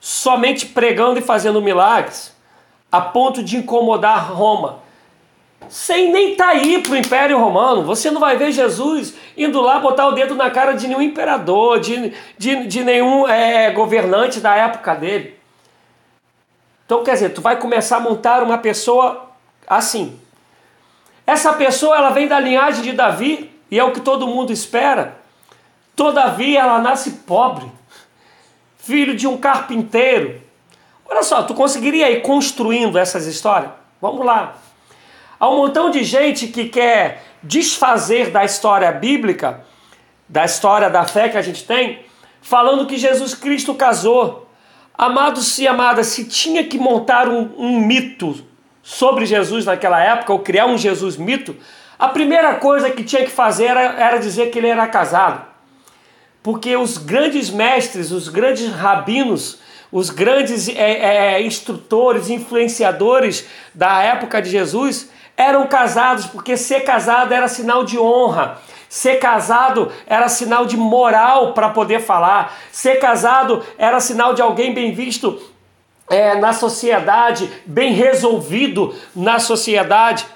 somente 0.00 0.66
pregando 0.66 1.18
e 1.18 1.22
fazendo 1.22 1.60
milagres, 1.60 2.34
a 2.90 3.00
ponto 3.00 3.42
de 3.42 3.56
incomodar 3.56 4.32
Roma 4.32 4.87
sem 5.68 6.12
nem 6.12 6.32
estar 6.32 6.44
tá 6.44 6.50
aí 6.50 6.82
para 6.82 6.92
o 6.92 6.96
Império 6.96 7.38
Romano. 7.38 7.82
Você 7.84 8.10
não 8.10 8.20
vai 8.20 8.36
ver 8.36 8.52
Jesus 8.52 9.14
indo 9.36 9.60
lá 9.60 9.78
botar 9.78 10.06
o 10.06 10.12
dedo 10.12 10.34
na 10.34 10.50
cara 10.50 10.72
de 10.72 10.86
nenhum 10.86 11.02
imperador, 11.02 11.80
de, 11.80 12.12
de, 12.36 12.66
de 12.66 12.84
nenhum 12.84 13.28
é, 13.28 13.70
governante 13.70 14.40
da 14.40 14.54
época 14.54 14.94
dele. 14.94 15.38
Então, 16.86 17.04
quer 17.04 17.12
dizer, 17.12 17.30
tu 17.30 17.42
vai 17.42 17.58
começar 17.58 17.98
a 17.98 18.00
montar 18.00 18.42
uma 18.42 18.58
pessoa 18.58 19.30
assim. 19.66 20.18
Essa 21.26 21.52
pessoa 21.52 21.96
ela 21.96 22.10
vem 22.10 22.26
da 22.26 22.40
linhagem 22.40 22.82
de 22.82 22.92
Davi 22.92 23.50
e 23.70 23.78
é 23.78 23.84
o 23.84 23.92
que 23.92 24.00
todo 24.00 24.26
mundo 24.26 24.50
espera. 24.50 25.18
Todavia, 25.94 26.60
ela 26.60 26.80
nasce 26.80 27.10
pobre, 27.26 27.70
filho 28.78 29.14
de 29.14 29.26
um 29.26 29.36
carpinteiro. 29.36 30.40
Olha 31.04 31.22
só, 31.22 31.42
tu 31.42 31.54
conseguiria 31.54 32.10
ir 32.10 32.22
construindo 32.22 32.96
essas 32.96 33.26
histórias? 33.26 33.72
Vamos 34.00 34.24
lá. 34.24 34.56
Há 35.40 35.48
um 35.48 35.56
montão 35.56 35.90
de 35.90 36.02
gente 36.02 36.48
que 36.48 36.68
quer 36.68 37.22
desfazer 37.42 38.30
da 38.30 38.44
história 38.44 38.90
bíblica, 38.90 39.64
da 40.28 40.44
história 40.44 40.90
da 40.90 41.04
fé 41.04 41.28
que 41.28 41.36
a 41.36 41.42
gente 41.42 41.64
tem, 41.64 42.00
falando 42.42 42.86
que 42.86 42.98
Jesus 42.98 43.34
Cristo 43.34 43.74
casou. 43.74 44.48
Amados 44.94 45.56
e 45.58 45.68
amadas, 45.68 46.08
se 46.08 46.24
tinha 46.24 46.64
que 46.64 46.76
montar 46.76 47.28
um, 47.28 47.52
um 47.56 47.78
mito 47.78 48.44
sobre 48.82 49.26
Jesus 49.26 49.64
naquela 49.64 50.02
época, 50.02 50.32
ou 50.32 50.40
criar 50.40 50.66
um 50.66 50.76
Jesus 50.76 51.16
mito, 51.16 51.54
a 51.96 52.08
primeira 52.08 52.56
coisa 52.56 52.90
que 52.90 53.04
tinha 53.04 53.24
que 53.24 53.30
fazer 53.30 53.66
era, 53.66 53.80
era 53.80 54.18
dizer 54.18 54.50
que 54.50 54.58
ele 54.58 54.66
era 54.66 54.88
casado. 54.88 55.46
Porque 56.42 56.76
os 56.76 56.98
grandes 56.98 57.48
mestres, 57.48 58.10
os 58.10 58.28
grandes 58.28 58.72
rabinos, 58.72 59.60
os 59.92 60.10
grandes 60.10 60.68
é, 60.68 61.36
é, 61.36 61.42
instrutores, 61.42 62.28
influenciadores 62.28 63.46
da 63.72 64.02
época 64.02 64.42
de 64.42 64.50
Jesus 64.50 65.10
eram 65.38 65.68
casados, 65.68 66.26
porque 66.26 66.56
ser 66.56 66.80
casado 66.80 67.32
era 67.32 67.46
sinal 67.46 67.84
de 67.84 67.96
honra. 67.96 68.58
Ser 68.88 69.20
casado 69.20 69.92
era 70.04 70.28
sinal 70.28 70.66
de 70.66 70.76
moral 70.76 71.52
para 71.52 71.68
poder 71.68 72.00
falar. 72.00 72.58
Ser 72.72 72.96
casado 72.96 73.64
era 73.78 74.00
sinal 74.00 74.34
de 74.34 74.42
alguém 74.42 74.74
bem 74.74 74.92
visto 74.92 75.40
é, 76.10 76.34
na 76.34 76.52
sociedade, 76.52 77.48
bem 77.64 77.92
resolvido 77.92 78.92
na 79.14 79.38
sociedade. 79.38 80.26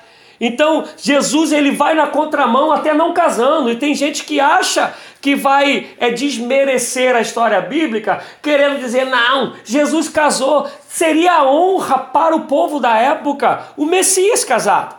Então 0.40 0.84
Jesus 0.96 1.52
ele 1.52 1.72
vai 1.72 1.94
na 1.94 2.06
contramão 2.06 2.70
até 2.70 2.94
não 2.94 3.12
casando 3.12 3.70
e 3.70 3.76
tem 3.76 3.94
gente 3.94 4.24
que 4.24 4.38
acha 4.38 4.94
que 5.20 5.36
vai 5.36 5.86
é, 5.98 6.10
desmerecer 6.10 7.14
a 7.14 7.20
história 7.20 7.60
bíblica, 7.60 8.20
querendo 8.42 8.80
dizer 8.80 9.06
não, 9.06 9.54
Jesus 9.64 10.08
casou, 10.08 10.68
seria 10.92 11.42
honra 11.42 11.98
para 11.98 12.36
o 12.36 12.40
povo 12.40 12.78
da 12.78 12.98
época 12.98 13.68
o 13.78 13.86
Messias 13.86 14.44
casado. 14.44 14.94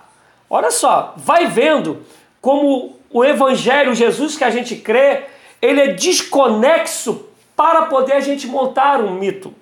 Olha 0.50 0.72
só, 0.72 1.14
vai 1.16 1.46
vendo 1.46 2.04
como 2.42 2.98
o 3.12 3.24
Evangelho, 3.24 3.94
Jesus 3.94 4.36
que 4.36 4.44
a 4.44 4.50
gente 4.50 4.76
crê, 4.76 5.26
ele 5.62 5.80
é 5.80 5.88
desconexo 5.94 7.28
para 7.56 7.84
poder 7.84 8.14
a 8.14 8.20
gente 8.20 8.48
montar 8.48 9.02
um 9.02 9.14
mito. 9.14 9.54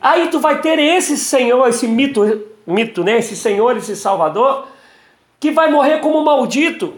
Aí 0.00 0.28
tu 0.28 0.38
vai 0.38 0.60
ter 0.60 0.78
esse 0.78 1.16
Senhor, 1.16 1.68
esse 1.68 1.88
mito, 1.88 2.22
mito, 2.64 3.02
né? 3.02 3.18
Esse 3.18 3.34
Senhor, 3.34 3.76
esse 3.76 3.96
Salvador, 3.96 4.68
que 5.40 5.50
vai 5.50 5.68
morrer 5.68 5.98
como 5.98 6.24
maldito. 6.24 6.94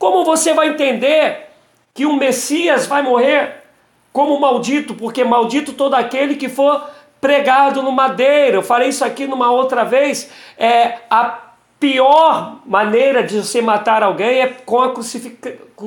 Como 0.00 0.24
você 0.24 0.52
vai 0.52 0.70
entender 0.70 1.48
que 1.94 2.04
o 2.04 2.16
Messias 2.16 2.86
vai 2.88 3.02
morrer 3.02 3.62
como 4.12 4.38
maldito? 4.40 4.94
Porque 4.94 5.22
maldito 5.22 5.72
todo 5.72 5.94
aquele 5.94 6.34
que 6.34 6.48
for 6.48 6.93
pregado 7.24 7.82
no 7.82 7.90
madeiro. 7.90 8.58
Eu 8.58 8.62
falei 8.62 8.90
isso 8.90 9.02
aqui 9.02 9.26
numa 9.26 9.50
outra 9.50 9.82
vez. 9.82 10.30
É 10.58 10.98
a 11.08 11.38
pior 11.80 12.58
maneira 12.66 13.22
de 13.22 13.38
você 13.38 13.62
matar 13.62 14.02
alguém 14.02 14.40
é 14.40 14.46
com 14.46 14.82
a 14.82 14.92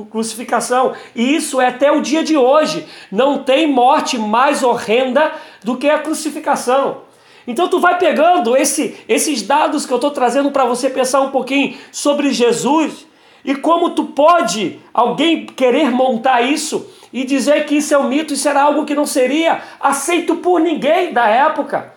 crucificação. 0.10 0.94
E 1.16 1.36
isso 1.36 1.62
é 1.62 1.68
até 1.68 1.92
o 1.92 2.02
dia 2.02 2.24
de 2.24 2.36
hoje. 2.36 2.88
Não 3.12 3.44
tem 3.44 3.68
morte 3.68 4.18
mais 4.18 4.64
horrenda 4.64 5.32
do 5.64 5.78
que 5.78 5.88
a 5.88 6.00
crucificação. 6.00 7.02
Então 7.46 7.68
tu 7.68 7.80
vai 7.80 8.00
pegando 8.00 8.58
esse, 8.58 8.98
esses 9.08 9.44
dados 9.44 9.86
que 9.86 9.94
eu 9.94 9.98
estou 9.98 10.10
trazendo 10.10 10.50
para 10.50 10.66
você 10.66 10.90
pensar 10.90 11.22
um 11.22 11.30
pouquinho 11.30 11.78
sobre 11.92 12.32
Jesus 12.32 13.06
e 13.46 13.54
como 13.54 13.92
tu 13.92 14.06
pode 14.06 14.80
alguém 14.92 15.46
querer 15.46 15.92
montar 15.92 16.42
isso 16.42 16.97
e 17.18 17.24
dizer 17.24 17.66
que 17.66 17.78
isso 17.78 17.96
é 17.96 17.98
um 17.98 18.08
mito, 18.08 18.36
isso 18.36 18.48
era 18.48 18.62
algo 18.62 18.86
que 18.86 18.94
não 18.94 19.08
seria 19.08 19.60
aceito 19.80 20.36
por 20.36 20.62
ninguém 20.62 21.12
da 21.12 21.28
época. 21.28 21.92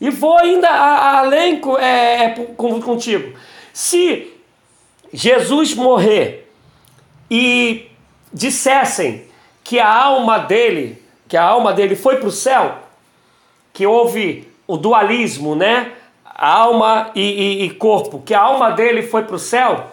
E 0.00 0.08
vou 0.08 0.38
ainda 0.38 0.70
além 0.70 1.60
é, 1.78 2.24
é 2.24 2.34
contigo. 2.82 3.38
Se 3.74 4.32
Jesus 5.12 5.74
morrer 5.74 6.50
e 7.30 7.90
dissessem 8.32 9.26
que 9.62 9.78
a 9.78 9.92
alma 9.92 10.38
dele, 10.38 11.02
que 11.28 11.36
a 11.36 11.44
alma 11.44 11.74
dele 11.74 11.94
foi 11.94 12.16
para 12.16 12.28
o 12.28 12.32
céu, 12.32 12.78
que 13.70 13.86
houve 13.86 14.48
o 14.66 14.78
dualismo, 14.78 15.54
né? 15.54 15.92
Alma 16.24 17.10
e, 17.14 17.20
e, 17.20 17.64
e 17.64 17.70
corpo, 17.70 18.22
que 18.24 18.32
a 18.32 18.40
alma 18.40 18.70
dele 18.70 19.02
foi 19.02 19.24
para 19.24 19.36
o 19.36 19.38
céu, 19.38 19.92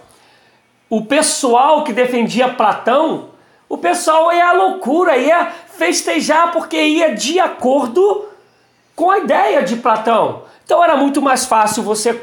o 0.89 1.03
pessoal 1.03 1.83
que 1.83 1.91
defendia 1.91 2.47
Platão, 2.47 3.30
o 3.71 3.77
pessoal 3.77 4.33
ia 4.33 4.49
à 4.49 4.51
loucura, 4.51 5.15
ia 5.15 5.49
festejar 5.77 6.51
porque 6.51 6.75
ia 6.75 7.15
de 7.15 7.39
acordo 7.39 8.25
com 8.93 9.09
a 9.09 9.19
ideia 9.19 9.63
de 9.63 9.77
Platão. 9.77 10.43
Então 10.65 10.83
era 10.83 10.97
muito 10.97 11.21
mais 11.21 11.45
fácil 11.45 11.81
você 11.81 12.13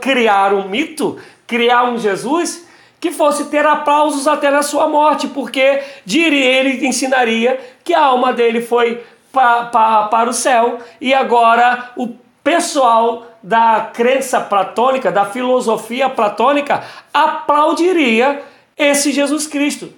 criar 0.00 0.54
um 0.54 0.66
mito, 0.66 1.18
criar 1.46 1.84
um 1.84 1.98
Jesus 1.98 2.66
que 2.98 3.12
fosse 3.12 3.50
ter 3.50 3.66
aplausos 3.66 4.26
até 4.26 4.50
na 4.50 4.62
sua 4.62 4.88
morte, 4.88 5.28
porque 5.28 5.82
diria, 6.06 6.58
ele 6.58 6.86
ensinaria 6.86 7.60
que 7.84 7.92
a 7.92 8.06
alma 8.06 8.32
dele 8.32 8.62
foi 8.62 9.04
pa, 9.30 9.66
pa, 9.66 10.04
para 10.04 10.30
o 10.30 10.32
céu 10.32 10.78
e 11.02 11.12
agora 11.12 11.90
o 11.98 12.08
pessoal 12.42 13.26
da 13.42 13.90
crença 13.92 14.40
platônica, 14.40 15.12
da 15.12 15.26
filosofia 15.26 16.08
platônica, 16.08 16.82
aplaudiria 17.12 18.42
esse 18.74 19.12
Jesus 19.12 19.46
Cristo. 19.46 19.97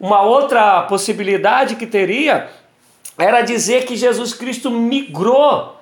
Uma 0.00 0.22
outra 0.22 0.82
possibilidade 0.82 1.76
que 1.76 1.86
teria 1.86 2.48
era 3.16 3.42
dizer 3.42 3.84
que 3.84 3.96
Jesus 3.96 4.32
Cristo 4.32 4.70
migrou, 4.70 5.76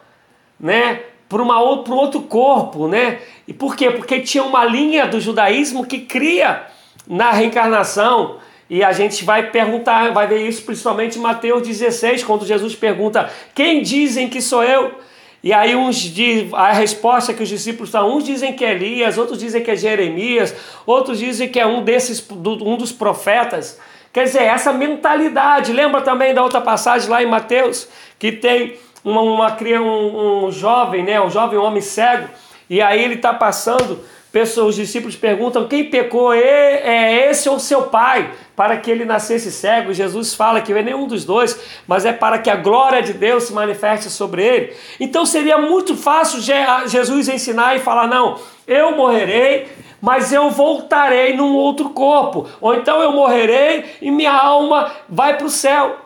né, 0.58 1.00
para 1.28 1.42
um 1.42 1.94
outro 1.94 2.22
corpo, 2.22 2.88
né? 2.88 3.20
E 3.46 3.52
por 3.52 3.76
quê? 3.76 3.90
Porque 3.90 4.20
tinha 4.20 4.42
uma 4.44 4.64
linha 4.64 5.06
do 5.06 5.20
judaísmo 5.20 5.84
que 5.84 6.00
cria 6.00 6.66
na 7.06 7.30
reencarnação. 7.30 8.38
E 8.68 8.82
a 8.82 8.92
gente 8.92 9.24
vai 9.24 9.50
perguntar, 9.50 10.12
vai 10.12 10.26
ver 10.26 10.48
isso 10.48 10.62
principalmente 10.62 11.18
em 11.18 11.22
Mateus 11.22 11.62
16, 11.66 12.24
quando 12.24 12.46
Jesus 12.46 12.74
pergunta: 12.74 13.30
Quem 13.54 13.82
dizem 13.82 14.28
que 14.28 14.40
sou 14.40 14.64
eu? 14.64 14.98
E 15.42 15.52
aí 15.52 15.76
uns 15.76 15.96
diz, 15.96 16.52
a 16.52 16.72
resposta 16.72 17.32
que 17.32 17.42
os 17.42 17.48
discípulos 17.48 17.90
dão, 17.92 18.16
uns 18.16 18.24
dizem 18.24 18.52
que 18.52 18.64
é 18.64 18.72
Elias, 18.72 19.16
outros 19.16 19.38
dizem 19.38 19.62
que 19.62 19.70
é 19.70 19.76
Jeremias, 19.76 20.52
outros 20.84 21.20
dizem 21.20 21.48
que 21.48 21.60
é 21.60 21.66
um 21.66 21.84
desses, 21.84 22.26
um 22.30 22.76
dos 22.76 22.90
profetas. 22.90 23.78
Quer 24.16 24.24
dizer, 24.24 24.44
essa 24.44 24.72
mentalidade. 24.72 25.74
Lembra 25.74 26.00
também 26.00 26.32
da 26.32 26.42
outra 26.42 26.58
passagem 26.58 27.10
lá 27.10 27.22
em 27.22 27.26
Mateus, 27.26 27.86
que 28.18 28.32
tem 28.32 28.78
uma, 29.04 29.20
uma 29.20 29.56
um, 29.78 30.46
um 30.46 30.50
jovem, 30.50 31.04
né, 31.04 31.20
um 31.20 31.28
jovem 31.28 31.58
homem 31.58 31.82
cego, 31.82 32.26
e 32.70 32.80
aí 32.80 33.04
ele 33.04 33.16
está 33.16 33.34
passando, 33.34 34.02
pessoas, 34.32 34.68
os 34.68 34.76
discípulos 34.76 35.16
perguntam 35.16 35.68
quem 35.68 35.90
pecou, 35.90 36.32
é 36.32 37.28
esse 37.28 37.46
ou 37.46 37.58
seu 37.58 37.82
pai, 37.82 38.30
para 38.56 38.78
que 38.78 38.90
ele 38.90 39.04
nascesse 39.04 39.52
cego. 39.52 39.92
Jesus 39.92 40.34
fala 40.34 40.62
que 40.62 40.72
não 40.72 40.80
é 40.80 40.82
nenhum 40.82 41.06
dos 41.06 41.26
dois, 41.26 41.60
mas 41.86 42.06
é 42.06 42.12
para 42.14 42.38
que 42.38 42.48
a 42.48 42.56
glória 42.56 43.02
de 43.02 43.12
Deus 43.12 43.42
se 43.44 43.52
manifeste 43.52 44.08
sobre 44.08 44.42
ele. 44.42 44.72
Então 44.98 45.26
seria 45.26 45.58
muito 45.58 45.94
fácil 45.94 46.40
Jesus 46.88 47.28
ensinar 47.28 47.76
e 47.76 47.80
falar: 47.80 48.06
não, 48.06 48.40
eu 48.66 48.92
morrerei, 48.96 49.68
mas 50.00 50.32
eu 50.32 50.50
voltarei 50.50 51.34
num 51.34 51.54
outro 51.54 51.90
corpo. 51.90 52.46
Ou 52.60 52.74
então 52.74 53.00
eu 53.00 53.12
morrerei 53.12 53.84
e 54.00 54.10
minha 54.10 54.32
alma 54.32 54.92
vai 55.08 55.36
para 55.36 55.46
o 55.46 55.50
céu. 55.50 55.96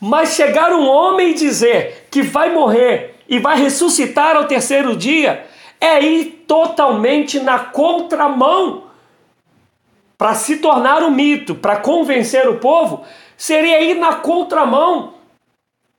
Mas 0.00 0.34
chegar 0.34 0.72
um 0.72 0.88
homem 0.88 1.30
e 1.30 1.34
dizer 1.34 2.08
que 2.10 2.22
vai 2.22 2.52
morrer 2.52 3.16
e 3.28 3.38
vai 3.38 3.56
ressuscitar 3.56 4.36
ao 4.36 4.44
terceiro 4.44 4.96
dia 4.96 5.46
é 5.80 6.02
ir 6.02 6.44
totalmente 6.46 7.40
na 7.40 7.58
contramão. 7.58 8.84
Para 10.16 10.34
se 10.34 10.58
tornar 10.58 11.02
um 11.02 11.10
mito, 11.10 11.54
para 11.54 11.76
convencer 11.76 12.48
o 12.48 12.58
povo, 12.58 13.02
seria 13.36 13.80
ir 13.80 13.94
na 13.94 14.14
contramão 14.14 15.14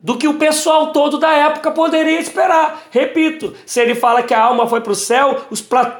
do 0.03 0.17
que 0.17 0.27
o 0.27 0.33
pessoal 0.33 0.87
todo 0.87 1.17
da 1.17 1.31
época 1.31 1.71
poderia 1.71 2.19
esperar. 2.19 2.83
Repito, 2.91 3.53
se 3.65 3.79
ele 3.79 3.95
fala 3.95 4.21
que 4.21 4.33
a 4.33 4.43
alma 4.43 4.67
foi 4.67 4.81
para 4.81 4.91
o 4.91 4.95
céu, 4.95 5.45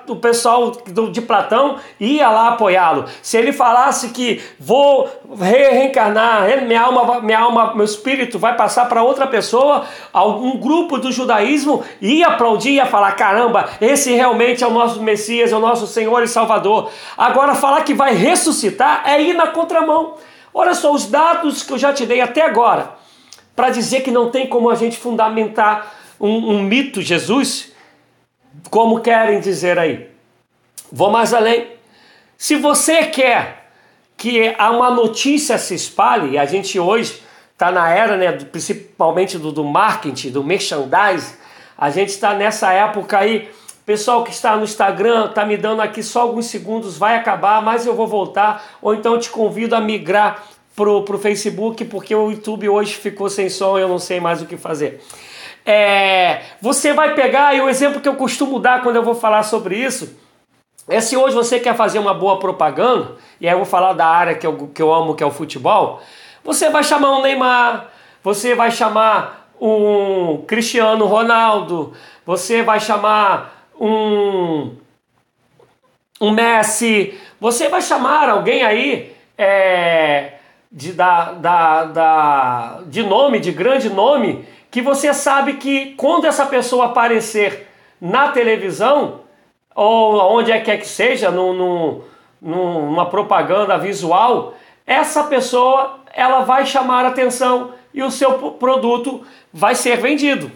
o 0.09 0.15
pessoal 0.17 0.71
de 1.09 1.21
Platão 1.21 1.77
ia 1.97 2.29
lá 2.29 2.49
apoiá-lo. 2.49 3.05
Se 3.21 3.37
ele 3.37 3.53
falasse 3.53 4.09
que 4.09 4.43
vou 4.59 5.09
re 5.39 5.69
reencarnar, 5.69 6.65
minha 6.65 6.81
alma, 6.81 7.21
minha 7.21 7.39
alma, 7.39 7.73
meu 7.73 7.85
espírito 7.85 8.37
vai 8.37 8.57
passar 8.57 8.89
para 8.89 9.01
outra 9.01 9.25
pessoa, 9.25 9.85
algum 10.11 10.57
grupo 10.57 10.97
do 10.97 11.09
judaísmo 11.09 11.81
ia 12.01 12.27
aplaudir, 12.27 12.71
ia 12.71 12.85
falar: 12.85 13.13
caramba, 13.13 13.69
esse 13.79 14.11
realmente 14.11 14.65
é 14.65 14.67
o 14.67 14.71
nosso 14.71 15.01
Messias, 15.01 15.53
é 15.53 15.55
o 15.55 15.61
nosso 15.61 15.87
Senhor 15.87 16.21
e 16.23 16.27
Salvador. 16.27 16.89
Agora, 17.17 17.55
falar 17.55 17.83
que 17.83 17.93
vai 17.93 18.13
ressuscitar 18.13 19.03
é 19.05 19.21
ir 19.21 19.33
na 19.33 19.47
contramão. 19.47 20.15
Olha 20.53 20.73
só 20.73 20.91
os 20.91 21.05
dados 21.05 21.63
que 21.63 21.71
eu 21.71 21.77
já 21.77 21.93
te 21.93 22.05
dei 22.05 22.19
até 22.19 22.41
agora 22.41 23.01
para 23.55 23.69
dizer 23.69 24.01
que 24.01 24.11
não 24.11 24.29
tem 24.29 24.47
como 24.47 24.69
a 24.69 24.75
gente 24.75 24.97
fundamentar 24.97 25.95
um, 26.19 26.55
um 26.55 26.63
mito 26.63 27.01
Jesus, 27.01 27.71
como 28.69 29.01
querem 29.01 29.39
dizer 29.39 29.77
aí. 29.77 30.09
Vou 30.91 31.09
mais 31.09 31.33
além. 31.33 31.67
Se 32.37 32.55
você 32.55 33.05
quer 33.05 33.63
que 34.17 34.55
uma 34.59 34.89
notícia 34.89 35.57
se 35.57 35.75
espalhe, 35.75 36.31
e 36.31 36.37
a 36.37 36.45
gente 36.45 36.79
hoje 36.79 37.21
está 37.51 37.71
na 37.71 37.89
era, 37.89 38.17
né, 38.17 38.31
principalmente 38.31 39.37
do, 39.37 39.51
do 39.51 39.63
marketing, 39.63 40.31
do 40.31 40.43
merchandising. 40.43 41.35
A 41.77 41.89
gente 41.89 42.09
está 42.09 42.33
nessa 42.33 42.71
época 42.73 43.19
aí. 43.19 43.49
Pessoal 43.85 44.23
que 44.23 44.31
está 44.31 44.55
no 44.55 44.63
Instagram, 44.63 45.25
está 45.25 45.45
me 45.45 45.57
dando 45.57 45.81
aqui 45.81 46.01
só 46.01 46.21
alguns 46.21 46.45
segundos, 46.45 46.97
vai 46.97 47.17
acabar, 47.17 47.61
mas 47.61 47.85
eu 47.85 47.93
vou 47.93 48.07
voltar. 48.07 48.63
Ou 48.81 48.93
então 48.95 49.19
te 49.19 49.29
convido 49.29 49.75
a 49.75 49.81
migrar 49.81 50.41
pro, 50.75 51.03
pro 51.03 51.19
Facebook, 51.19 51.85
porque 51.85 52.15
o 52.15 52.31
YouTube 52.31 52.69
hoje 52.69 52.95
ficou 52.95 53.29
sem 53.29 53.49
som, 53.49 53.77
eu 53.77 53.87
não 53.87 53.99
sei 53.99 54.19
mais 54.19 54.41
o 54.41 54.45
que 54.45 54.57
fazer. 54.57 55.01
É, 55.65 56.41
você 56.61 56.93
vai 56.93 57.13
pegar, 57.13 57.55
e 57.55 57.61
o 57.61 57.69
exemplo 57.69 58.01
que 58.01 58.07
eu 58.07 58.15
costumo 58.15 58.59
dar 58.59 58.81
quando 58.81 58.97
eu 58.97 59.03
vou 59.03 59.15
falar 59.15 59.43
sobre 59.43 59.77
isso, 59.77 60.17
é 60.87 60.99
se 60.99 61.15
hoje 61.15 61.35
você 61.35 61.59
quer 61.59 61.75
fazer 61.75 61.99
uma 61.99 62.13
boa 62.13 62.39
propaganda, 62.39 63.15
e 63.39 63.47
aí 63.47 63.53
eu 63.53 63.59
vou 63.59 63.65
falar 63.65 63.93
da 63.93 64.05
área 64.05 64.35
que 64.35 64.45
eu, 64.45 64.67
que 64.67 64.81
eu 64.81 64.93
amo, 64.93 65.15
que 65.15 65.23
é 65.23 65.25
o 65.25 65.31
futebol, 65.31 66.01
você 66.43 66.69
vai 66.69 66.83
chamar 66.83 67.17
um 67.17 67.21
Neymar, 67.21 67.89
você 68.21 68.53
vai 68.53 68.69
chamar 68.69 69.49
um 69.59 70.43
Cristiano 70.45 71.05
Ronaldo, 71.05 71.93
você 72.25 72.61
vai 72.61 72.81
chamar 72.81 73.69
um, 73.79 74.75
um 76.19 76.31
Messi, 76.31 77.17
você 77.39 77.69
vai 77.69 77.81
chamar 77.81 78.27
alguém 78.27 78.63
aí 78.63 79.15
é, 79.37 80.32
de, 80.73 80.91
da, 80.91 81.33
da, 81.33 81.83
da, 81.83 82.79
de 82.87 83.03
nome, 83.03 83.39
de 83.39 83.51
grande 83.51 83.91
nome, 83.91 84.47
que 84.71 84.81
você 84.81 85.13
sabe 85.13 85.53
que 85.53 85.93
quando 85.95 86.25
essa 86.25 86.47
pessoa 86.47 86.85
aparecer 86.85 87.69
na 88.01 88.29
televisão, 88.29 89.19
ou 89.75 90.17
onde 90.35 90.51
é 90.51 90.59
que 90.59 90.71
é 90.71 90.77
que 90.77 90.87
seja, 90.87 91.29
no, 91.29 91.53
no, 91.53 92.03
numa 92.41 93.05
propaganda 93.05 93.77
visual, 93.77 94.55
essa 94.85 95.25
pessoa 95.25 95.99
ela 96.11 96.41
vai 96.41 96.65
chamar 96.65 97.05
atenção 97.05 97.71
e 97.93 98.01
o 98.01 98.09
seu 98.09 98.33
produto 98.53 99.23
vai 99.53 99.75
ser 99.75 99.97
vendido. 99.97 100.51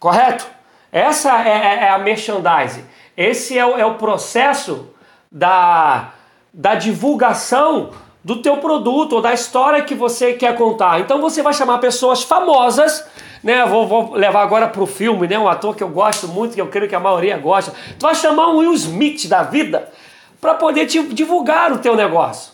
Correto? 0.00 0.46
Essa 0.90 1.46
é, 1.46 1.50
é, 1.50 1.74
é 1.84 1.88
a 1.90 1.98
merchandising. 1.98 2.84
Esse 3.14 3.58
é 3.58 3.66
o, 3.66 3.78
é 3.78 3.84
o 3.84 3.94
processo 3.94 4.88
da, 5.30 6.12
da 6.52 6.74
divulgação 6.74 7.90
do 8.26 8.42
teu 8.42 8.56
produto 8.56 9.12
ou 9.12 9.22
da 9.22 9.32
história 9.32 9.84
que 9.84 9.94
você 9.94 10.32
quer 10.32 10.56
contar. 10.56 10.98
Então 10.98 11.20
você 11.20 11.44
vai 11.44 11.54
chamar 11.54 11.78
pessoas 11.78 12.24
famosas, 12.24 13.06
né? 13.40 13.64
Vou, 13.64 13.86
vou 13.86 14.14
levar 14.14 14.42
agora 14.42 14.66
para 14.66 14.82
o 14.82 14.86
filme, 14.86 15.28
né? 15.28 15.38
Um 15.38 15.46
ator 15.46 15.76
que 15.76 15.82
eu 15.84 15.88
gosto 15.88 16.26
muito, 16.26 16.52
que 16.52 16.60
eu 16.60 16.66
creio 16.66 16.88
que 16.88 16.96
a 16.96 16.98
maioria 16.98 17.38
gosta. 17.38 17.72
Tu 17.96 18.02
vai 18.02 18.16
chamar 18.16 18.48
um 18.48 18.56
Will 18.56 18.74
Smith 18.74 19.28
da 19.28 19.44
vida 19.44 19.92
para 20.40 20.54
poder 20.54 20.86
te 20.86 21.00
divulgar 21.04 21.70
o 21.70 21.78
teu 21.78 21.94
negócio. 21.94 22.50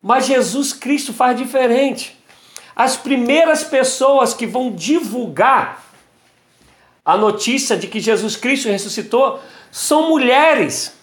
Mas 0.00 0.26
Jesus 0.26 0.72
Cristo 0.72 1.12
faz 1.12 1.36
diferente. 1.36 2.16
As 2.76 2.96
primeiras 2.96 3.64
pessoas 3.64 4.32
que 4.32 4.46
vão 4.46 4.70
divulgar 4.70 5.82
a 7.04 7.16
notícia 7.16 7.76
de 7.76 7.88
que 7.88 7.98
Jesus 7.98 8.36
Cristo 8.36 8.68
ressuscitou 8.68 9.40
são 9.72 10.08
mulheres. 10.08 10.96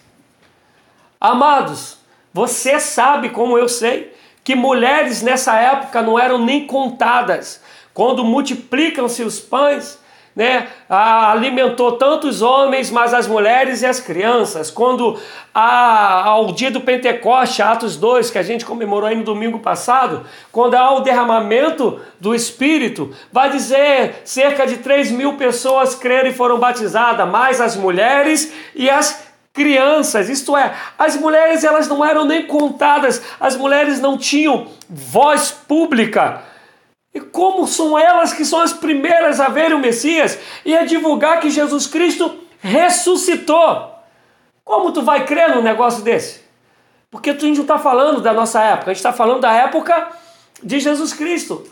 Amados, 1.20 1.98
você 2.34 2.80
sabe, 2.80 3.30
como 3.30 3.58
eu 3.58 3.68
sei, 3.68 4.14
que 4.44 4.56
mulheres 4.56 5.22
nessa 5.22 5.56
época 5.60 6.02
não 6.02 6.18
eram 6.18 6.38
nem 6.38 6.66
contadas. 6.66 7.62
Quando 7.94 8.24
multiplicam-se 8.24 9.22
os 9.24 9.40
pães, 9.40 10.00
né, 10.36 10.68
alimentou 10.88 11.94
tantos 11.94 12.42
homens, 12.42 12.90
mas 12.90 13.14
as 13.14 13.28
mulheres 13.28 13.82
e 13.82 13.86
as 13.86 14.00
crianças. 14.00 14.72
Quando 14.72 15.20
a, 15.54 16.24
ao 16.24 16.54
dia 16.54 16.72
do 16.72 16.80
Pentecoste, 16.80 17.62
Atos 17.62 17.98
2, 17.98 18.32
que 18.32 18.38
a 18.38 18.44
gente 18.44 18.66
comemorou 18.66 19.10
aí 19.10 19.16
no 19.16 19.24
domingo 19.24 19.60
passado, 19.60 20.26
quando 20.52 20.76
há 20.76 20.96
o 20.96 21.02
derramamento 21.02 22.00
do 22.20 22.34
Espírito, 22.34 23.14
vai 23.32 23.50
dizer 23.50 24.22
cerca 24.24 24.66
de 24.66 24.78
3 24.78 25.12
mil 25.12 25.34
pessoas 25.34 25.96
creram 25.96 26.30
e 26.30 26.34
foram 26.34 26.58
batizadas, 26.58 27.28
mais 27.28 27.60
as 27.60 27.76
mulheres 27.76 28.54
e 28.74 28.90
as 28.90 29.31
crianças, 29.54 30.30
isto 30.30 30.56
é, 30.56 30.74
as 30.98 31.16
mulheres 31.16 31.64
elas 31.64 31.88
não 31.88 32.04
eram 32.06 32.26
nem 32.26 32.46
contadas, 32.48 33.22
as 33.40 33.56
mulheres 33.56 34.00
não 34.00 34.18
tinham 34.18 34.68
voz 34.90 35.52
pública. 35.52 36.44
E 37.14 37.20
como 37.20 37.68
são 37.68 38.00
elas 38.00 38.32
que 38.32 38.46
são 38.46 38.62
as 38.62 38.72
primeiras 38.72 39.40
a 39.40 39.50
verem 39.50 39.74
o 39.74 39.80
Messias 39.80 40.40
e 40.64 40.76
a 40.78 40.86
divulgar 40.86 41.42
que 41.42 41.50
Jesus 41.50 41.86
Cristo 41.86 42.40
ressuscitou? 42.60 43.92
Como 44.64 44.94
tu 44.94 45.02
vai 45.02 45.26
crer 45.26 45.54
num 45.54 45.62
negócio 45.62 46.02
desse? 46.02 46.42
Porque 47.10 47.34
tu 47.34 47.46
não 47.46 47.54
está 47.54 47.78
falando 47.78 48.22
da 48.22 48.32
nossa 48.32 48.62
época, 48.62 48.92
a 48.92 48.94
gente 48.94 49.00
está 49.00 49.12
falando 49.12 49.42
da 49.42 49.52
época 49.52 50.12
de 50.64 50.80
Jesus 50.80 51.12
Cristo. 51.12 51.68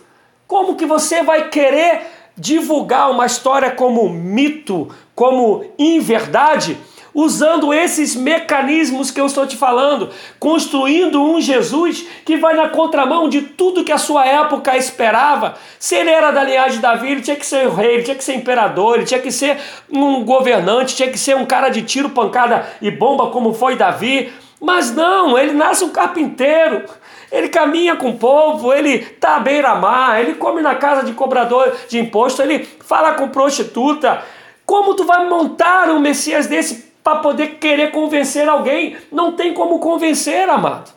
Como 0.46 0.76
que 0.76 0.86
você 0.86 1.24
vai 1.24 1.48
querer 1.48 2.02
divulgar 2.36 3.10
uma 3.10 3.26
história 3.26 3.72
como 3.72 4.10
mito, 4.10 4.94
como 5.16 5.66
inverdade, 5.78 6.78
usando 7.14 7.74
esses 7.74 8.16
mecanismos 8.16 9.12
que 9.12 9.20
eu 9.20 9.26
estou 9.26 9.46
te 9.46 9.58
falando, 9.58 10.10
construindo 10.40 11.22
um 11.22 11.42
Jesus 11.42 12.06
que 12.26 12.38
vai 12.38 12.56
na 12.56 12.70
contramão 12.70 13.28
de 13.28 13.42
tudo 13.42 13.84
que 13.84 13.92
a 13.92 13.98
sua 13.98 14.26
época 14.26 14.78
esperava. 14.78 15.56
Se 15.78 15.96
ele 15.96 16.10
era 16.10 16.32
da 16.32 16.44
linhagem 16.44 16.78
de 16.78 16.82
Davi, 16.82 17.12
ele 17.12 17.22
tinha 17.22 17.36
que 17.36 17.46
ser 17.46 17.70
rei, 17.70 17.96
ele 17.96 18.04
tinha 18.04 18.16
que 18.16 18.24
ser 18.24 18.36
imperador, 18.36 18.96
ele 18.96 19.06
tinha 19.06 19.20
que 19.20 19.32
ser 19.32 19.58
um 19.92 20.24
governante, 20.24 20.96
tinha 20.96 21.10
que 21.10 21.18
ser 21.18 21.36
um 21.36 21.46
cara 21.46 21.70
de 21.70 21.82
tiro, 21.82 22.10
pancada 22.10 22.68
e 22.82 22.92
bomba 22.92 23.28
como 23.28 23.54
foi 23.54 23.76
Davi. 23.76 24.32
Mas 24.62 24.94
não, 24.94 25.38
ele 25.38 25.54
nasce 25.54 25.84
um 25.84 25.90
carpinteiro. 25.90 26.84
Ele 27.32 27.48
caminha 27.48 27.96
com 27.96 28.10
o 28.10 28.18
povo, 28.18 28.74
ele 28.74 28.96
está 28.96 29.36
à 29.36 29.40
beira-mar, 29.40 30.20
ele 30.20 30.34
come 30.34 30.62
na 30.62 30.76
casa 30.76 31.04
de 31.04 31.14
cobrador 31.14 31.76
de 31.88 32.00
imposto, 32.00 32.42
ele 32.42 32.68
fala 32.86 33.14
com 33.14 33.30
prostituta. 33.30 34.24
Como 34.66 34.96
tu 34.96 35.04
vai 35.04 35.28
montar 35.28 35.90
um 35.90 36.00
Messias 36.00 36.48
desse 36.48 36.89
para 37.04 37.20
poder 37.20 37.58
querer 37.60 37.92
convencer 37.92 38.48
alguém. 38.48 38.98
Não 39.12 39.34
tem 39.34 39.54
como 39.54 39.80
convencer, 39.80 40.50
amado. 40.50 40.92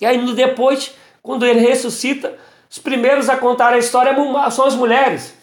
E 0.00 0.06
aí 0.06 0.18
depois, 0.34 0.94
quando 1.22 1.46
ele 1.46 1.60
ressuscita, 1.60 2.36
os 2.68 2.78
primeiros 2.78 3.28
a 3.28 3.36
contar 3.36 3.72
a 3.72 3.78
história 3.78 4.14
são 4.50 4.66
as 4.66 4.74
mulheres. 4.74 5.34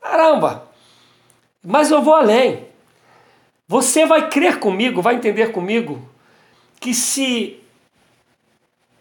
Caramba! 0.00 0.68
Mas 1.64 1.90
eu 1.90 2.00
vou 2.02 2.14
além. 2.14 2.66
Você 3.66 4.06
vai 4.06 4.28
crer 4.28 4.60
comigo, 4.60 5.02
vai 5.02 5.16
entender 5.16 5.50
comigo, 5.50 6.08
que 6.78 6.94
se 6.94 7.60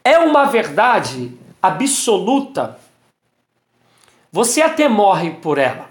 é 0.04 0.18
uma 0.18 0.46
verdade 0.46 1.38
absoluta, 1.62 2.80
você 4.32 4.62
até 4.62 4.88
morre 4.88 5.32
por 5.32 5.58
ela. 5.58 5.90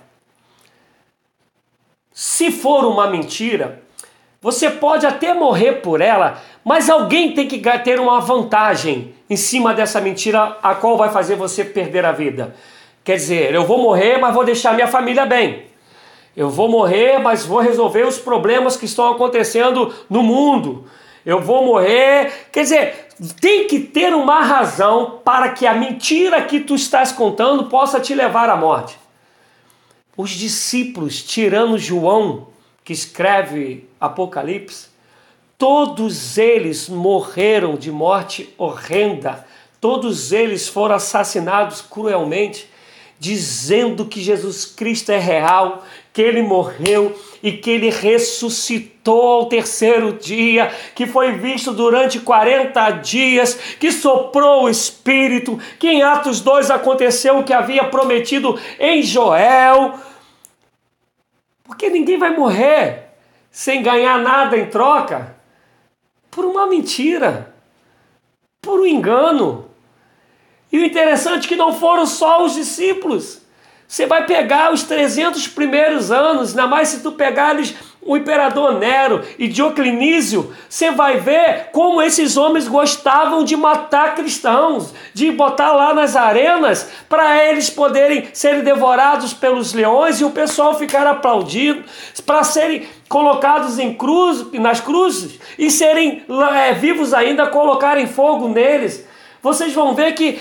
Se 2.15 2.53
for 2.53 2.85
uma 2.85 3.09
mentira, 3.09 3.83
você 4.41 4.71
pode 4.71 5.05
até 5.05 5.35
morrer 5.35 5.81
por 5.83 6.01
ela, 6.01 6.41
mas 6.65 6.89
alguém 6.89 7.35
tem 7.35 7.49
que 7.49 7.59
ter 7.81 7.99
uma 7.99 8.21
vantagem 8.21 9.13
em 9.29 9.37
cima 9.37 9.75
dessa 9.75 10.01
mentira, 10.01 10.57
a 10.63 10.77
qual 10.77 10.97
vai 10.97 11.11
fazer 11.11 11.35
você 11.35 11.65
perder 11.65 12.05
a 12.05 12.13
vida. 12.13 12.55
Quer 13.03 13.17
dizer, 13.17 13.53
eu 13.53 13.65
vou 13.65 13.79
morrer, 13.79 14.19
mas 14.19 14.33
vou 14.33 14.45
deixar 14.45 14.75
minha 14.75 14.87
família 14.87 15.27
bem. 15.27 15.65
Eu 16.37 16.49
vou 16.49 16.69
morrer, 16.69 17.19
mas 17.19 17.45
vou 17.45 17.59
resolver 17.59 18.07
os 18.07 18.19
problemas 18.19 18.77
que 18.77 18.85
estão 18.85 19.11
acontecendo 19.11 19.93
no 20.09 20.23
mundo. 20.23 20.87
Eu 21.27 21.41
vou 21.41 21.65
morrer. 21.65 22.49
Quer 22.53 22.63
dizer, 22.63 23.09
tem 23.41 23.67
que 23.67 23.81
ter 23.81 24.15
uma 24.15 24.41
razão 24.41 25.21
para 25.25 25.49
que 25.49 25.67
a 25.67 25.75
mentira 25.75 26.43
que 26.43 26.61
tu 26.61 26.77
estás 26.77 27.11
contando 27.11 27.65
possa 27.65 27.99
te 27.99 28.15
levar 28.15 28.49
à 28.49 28.57
morte. 28.57 29.04
Os 30.17 30.31
discípulos, 30.31 31.23
tirando 31.23 31.79
João, 31.79 32.49
que 32.85 32.93
escreve 32.93 33.89
Apocalipse, 34.01 34.89
todos 35.59 36.39
eles 36.39 36.89
morreram 36.89 37.77
de 37.77 37.91
morte 37.91 38.53
horrenda, 38.57 39.47
todos 39.81 40.33
eles 40.33 40.69
foram 40.69 40.95
assassinados 40.95 41.81
cruelmente, 41.81 42.69
dizendo 43.19 44.05
que 44.05 44.21
Jesus 44.21 44.65
Cristo 44.65 45.11
é 45.11 45.19
real, 45.19 45.85
que 46.13 46.23
ele 46.23 46.43
morreu 46.43 47.19
e 47.45 47.53
que 47.53 47.71
ele 47.71 47.91
ressuscitou 47.91 49.33
ao 49.35 49.47
terceiro 49.47 50.15
dia, 50.15 50.75
que 50.97 51.07
foi 51.07 51.33
visto 51.33 51.73
durante 51.73 52.19
40 52.19 52.91
dias, 52.91 53.55
que 53.79 53.93
soprou 53.93 54.65
o 54.65 54.69
Espírito, 54.69 55.61
que 55.79 55.87
em 55.87 56.03
Atos 56.03 56.41
2 56.41 56.73
aconteceu 56.73 57.39
o 57.39 57.45
que 57.45 57.53
havia 57.53 57.85
prometido 57.85 58.59
em 58.81 59.01
Joel 59.01 59.95
porque 61.65 61.89
ninguém 61.89 62.19
vai 62.19 62.37
morrer 62.37 63.09
sem 63.51 63.83
ganhar 63.83 64.19
nada 64.19 64.57
em 64.57 64.69
troca 64.69 65.35
por 66.31 66.45
uma 66.45 66.67
mentira, 66.67 67.55
por 68.61 68.81
um 68.81 68.87
engano. 68.87 69.71
E 70.71 70.79
o 70.79 70.85
interessante 70.85 71.47
é 71.47 71.49
que 71.49 71.57
não 71.57 71.73
foram 71.73 72.07
só 72.07 72.45
os 72.45 72.55
discípulos. 72.55 73.43
Você 73.87 74.07
vai 74.07 74.27
pegar 74.27 74.73
os 74.73 74.83
300 74.83 75.47
primeiros 75.49 76.11
anos, 76.11 76.51
ainda 76.51 76.67
mais 76.67 76.89
se 76.89 77.03
tu 77.03 77.13
pegar 77.13 77.55
eles 77.55 77.75
o 78.05 78.17
imperador 78.17 78.79
Nero 78.79 79.23
e 79.39 79.49
Dioclinísio, 79.49 80.55
você 80.69 80.91
vai 80.91 81.19
ver 81.19 81.71
como 81.73 82.03
esses 82.03 82.37
homens 82.37 82.69
gostavam 82.69 83.43
de 83.43 83.57
matar 83.57 84.15
cristãos, 84.15 84.93
de 85.15 85.31
botar 85.33 85.73
lá 85.73 85.95
nas 85.95 86.15
arenas 86.15 86.89
para 87.09 87.43
eles 87.43 87.71
poderem 87.71 88.29
serem 88.33 88.63
devorados 88.63 89.33
pelos 89.33 89.73
leões 89.73 90.21
e 90.21 90.25
o 90.25 90.31
pessoal 90.31 90.79
ficar 90.79 91.07
aplaudindo, 91.07 91.83
para 92.27 92.45
serem 92.45 92.87
colocados 93.09 93.79
em 93.79 93.95
cruz, 93.95 94.53
nas 94.53 94.81
cruzes 94.81 95.39
e 95.59 95.71
serem 95.71 96.25
é, 96.55 96.73
vivos 96.73 97.15
ainda, 97.15 97.47
colocarem 97.47 98.07
fogo 98.07 98.49
neles. 98.49 99.04
Vocês 99.45 99.75
vão 99.75 99.95
ver 99.95 100.13
que 100.13 100.41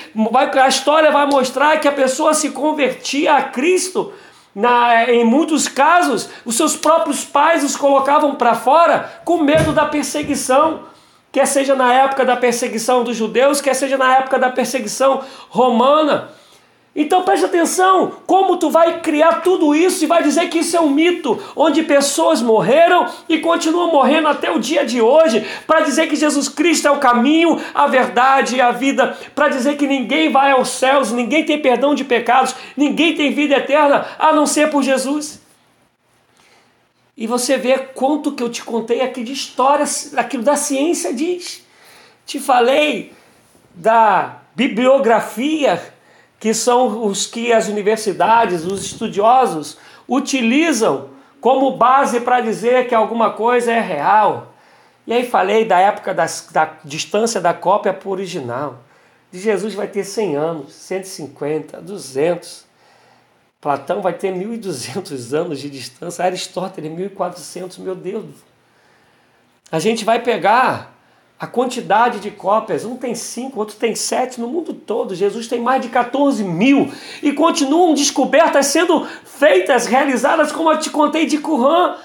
a 0.61 0.67
história 0.69 1.11
vai 1.11 1.25
mostrar 1.25 1.77
que 1.81 1.89
a 1.89 1.91
pessoa 1.91 2.33
se 2.33 2.51
convertia 2.51 3.33
a 3.33 3.41
Cristo 3.41 4.13
na, 4.55 5.11
em 5.11 5.25
muitos 5.25 5.67
casos, 5.67 6.29
os 6.45 6.55
seus 6.55 6.77
próprios 6.77 7.25
pais 7.25 7.65
os 7.65 7.75
colocavam 7.75 8.35
para 8.35 8.55
fora 8.55 9.21
com 9.25 9.43
medo 9.43 9.73
da 9.73 9.85
perseguição, 9.85 10.83
quer 11.33 11.45
seja 11.45 11.75
na 11.75 11.93
época 11.93 12.23
da 12.23 12.37
perseguição 12.37 13.03
dos 13.03 13.17
judeus, 13.17 13.59
quer 13.59 13.73
seja 13.73 13.97
na 13.97 14.19
época 14.19 14.39
da 14.39 14.49
perseguição 14.49 15.21
romana. 15.49 16.29
Então 16.95 17.23
preste 17.23 17.45
atenção, 17.45 18.19
como 18.27 18.57
tu 18.57 18.69
vai 18.69 19.01
criar 19.01 19.41
tudo 19.41 19.73
isso 19.73 20.03
e 20.03 20.07
vai 20.07 20.21
dizer 20.21 20.47
que 20.49 20.59
isso 20.59 20.77
é 20.77 20.79
um 20.79 20.91
mito, 20.91 21.41
onde 21.55 21.81
pessoas 21.81 22.39
morreram 22.39 23.07
e 23.27 23.39
continuam 23.39 23.91
morrendo 23.91 24.27
até 24.27 24.51
o 24.51 24.59
dia 24.59 24.85
de 24.85 25.01
hoje, 25.01 25.43
para 25.65 25.79
dizer 25.79 26.07
que 26.07 26.15
Jesus 26.15 26.47
Cristo 26.47 26.87
é 26.87 26.91
o 26.91 26.99
caminho, 26.99 27.59
a 27.73 27.87
verdade 27.87 28.57
e 28.57 28.61
a 28.61 28.69
vida, 28.69 29.17
para 29.33 29.49
dizer 29.49 29.75
que 29.75 29.87
ninguém 29.87 30.31
vai 30.31 30.51
aos 30.51 30.69
céus, 30.69 31.11
ninguém 31.11 31.43
tem 31.43 31.59
perdão 31.59 31.95
de 31.95 32.03
pecados, 32.03 32.55
ninguém 32.77 33.15
tem 33.15 33.33
vida 33.33 33.55
eterna 33.55 34.05
a 34.19 34.31
não 34.31 34.45
ser 34.45 34.69
por 34.69 34.83
Jesus. 34.83 35.41
E 37.17 37.25
você 37.25 37.57
vê 37.57 37.79
quanto 37.79 38.33
que 38.33 38.43
eu 38.43 38.49
te 38.49 38.63
contei 38.63 39.01
aqui 39.01 39.23
de 39.23 39.33
história, 39.33 39.85
aquilo 40.15 40.43
da 40.43 40.55
ciência 40.55 41.11
diz. 41.11 41.63
Te 42.23 42.39
falei 42.39 43.13
da 43.73 44.41
bibliografia 44.55 45.92
que 46.43 46.53
são 46.53 47.05
os 47.07 47.25
que 47.25 47.53
as 47.53 47.69
universidades, 47.69 48.65
os 48.65 48.83
estudiosos 48.83 49.77
utilizam 50.09 51.07
como 51.39 51.77
base 51.77 52.19
para 52.19 52.41
dizer 52.41 52.89
que 52.89 52.93
alguma 52.93 53.31
coisa 53.31 53.71
é 53.71 53.79
real. 53.79 54.53
E 55.07 55.13
aí 55.13 55.25
falei 55.25 55.63
da 55.63 55.79
época 55.79 56.13
das, 56.13 56.49
da 56.51 56.73
distância 56.83 57.39
da 57.39 57.53
cópia 57.53 57.93
para 57.93 58.09
o 58.09 58.11
original. 58.11 58.79
De 59.31 59.39
Jesus 59.39 59.73
vai 59.73 59.87
ter 59.87 60.03
100 60.03 60.35
anos, 60.35 60.73
150, 60.73 61.79
200. 61.79 62.65
Platão 63.61 64.01
vai 64.01 64.11
ter 64.11 64.33
1.200 64.33 65.33
anos 65.33 65.61
de 65.61 65.69
distância. 65.69 66.25
Aristóteles, 66.25 66.91
1.400, 66.91 67.79
meu 67.79 67.95
Deus. 67.95 68.25
A 69.71 69.79
gente 69.79 70.03
vai 70.03 70.21
pegar 70.21 70.92
a 71.43 71.47
quantidade 71.47 72.21
de 72.21 72.31
cópias, 72.31 72.85
um 72.85 72.95
tem 72.95 73.13
cinco, 73.13 73.59
outro 73.59 73.75
tem 73.75 73.93
sete 73.95 74.39
no 74.39 74.47
mundo 74.47 74.73
todo. 74.73 75.13
Jesus 75.13 75.45
tem 75.45 75.59
mais 75.59 75.81
de 75.81 75.89
14 75.89 76.41
mil 76.41 76.89
e 77.21 77.33
continuam 77.33 77.93
descobertas 77.93 78.67
sendo 78.67 79.05
feitas, 79.25 79.85
realizadas, 79.85 80.53
como 80.53 80.71
eu 80.71 80.79
te 80.79 80.89
contei 80.89 81.25
de 81.25 81.39
Qumran, 81.39 81.97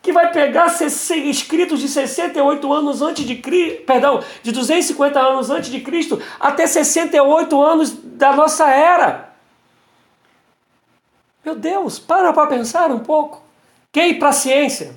que 0.00 0.14
vai 0.14 0.32
pegar 0.32 0.74
escritos 0.80 1.80
de 1.80 1.88
68 1.90 2.72
anos 2.72 3.02
antes 3.02 3.26
de 3.26 3.36
Cristo, 3.36 3.82
perdão, 3.82 4.24
de 4.42 4.50
250 4.50 5.20
anos 5.20 5.50
antes 5.50 5.70
de 5.70 5.80
Cristo 5.80 6.18
até 6.40 6.66
68 6.66 7.62
anos 7.62 7.92
da 7.92 8.32
nossa 8.32 8.66
era. 8.70 9.28
Meu 11.44 11.54
Deus, 11.54 11.98
para 11.98 12.32
para 12.32 12.46
pensar 12.46 12.90
um 12.90 13.00
pouco. 13.00 13.42
Quem 13.92 14.18
para 14.18 14.30
a 14.30 14.32
ciência? 14.32 14.96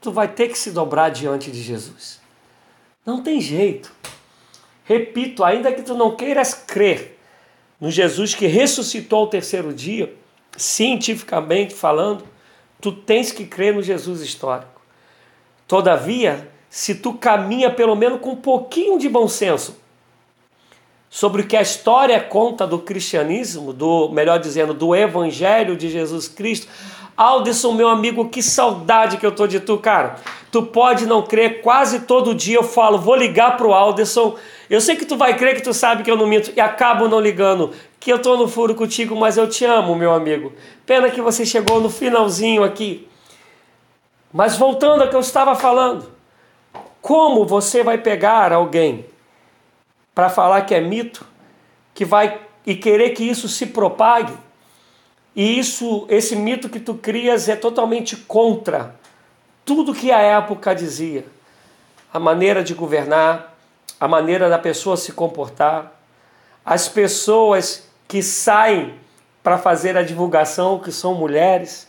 Tu 0.00 0.10
vai 0.10 0.26
ter 0.26 0.48
que 0.48 0.58
se 0.58 0.72
dobrar 0.72 1.10
diante 1.10 1.48
de 1.52 1.62
Jesus. 1.62 2.19
Não 3.04 3.22
tem 3.22 3.40
jeito. 3.40 3.92
Repito, 4.84 5.44
ainda 5.44 5.72
que 5.72 5.82
tu 5.82 5.94
não 5.94 6.14
queiras 6.16 6.52
crer 6.52 7.18
no 7.80 7.90
Jesus 7.90 8.34
que 8.34 8.46
ressuscitou 8.46 9.20
ao 9.20 9.26
terceiro 9.28 9.72
dia, 9.72 10.14
cientificamente 10.56 11.74
falando, 11.74 12.24
tu 12.80 12.92
tens 12.92 13.32
que 13.32 13.46
crer 13.46 13.74
no 13.74 13.82
Jesus 13.82 14.20
histórico. 14.20 14.80
Todavia, 15.66 16.50
se 16.68 16.96
tu 16.96 17.14
caminha 17.14 17.70
pelo 17.70 17.94
menos 17.94 18.20
com 18.20 18.30
um 18.30 18.36
pouquinho 18.36 18.98
de 18.98 19.08
bom 19.08 19.26
senso 19.26 19.79
sobre 21.10 21.42
o 21.42 21.46
que 21.46 21.56
a 21.56 21.60
história 21.62 22.20
conta 22.20 22.64
do 22.64 22.78
cristianismo, 22.78 23.72
do 23.72 24.08
melhor 24.10 24.38
dizendo, 24.38 24.72
do 24.72 24.94
evangelho 24.94 25.76
de 25.76 25.90
Jesus 25.90 26.28
Cristo, 26.28 26.68
Alderson, 27.16 27.72
meu 27.72 27.88
amigo, 27.88 28.28
que 28.28 28.42
saudade 28.42 29.16
que 29.18 29.26
eu 29.26 29.32
tô 29.32 29.46
de 29.46 29.58
tu, 29.58 29.76
cara. 29.76 30.16
Tu 30.50 30.62
pode 30.62 31.04
não 31.04 31.22
crer, 31.22 31.60
quase 31.60 32.00
todo 32.00 32.34
dia 32.34 32.56
eu 32.56 32.62
falo, 32.62 32.96
vou 32.96 33.16
ligar 33.16 33.56
pro 33.56 33.74
Alderson. 33.74 34.36
Eu 34.70 34.80
sei 34.80 34.96
que 34.96 35.04
tu 35.04 35.16
vai 35.16 35.36
crer 35.36 35.56
que 35.56 35.62
tu 35.62 35.74
sabe 35.74 36.04
que 36.04 36.10
eu 36.10 36.16
não 36.16 36.26
minto 36.26 36.52
e 36.56 36.60
acabo 36.60 37.08
não 37.08 37.20
ligando, 37.20 37.72
que 37.98 38.10
eu 38.10 38.22
tô 38.22 38.36
no 38.36 38.48
furo 38.48 38.74
contigo, 38.74 39.14
mas 39.16 39.36
eu 39.36 39.48
te 39.48 39.64
amo, 39.64 39.96
meu 39.96 40.14
amigo. 40.14 40.52
Pena 40.86 41.10
que 41.10 41.20
você 41.20 41.44
chegou 41.44 41.80
no 41.80 41.90
finalzinho 41.90 42.62
aqui. 42.62 43.06
Mas 44.32 44.56
voltando 44.56 45.02
ao 45.02 45.08
que 45.08 45.16
eu 45.16 45.20
estava 45.20 45.56
falando, 45.56 46.08
como 47.02 47.44
você 47.44 47.82
vai 47.82 47.98
pegar 47.98 48.52
alguém 48.52 49.04
para 50.20 50.28
falar 50.28 50.66
que 50.66 50.74
é 50.74 50.80
mito, 50.82 51.24
que 51.94 52.04
vai 52.04 52.38
e 52.66 52.74
querer 52.74 53.10
que 53.10 53.24
isso 53.24 53.48
se 53.48 53.64
propague? 53.64 54.34
E 55.34 55.58
isso, 55.58 56.04
esse 56.10 56.36
mito 56.36 56.68
que 56.68 56.78
tu 56.78 56.92
crias 56.92 57.48
é 57.48 57.56
totalmente 57.56 58.18
contra 58.18 58.94
tudo 59.64 59.94
que 59.94 60.12
a 60.12 60.18
época 60.18 60.74
dizia. 60.74 61.24
A 62.12 62.20
maneira 62.20 62.62
de 62.62 62.74
governar, 62.74 63.56
a 63.98 64.06
maneira 64.06 64.50
da 64.50 64.58
pessoa 64.58 64.94
se 64.94 65.12
comportar, 65.12 65.98
as 66.66 66.86
pessoas 66.86 67.88
que 68.06 68.22
saem 68.22 68.96
para 69.42 69.56
fazer 69.56 69.96
a 69.96 70.02
divulgação, 70.02 70.80
que 70.80 70.92
são 70.92 71.14
mulheres, 71.14 71.88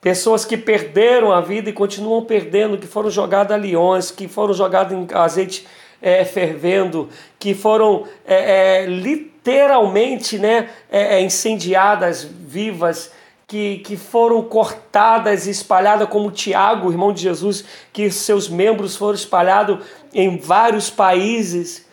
pessoas 0.00 0.44
que 0.44 0.56
perderam 0.56 1.32
a 1.32 1.40
vida 1.40 1.68
e 1.68 1.72
continuam 1.72 2.24
perdendo, 2.24 2.78
que 2.78 2.86
foram 2.86 3.10
jogadas 3.10 3.56
a 3.56 3.60
leões, 3.60 4.12
que 4.12 4.28
foram 4.28 4.54
jogadas 4.54 4.96
em 4.96 5.08
azeite 5.12 5.66
é, 6.00 6.24
fervendo, 6.24 7.08
que 7.38 7.54
foram 7.54 8.06
é, 8.24 8.82
é, 8.82 8.86
literalmente 8.86 10.38
né, 10.38 10.70
é, 10.90 11.16
é, 11.16 11.22
incendiadas 11.22 12.24
vivas, 12.24 13.12
que, 13.46 13.78
que 13.78 13.96
foram 13.96 14.42
cortadas 14.42 15.46
e 15.46 15.50
espalhadas, 15.50 16.08
como 16.08 16.30
Tiago, 16.30 16.90
irmão 16.90 17.12
de 17.12 17.22
Jesus, 17.22 17.64
que 17.92 18.08
seus 18.10 18.48
membros 18.48 18.96
foram 18.96 19.14
espalhados 19.14 19.84
em 20.14 20.38
vários 20.38 20.88
países. 20.88 21.84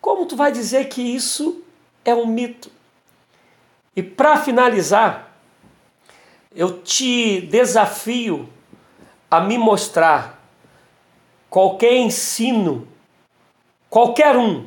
Como 0.00 0.26
tu 0.26 0.36
vai 0.36 0.52
dizer 0.52 0.88
que 0.88 1.02
isso 1.02 1.60
é 2.04 2.14
um 2.14 2.26
mito? 2.26 2.70
E 3.96 4.02
para 4.02 4.36
finalizar, 4.36 5.36
eu 6.54 6.80
te 6.82 7.40
desafio 7.40 8.48
a 9.30 9.40
me 9.40 9.58
mostrar 9.58 10.40
qualquer 11.50 11.96
ensino 11.96 12.86
Qualquer 13.92 14.38
um 14.38 14.64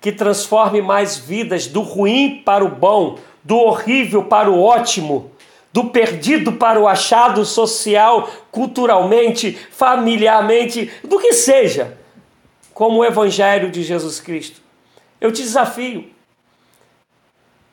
que 0.00 0.10
transforme 0.10 0.80
mais 0.80 1.18
vidas 1.18 1.66
do 1.66 1.82
ruim 1.82 2.40
para 2.42 2.64
o 2.64 2.70
bom, 2.70 3.18
do 3.44 3.58
horrível 3.58 4.24
para 4.24 4.50
o 4.50 4.62
ótimo, 4.62 5.30
do 5.70 5.90
perdido 5.90 6.54
para 6.54 6.80
o 6.80 6.88
achado 6.88 7.44
social, 7.44 8.30
culturalmente, 8.50 9.52
familiarmente, 9.70 10.90
do 11.04 11.18
que 11.18 11.34
seja, 11.34 11.98
como 12.72 13.00
o 13.00 13.04
Evangelho 13.04 13.70
de 13.70 13.82
Jesus 13.82 14.20
Cristo. 14.20 14.62
Eu 15.20 15.30
te 15.30 15.42
desafio. 15.42 16.08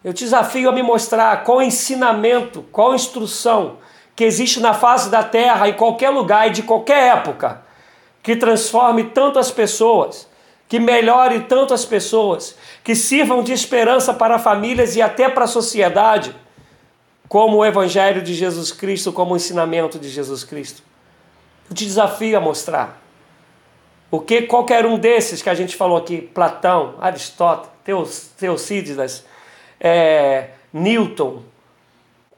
Eu 0.04 0.14
te 0.14 0.26
desafio 0.26 0.68
a 0.68 0.74
me 0.74 0.84
mostrar 0.84 1.46
qual 1.46 1.62
ensinamento, 1.62 2.62
qual 2.74 2.94
instrução 2.94 3.78
que 4.18 4.26
existe 4.26 4.60
na 4.60 4.74
face 4.74 5.10
da 5.10 5.24
terra, 5.24 5.70
em 5.70 5.74
qualquer 5.76 6.10
lugar 6.10 6.50
e 6.50 6.52
de 6.52 6.62
qualquer 6.62 7.16
época, 7.16 7.64
que 8.22 8.36
transforme 8.36 9.06
tantas 9.06 9.50
pessoas 9.50 10.33
que 10.68 10.80
melhore 10.80 11.42
tanto 11.42 11.74
as 11.74 11.86
pessoas, 11.86 12.58
que 12.84 12.96
sirvam 12.96 13.44
de 13.44 13.54
esperança 13.54 14.14
para 14.14 14.40
famílias 14.40 14.96
e 14.96 15.02
até 15.02 15.30
para 15.30 15.46
a 15.46 15.48
sociedade, 15.48 16.36
como 17.28 17.58
o 17.58 17.66
Evangelho 17.66 18.22
de 18.22 18.34
Jesus 18.34 18.72
Cristo, 18.72 19.12
como 19.12 19.34
o 19.34 19.38
ensinamento 19.38 20.00
de 20.00 20.10
Jesus 20.10 20.44
Cristo. 20.44 20.84
Eu 21.70 21.76
te 21.76 21.86
desafio 21.86 22.38
a 22.38 22.42
mostrar. 22.42 23.02
O 24.12 24.20
que 24.20 24.44
qualquer 24.44 24.86
um 24.86 25.00
desses 25.00 25.42
que 25.42 25.50
a 25.50 25.56
gente 25.56 25.76
falou 25.76 25.98
aqui, 25.98 26.22
Platão, 26.22 26.96
Aristóteles, 27.02 28.32
Teocídidas, 28.38 29.26
é, 29.80 30.50
Newton, 30.72 31.42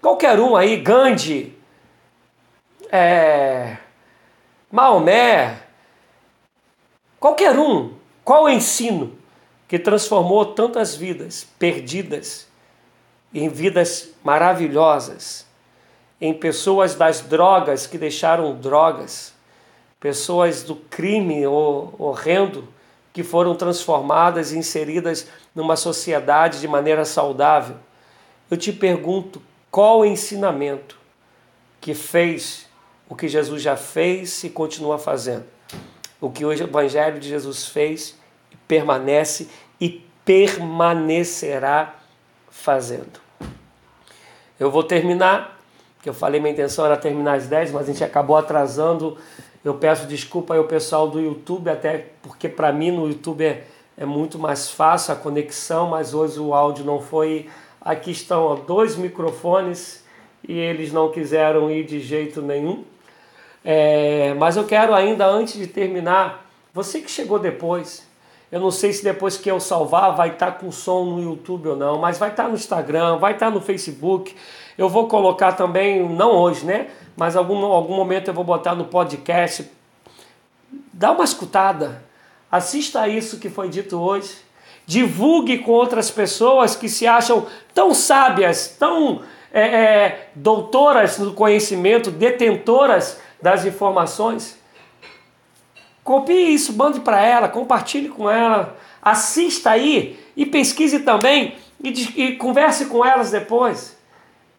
qualquer 0.01 0.39
um 0.39 0.55
aí, 0.55 0.77
Gandhi, 0.77 1.57
é, 2.89 3.77
Maomé, 4.71 5.57
qualquer 7.19 7.57
um 7.57 7.94
qual 8.25 8.43
o 8.43 8.49
ensino 8.49 9.17
que 9.67 9.79
transformou 9.79 10.47
tantas 10.47 10.95
vidas 10.95 11.47
perdidas 11.57 12.47
em 13.33 13.47
vidas 13.47 14.09
maravilhosas? 14.21 15.45
em 16.19 16.33
pessoas 16.33 16.95
das 16.95 17.21
drogas 17.21 17.85
que 17.85 17.97
deixaram 17.97 18.55
drogas, 18.55 19.33
pessoas 19.99 20.63
do 20.63 20.75
crime 20.75 21.45
horrendo 21.45 22.67
que 23.11 23.23
foram 23.23 23.55
transformadas 23.55 24.51
e 24.51 24.57
inseridas 24.57 25.27
numa 25.53 25.75
sociedade 25.75 26.59
de 26.59 26.67
maneira 26.67 27.05
saudável. 27.05 27.77
Eu 28.49 28.57
te 28.57 28.71
pergunto, 28.71 29.41
qual 29.71 29.99
o 29.99 30.05
ensinamento 30.05 30.97
que 31.79 31.93
fez 31.93 32.65
o 33.07 33.15
que 33.15 33.27
Jesus 33.27 33.61
já 33.61 33.77
fez 33.77 34.43
e 34.43 34.49
continua 34.49 34.97
fazendo? 34.97 35.45
O 36.19 36.29
que 36.29 36.45
o 36.45 36.51
Evangelho 36.51 37.19
de 37.19 37.27
Jesus 37.27 37.67
fez 37.67 38.15
permanece 38.67 39.49
e 39.79 40.03
permanecerá 40.23 41.95
fazendo. 42.49 43.19
Eu 44.59 44.71
vou 44.71 44.83
terminar, 44.83 45.59
que 46.01 46.09
eu 46.09 46.13
falei 46.13 46.39
minha 46.39 46.53
intenção 46.53 46.85
era 46.85 46.97
terminar 46.97 47.35
às 47.35 47.47
10, 47.47 47.71
mas 47.71 47.83
a 47.83 47.91
gente 47.91 48.03
acabou 48.03 48.37
atrasando. 48.37 49.17
Eu 49.63 49.75
peço 49.75 50.07
desculpa 50.07 50.53
aí 50.53 50.59
ao 50.59 50.65
pessoal 50.65 51.09
do 51.09 51.19
YouTube, 51.19 51.69
até 51.69 52.07
porque 52.21 52.47
para 52.47 52.71
mim 52.71 52.91
no 52.91 53.07
YouTube 53.07 53.43
é, 53.43 53.63
é 53.97 54.05
muito 54.05 54.39
mais 54.39 54.69
fácil 54.69 55.13
a 55.13 55.17
conexão, 55.17 55.89
mas 55.89 56.13
hoje 56.13 56.39
o 56.39 56.53
áudio 56.53 56.85
não 56.85 57.01
foi. 57.01 57.49
Aqui 57.81 58.11
estão 58.11 58.43
ó, 58.43 58.55
dois 58.55 58.95
microfones 58.95 60.03
e 60.47 60.57
eles 60.57 60.91
não 60.91 61.11
quiseram 61.11 61.69
ir 61.69 61.83
de 61.83 61.99
jeito 61.99 62.41
nenhum. 62.41 62.83
É, 63.67 64.35
mas 64.35 64.55
eu 64.55 64.63
quero 64.65 64.93
ainda, 64.93 65.25
antes 65.25 65.55
de 65.55 65.65
terminar, 65.65 66.45
você 66.71 67.01
que 67.01 67.09
chegou 67.09 67.39
depois, 67.39 68.05
eu 68.51 68.59
não 68.59 68.69
sei 68.69 68.93
se 68.93 69.03
depois 69.03 69.37
que 69.37 69.49
eu 69.49 69.59
salvar 69.59 70.15
vai 70.15 70.29
estar 70.29 70.51
tá 70.51 70.59
com 70.59 70.71
som 70.71 71.03
no 71.03 71.21
YouTube 71.21 71.69
ou 71.69 71.75
não, 71.75 71.97
mas 71.97 72.19
vai 72.19 72.29
estar 72.29 72.43
tá 72.43 72.49
no 72.49 72.55
Instagram, 72.55 73.17
vai 73.17 73.33
estar 73.33 73.47
tá 73.47 73.51
no 73.51 73.59
Facebook. 73.59 74.35
Eu 74.77 74.87
vou 74.87 75.07
colocar 75.07 75.53
também, 75.53 76.07
não 76.07 76.33
hoje, 76.33 76.63
né? 76.63 76.89
Mas 77.17 77.35
algum, 77.35 77.65
algum 77.65 77.95
momento 77.95 78.27
eu 78.27 78.35
vou 78.35 78.43
botar 78.43 78.75
no 78.75 78.85
podcast. 78.85 79.67
Dá 80.93 81.11
uma 81.11 81.23
escutada. 81.23 82.03
Assista 82.51 83.07
isso 83.07 83.39
que 83.39 83.49
foi 83.49 83.67
dito 83.67 83.97
hoje. 83.99 84.35
Divulgue 84.85 85.57
com 85.59 85.71
outras 85.71 86.11
pessoas 86.11 86.75
que 86.75 86.87
se 86.87 87.07
acham 87.07 87.47
tão 87.73 87.95
sábias, 87.95 88.75
tão 88.77 89.23
é, 89.51 89.61
é, 89.61 90.29
doutoras 90.35 91.17
no 91.17 91.33
conhecimento, 91.33 92.11
detentoras 92.11 93.19
das 93.45 93.63
informações. 93.63 94.57
Copie 96.03 96.55
isso, 96.55 96.75
mande 96.75 96.99
para 96.99 97.23
ela, 97.23 97.47
compartilhe 97.47 98.09
com 98.09 98.27
ela, 98.27 98.75
assista 98.99 99.69
aí 99.69 100.19
e 100.35 100.47
pesquise 100.47 101.01
também 101.01 101.55
e, 101.79 101.89
e 101.89 102.35
converse 102.37 102.87
com 102.87 103.05
elas 103.05 103.29
depois. 103.29 103.95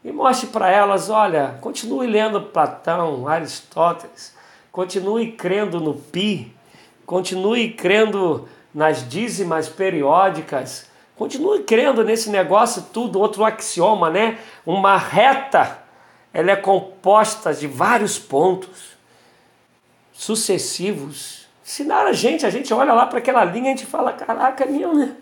E 0.05 0.13
mostre 0.13 0.47
para 0.51 0.71
elas, 0.71 1.11
olha, 1.11 1.59
continue 1.61 2.07
lendo 2.07 2.41
Platão, 2.41 3.27
Aristóteles, 3.27 4.37
continue 4.71 5.33
crendo 5.33 5.81
no 5.81 5.95
pi, 5.95 6.55
continue 7.05 7.73
crendo 7.73 8.49
nas 8.73 9.09
dízimas 9.09 9.69
periódicas, 9.69 10.89
continue 11.17 11.65
crendo 11.65 12.05
nesse 12.05 12.31
negócio 12.31 12.85
tudo, 12.93 13.19
outro 13.19 13.45
axioma, 13.45 14.11
né? 14.11 14.39
Uma 14.65 14.97
reta, 14.97 15.77
ela 16.37 16.51
é 16.51 16.57
composta 16.57 17.55
de 17.55 17.67
vários 17.67 18.19
pontos 18.19 18.95
sucessivos. 20.13 21.47
Ensinaram 21.65 22.11
a 22.11 22.13
gente, 22.13 22.45
a 22.45 22.51
gente 22.51 22.75
olha 22.75 22.93
lá 22.93 23.07
para 23.07 23.21
aquela 23.21 23.43
linha 23.43 23.71
e 23.71 23.73
a 23.73 23.77
gente 23.77 23.87
fala, 23.87 24.13
caraca, 24.13 24.65
é 24.65 24.67
meu, 24.67 24.93
né? 24.93 25.17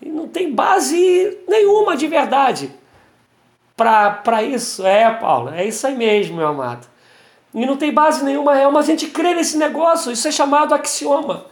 E 0.00 0.08
não 0.08 0.28
tem 0.28 0.54
base 0.54 1.40
nenhuma 1.48 1.96
de 1.96 2.06
verdade 2.06 2.72
para 3.76 4.44
isso. 4.44 4.86
É, 4.86 5.12
Paulo, 5.12 5.48
é 5.48 5.66
isso 5.66 5.84
aí 5.88 5.96
mesmo, 5.96 6.36
meu 6.36 6.46
amado. 6.46 6.86
E 7.52 7.66
não 7.66 7.76
tem 7.76 7.92
base 7.92 8.24
nenhuma 8.24 8.54
real, 8.54 8.70
mas 8.70 8.84
a 8.84 8.92
gente 8.92 9.08
crê 9.08 9.34
nesse 9.34 9.58
negócio, 9.58 10.12
isso 10.12 10.28
é 10.28 10.30
chamado 10.30 10.72
axioma. 10.72 11.46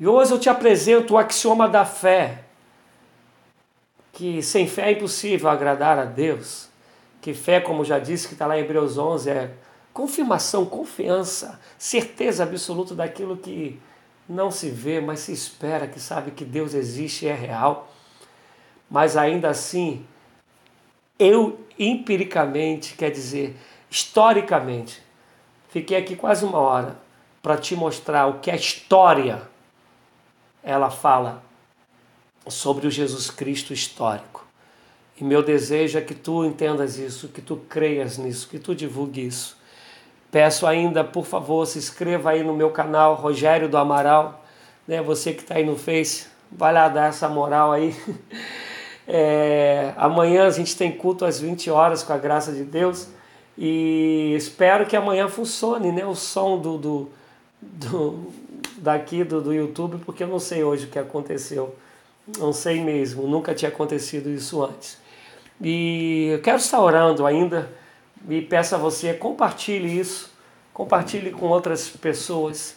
E 0.00 0.06
hoje 0.06 0.32
eu 0.32 0.40
te 0.40 0.48
apresento 0.48 1.12
o 1.12 1.18
axioma 1.18 1.68
da 1.68 1.84
fé, 1.84 2.44
que 4.10 4.42
sem 4.42 4.66
fé 4.66 4.88
é 4.88 4.92
impossível 4.92 5.50
agradar 5.50 5.98
a 5.98 6.06
Deus, 6.06 6.65
que 7.26 7.34
fé, 7.34 7.60
como 7.60 7.84
já 7.84 7.98
disse, 7.98 8.28
que 8.28 8.34
está 8.34 8.46
lá 8.46 8.56
em 8.56 8.60
Hebreus 8.60 8.96
11, 8.96 9.30
é 9.30 9.50
confirmação, 9.92 10.64
confiança, 10.64 11.60
certeza 11.76 12.44
absoluta 12.44 12.94
daquilo 12.94 13.36
que 13.36 13.80
não 14.28 14.48
se 14.48 14.70
vê, 14.70 15.00
mas 15.00 15.18
se 15.18 15.32
espera, 15.32 15.88
que 15.88 15.98
sabe 15.98 16.30
que 16.30 16.44
Deus 16.44 16.72
existe 16.72 17.24
e 17.24 17.28
é 17.28 17.34
real. 17.34 17.92
Mas 18.88 19.16
ainda 19.16 19.50
assim, 19.50 20.06
eu 21.18 21.58
empiricamente, 21.76 22.94
quer 22.94 23.10
dizer, 23.10 23.56
historicamente, 23.90 25.02
fiquei 25.68 25.96
aqui 25.96 26.14
quase 26.14 26.44
uma 26.44 26.58
hora 26.58 26.96
para 27.42 27.56
te 27.56 27.74
mostrar 27.74 28.28
o 28.28 28.38
que 28.38 28.52
a 28.52 28.54
história 28.54 29.42
ela 30.62 30.92
fala 30.92 31.42
sobre 32.46 32.86
o 32.86 32.90
Jesus 32.90 33.32
Cristo 33.32 33.72
histórico. 33.72 34.35
E 35.18 35.24
meu 35.24 35.42
desejo 35.42 35.98
é 35.98 36.02
que 36.02 36.14
tu 36.14 36.44
entendas 36.44 36.98
isso, 36.98 37.28
que 37.28 37.40
tu 37.40 37.56
creias 37.68 38.18
nisso, 38.18 38.48
que 38.48 38.58
tu 38.58 38.74
divulgue 38.74 39.26
isso. 39.26 39.56
Peço 40.30 40.66
ainda, 40.66 41.02
por 41.02 41.24
favor, 41.24 41.66
se 41.66 41.78
inscreva 41.78 42.30
aí 42.30 42.42
no 42.42 42.54
meu 42.54 42.70
canal, 42.70 43.14
Rogério 43.14 43.68
do 43.68 43.78
Amaral. 43.78 44.44
Né? 44.86 45.00
Você 45.00 45.32
que 45.32 45.42
está 45.42 45.54
aí 45.54 45.64
no 45.64 45.76
Face, 45.76 46.26
vai 46.52 46.72
lá 46.72 46.88
dar 46.88 47.08
essa 47.08 47.28
moral 47.28 47.72
aí. 47.72 47.94
É, 49.08 49.92
amanhã 49.96 50.48
a 50.48 50.50
gente 50.50 50.74
tem 50.74 50.90
culto 50.90 51.24
às 51.24 51.38
20 51.38 51.70
horas, 51.70 52.02
com 52.02 52.12
a 52.12 52.18
graça 52.18 52.50
de 52.50 52.64
Deus. 52.64 53.06
E 53.56 54.34
espero 54.36 54.84
que 54.84 54.96
amanhã 54.96 55.28
funcione 55.28 55.92
né? 55.92 56.04
o 56.04 56.16
som 56.16 56.58
do, 56.58 56.76
do, 56.76 57.10
do 57.62 58.32
daqui 58.78 59.22
do, 59.22 59.40
do 59.40 59.54
YouTube, 59.54 59.98
porque 60.04 60.24
eu 60.24 60.26
não 60.26 60.40
sei 60.40 60.64
hoje 60.64 60.86
o 60.86 60.88
que 60.88 60.98
aconteceu. 60.98 61.74
Não 62.36 62.52
sei 62.52 62.82
mesmo, 62.82 63.28
nunca 63.28 63.54
tinha 63.54 63.68
acontecido 63.68 64.28
isso 64.28 64.60
antes. 64.62 64.98
E 65.60 66.28
eu 66.32 66.40
quero 66.40 66.58
estar 66.58 66.80
orando 66.80 67.24
ainda 67.24 67.70
e 68.28 68.42
peço 68.42 68.74
a 68.74 68.78
você, 68.78 69.14
compartilhe 69.14 69.98
isso, 69.98 70.32
compartilhe 70.72 71.30
com 71.30 71.46
outras 71.46 71.88
pessoas. 71.88 72.76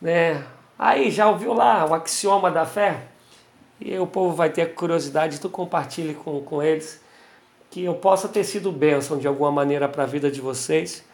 Né? 0.00 0.44
Aí, 0.78 1.10
já 1.10 1.28
ouviu 1.28 1.52
lá 1.52 1.86
o 1.86 1.94
axioma 1.94 2.50
da 2.50 2.66
fé? 2.66 3.02
E 3.80 3.96
o 3.98 4.06
povo 4.06 4.34
vai 4.34 4.50
ter 4.50 4.74
curiosidade, 4.74 5.40
tu 5.40 5.48
compartilhe 5.48 6.14
com, 6.14 6.40
com 6.42 6.62
eles, 6.62 7.00
que 7.70 7.84
eu 7.84 7.94
possa 7.94 8.28
ter 8.28 8.44
sido 8.44 8.72
bênção 8.72 9.18
de 9.18 9.26
alguma 9.26 9.52
maneira 9.52 9.88
para 9.88 10.02
a 10.02 10.06
vida 10.06 10.30
de 10.30 10.40
vocês, 10.40 11.04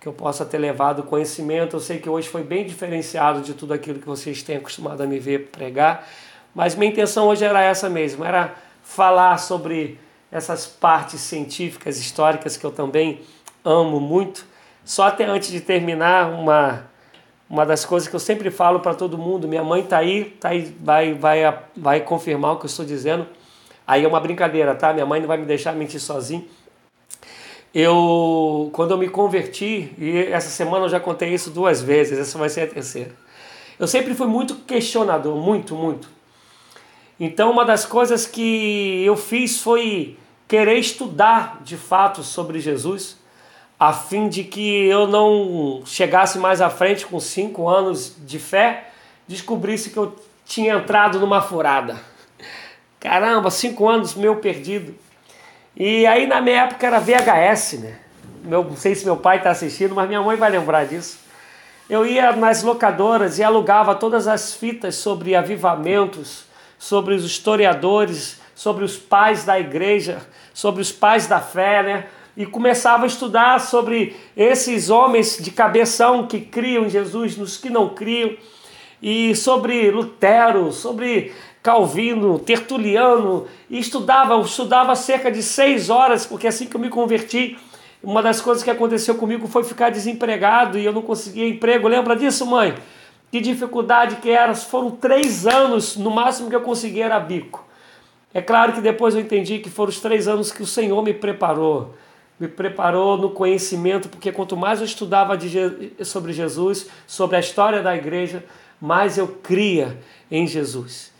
que 0.00 0.06
eu 0.06 0.12
possa 0.12 0.44
ter 0.44 0.58
levado 0.58 1.02
conhecimento. 1.02 1.76
Eu 1.76 1.80
sei 1.80 1.98
que 1.98 2.08
hoje 2.08 2.28
foi 2.28 2.42
bem 2.42 2.64
diferenciado 2.64 3.40
de 3.40 3.54
tudo 3.54 3.74
aquilo 3.74 3.98
que 3.98 4.06
vocês 4.06 4.42
têm 4.42 4.56
acostumado 4.56 5.00
a 5.02 5.06
me 5.06 5.18
ver 5.18 5.50
pregar, 5.50 6.06
mas 6.54 6.74
minha 6.76 6.90
intenção 6.90 7.26
hoje 7.28 7.44
era 7.44 7.62
essa 7.62 7.88
mesmo, 7.88 8.24
era 8.24 8.54
falar 8.82 9.38
sobre 9.38 9.98
essas 10.32 10.66
partes 10.66 11.20
científicas, 11.20 11.98
históricas 11.98 12.56
que 12.56 12.64
eu 12.64 12.72
também 12.72 13.20
amo 13.62 14.00
muito. 14.00 14.46
Só 14.82 15.04
até 15.04 15.26
antes 15.26 15.50
de 15.50 15.60
terminar, 15.60 16.32
uma, 16.32 16.86
uma 17.48 17.66
das 17.66 17.84
coisas 17.84 18.08
que 18.08 18.16
eu 18.16 18.20
sempre 18.20 18.50
falo 18.50 18.80
para 18.80 18.94
todo 18.94 19.18
mundo, 19.18 19.46
minha 19.46 19.62
mãe 19.62 19.82
está 19.82 19.98
aí, 19.98 20.24
tá 20.24 20.48
aí 20.48 20.74
vai, 20.80 21.12
vai, 21.12 21.58
vai 21.76 22.00
confirmar 22.00 22.52
o 22.52 22.56
que 22.56 22.64
eu 22.64 22.68
estou 22.68 22.84
dizendo. 22.84 23.26
Aí 23.86 24.04
é 24.04 24.08
uma 24.08 24.18
brincadeira, 24.18 24.74
tá? 24.74 24.92
Minha 24.92 25.04
mãe 25.04 25.20
não 25.20 25.28
vai 25.28 25.36
me 25.36 25.44
deixar 25.44 25.74
mentir 25.74 26.00
sozinho. 26.00 26.48
Eu, 27.74 28.70
quando 28.72 28.92
eu 28.92 28.98
me 28.98 29.08
converti, 29.08 29.92
e 29.98 30.28
essa 30.30 30.48
semana 30.48 30.86
eu 30.86 30.88
já 30.88 31.00
contei 31.00 31.32
isso 31.32 31.50
duas 31.50 31.82
vezes, 31.82 32.18
essa 32.18 32.38
vai 32.38 32.48
ser 32.48 32.62
a 32.62 32.66
terceira. 32.66 33.14
Eu 33.78 33.86
sempre 33.86 34.14
fui 34.14 34.26
muito 34.26 34.56
questionador, 34.56 35.36
muito, 35.36 35.74
muito. 35.74 36.08
Então, 37.18 37.50
uma 37.50 37.64
das 37.64 37.84
coisas 37.84 38.26
que 38.26 39.02
eu 39.04 39.16
fiz 39.16 39.60
foi 39.60 40.16
querer 40.52 40.76
estudar 40.76 41.62
de 41.64 41.78
fato 41.78 42.22
sobre 42.22 42.60
Jesus, 42.60 43.16
a 43.80 43.90
fim 43.90 44.28
de 44.28 44.44
que 44.44 44.84
eu 44.84 45.06
não 45.06 45.80
chegasse 45.86 46.38
mais 46.38 46.60
à 46.60 46.68
frente 46.68 47.06
com 47.06 47.18
cinco 47.18 47.70
anos 47.70 48.14
de 48.18 48.38
fé, 48.38 48.90
descobrisse 49.26 49.88
que 49.88 49.96
eu 49.96 50.14
tinha 50.44 50.74
entrado 50.74 51.18
numa 51.18 51.40
furada. 51.40 51.98
Caramba, 53.00 53.50
cinco 53.50 53.88
anos 53.88 54.14
meu 54.14 54.36
perdido. 54.36 54.94
E 55.74 56.04
aí 56.04 56.26
na 56.26 56.42
minha 56.42 56.64
época 56.64 56.86
era 56.86 57.00
VHS, 57.00 57.78
né? 57.80 57.98
Meu, 58.44 58.62
não 58.62 58.76
sei 58.76 58.94
se 58.94 59.06
meu 59.06 59.16
pai 59.16 59.38
está 59.38 59.52
assistindo, 59.52 59.94
mas 59.94 60.06
minha 60.06 60.20
mãe 60.20 60.36
vai 60.36 60.50
lembrar 60.50 60.84
disso. 60.84 61.18
Eu 61.88 62.04
ia 62.04 62.36
nas 62.36 62.62
locadoras 62.62 63.38
e 63.38 63.42
alugava 63.42 63.94
todas 63.94 64.28
as 64.28 64.52
fitas 64.52 64.96
sobre 64.96 65.34
avivamentos, 65.34 66.44
sobre 66.78 67.14
os 67.14 67.24
historiadores, 67.24 68.41
sobre 68.62 68.84
os 68.84 68.96
pais 68.96 69.44
da 69.44 69.58
igreja, 69.58 70.24
sobre 70.54 70.80
os 70.82 70.92
pais 70.92 71.26
da 71.26 71.40
fé, 71.40 71.82
né? 71.82 72.06
E 72.36 72.46
começava 72.46 73.02
a 73.02 73.08
estudar 73.08 73.58
sobre 73.58 74.14
esses 74.36 74.88
homens 74.88 75.36
de 75.36 75.50
cabeção 75.50 76.28
que 76.28 76.38
criam 76.38 76.84
em 76.84 76.88
Jesus, 76.88 77.36
nos 77.36 77.56
que 77.56 77.68
não 77.68 77.88
criam, 77.88 78.36
e 79.02 79.34
sobre 79.34 79.90
Lutero, 79.90 80.70
sobre 80.70 81.32
Calvino, 81.60 82.38
Tertuliano, 82.38 83.48
e 83.68 83.80
estudava, 83.80 84.40
estudava 84.40 84.94
cerca 84.94 85.28
de 85.28 85.42
seis 85.42 85.90
horas, 85.90 86.24
porque 86.24 86.46
assim 86.46 86.66
que 86.66 86.76
eu 86.76 86.80
me 86.80 86.88
converti, 86.88 87.58
uma 88.00 88.22
das 88.22 88.40
coisas 88.40 88.62
que 88.62 88.70
aconteceu 88.70 89.16
comigo 89.16 89.48
foi 89.48 89.64
ficar 89.64 89.90
desempregado 89.90 90.78
e 90.78 90.84
eu 90.84 90.92
não 90.92 91.02
conseguia 91.02 91.48
emprego. 91.48 91.88
Lembra 91.88 92.14
disso, 92.14 92.46
mãe? 92.46 92.76
Que 93.28 93.40
dificuldade 93.40 94.16
que 94.22 94.30
era. 94.30 94.54
Foram 94.54 94.92
três 94.92 95.48
anos, 95.48 95.96
no 95.96 96.12
máximo 96.12 96.48
que 96.48 96.54
eu 96.54 96.60
consegui 96.60 97.02
era 97.02 97.18
bico. 97.18 97.71
É 98.34 98.40
claro 98.40 98.72
que 98.72 98.80
depois 98.80 99.14
eu 99.14 99.20
entendi 99.20 99.58
que 99.58 99.68
foram 99.68 99.90
os 99.90 100.00
três 100.00 100.26
anos 100.26 100.50
que 100.50 100.62
o 100.62 100.66
Senhor 100.66 101.02
me 101.02 101.12
preparou. 101.12 101.94
Me 102.40 102.48
preparou 102.48 103.18
no 103.18 103.30
conhecimento, 103.30 104.08
porque 104.08 104.32
quanto 104.32 104.56
mais 104.56 104.80
eu 104.80 104.86
estudava 104.86 105.36
de, 105.36 105.92
sobre 106.04 106.32
Jesus, 106.32 106.88
sobre 107.06 107.36
a 107.36 107.40
história 107.40 107.82
da 107.82 107.94
igreja, 107.94 108.42
mais 108.80 109.18
eu 109.18 109.28
cria 109.28 109.98
em 110.30 110.46
Jesus. 110.46 111.12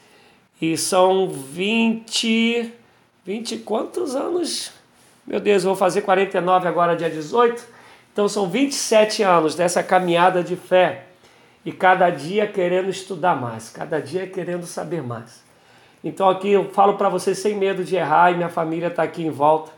E 0.61 0.77
são 0.77 1.29
20, 1.29 2.73
20 3.25 3.59
quantos 3.59 4.17
anos? 4.17 4.73
Meu 5.27 5.39
Deus, 5.39 5.63
eu 5.63 5.71
vou 5.71 5.77
fazer 5.77 6.03
49 6.03 6.67
agora, 6.67 6.97
dia 6.97 7.11
18. 7.11 7.63
Então 8.13 8.29
são 8.29 8.49
27 8.49 9.23
anos 9.23 9.55
dessa 9.55 9.83
caminhada 9.83 10.43
de 10.43 10.57
fé. 10.57 11.07
E 11.65 11.71
cada 11.71 12.11
dia 12.11 12.47
querendo 12.47 12.91
estudar 12.91 13.41
mais, 13.41 13.71
cada 13.71 14.01
dia 14.01 14.27
querendo 14.27 14.67
saber 14.67 15.03
mais. 15.03 15.41
Então 16.03 16.29
aqui 16.29 16.51
eu 16.51 16.71
falo 16.71 16.95
para 16.95 17.09
você 17.09 17.35
sem 17.35 17.57
medo 17.57 17.85
de 17.85 17.97
errar 17.97 18.33
e 18.33 18.37
minha 18.37 18.49
família 18.49 18.89
está 18.89 19.03
aqui 19.03 19.23
em 19.25 19.31
volta. 19.31 19.71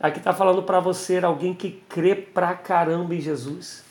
Aqui 0.00 0.18
está 0.18 0.32
falando 0.32 0.62
para 0.62 0.80
você 0.80 1.18
alguém 1.18 1.54
que 1.54 1.82
crê 1.88 2.14
pra 2.14 2.54
caramba 2.54 3.14
em 3.14 3.20
Jesus. 3.20 3.84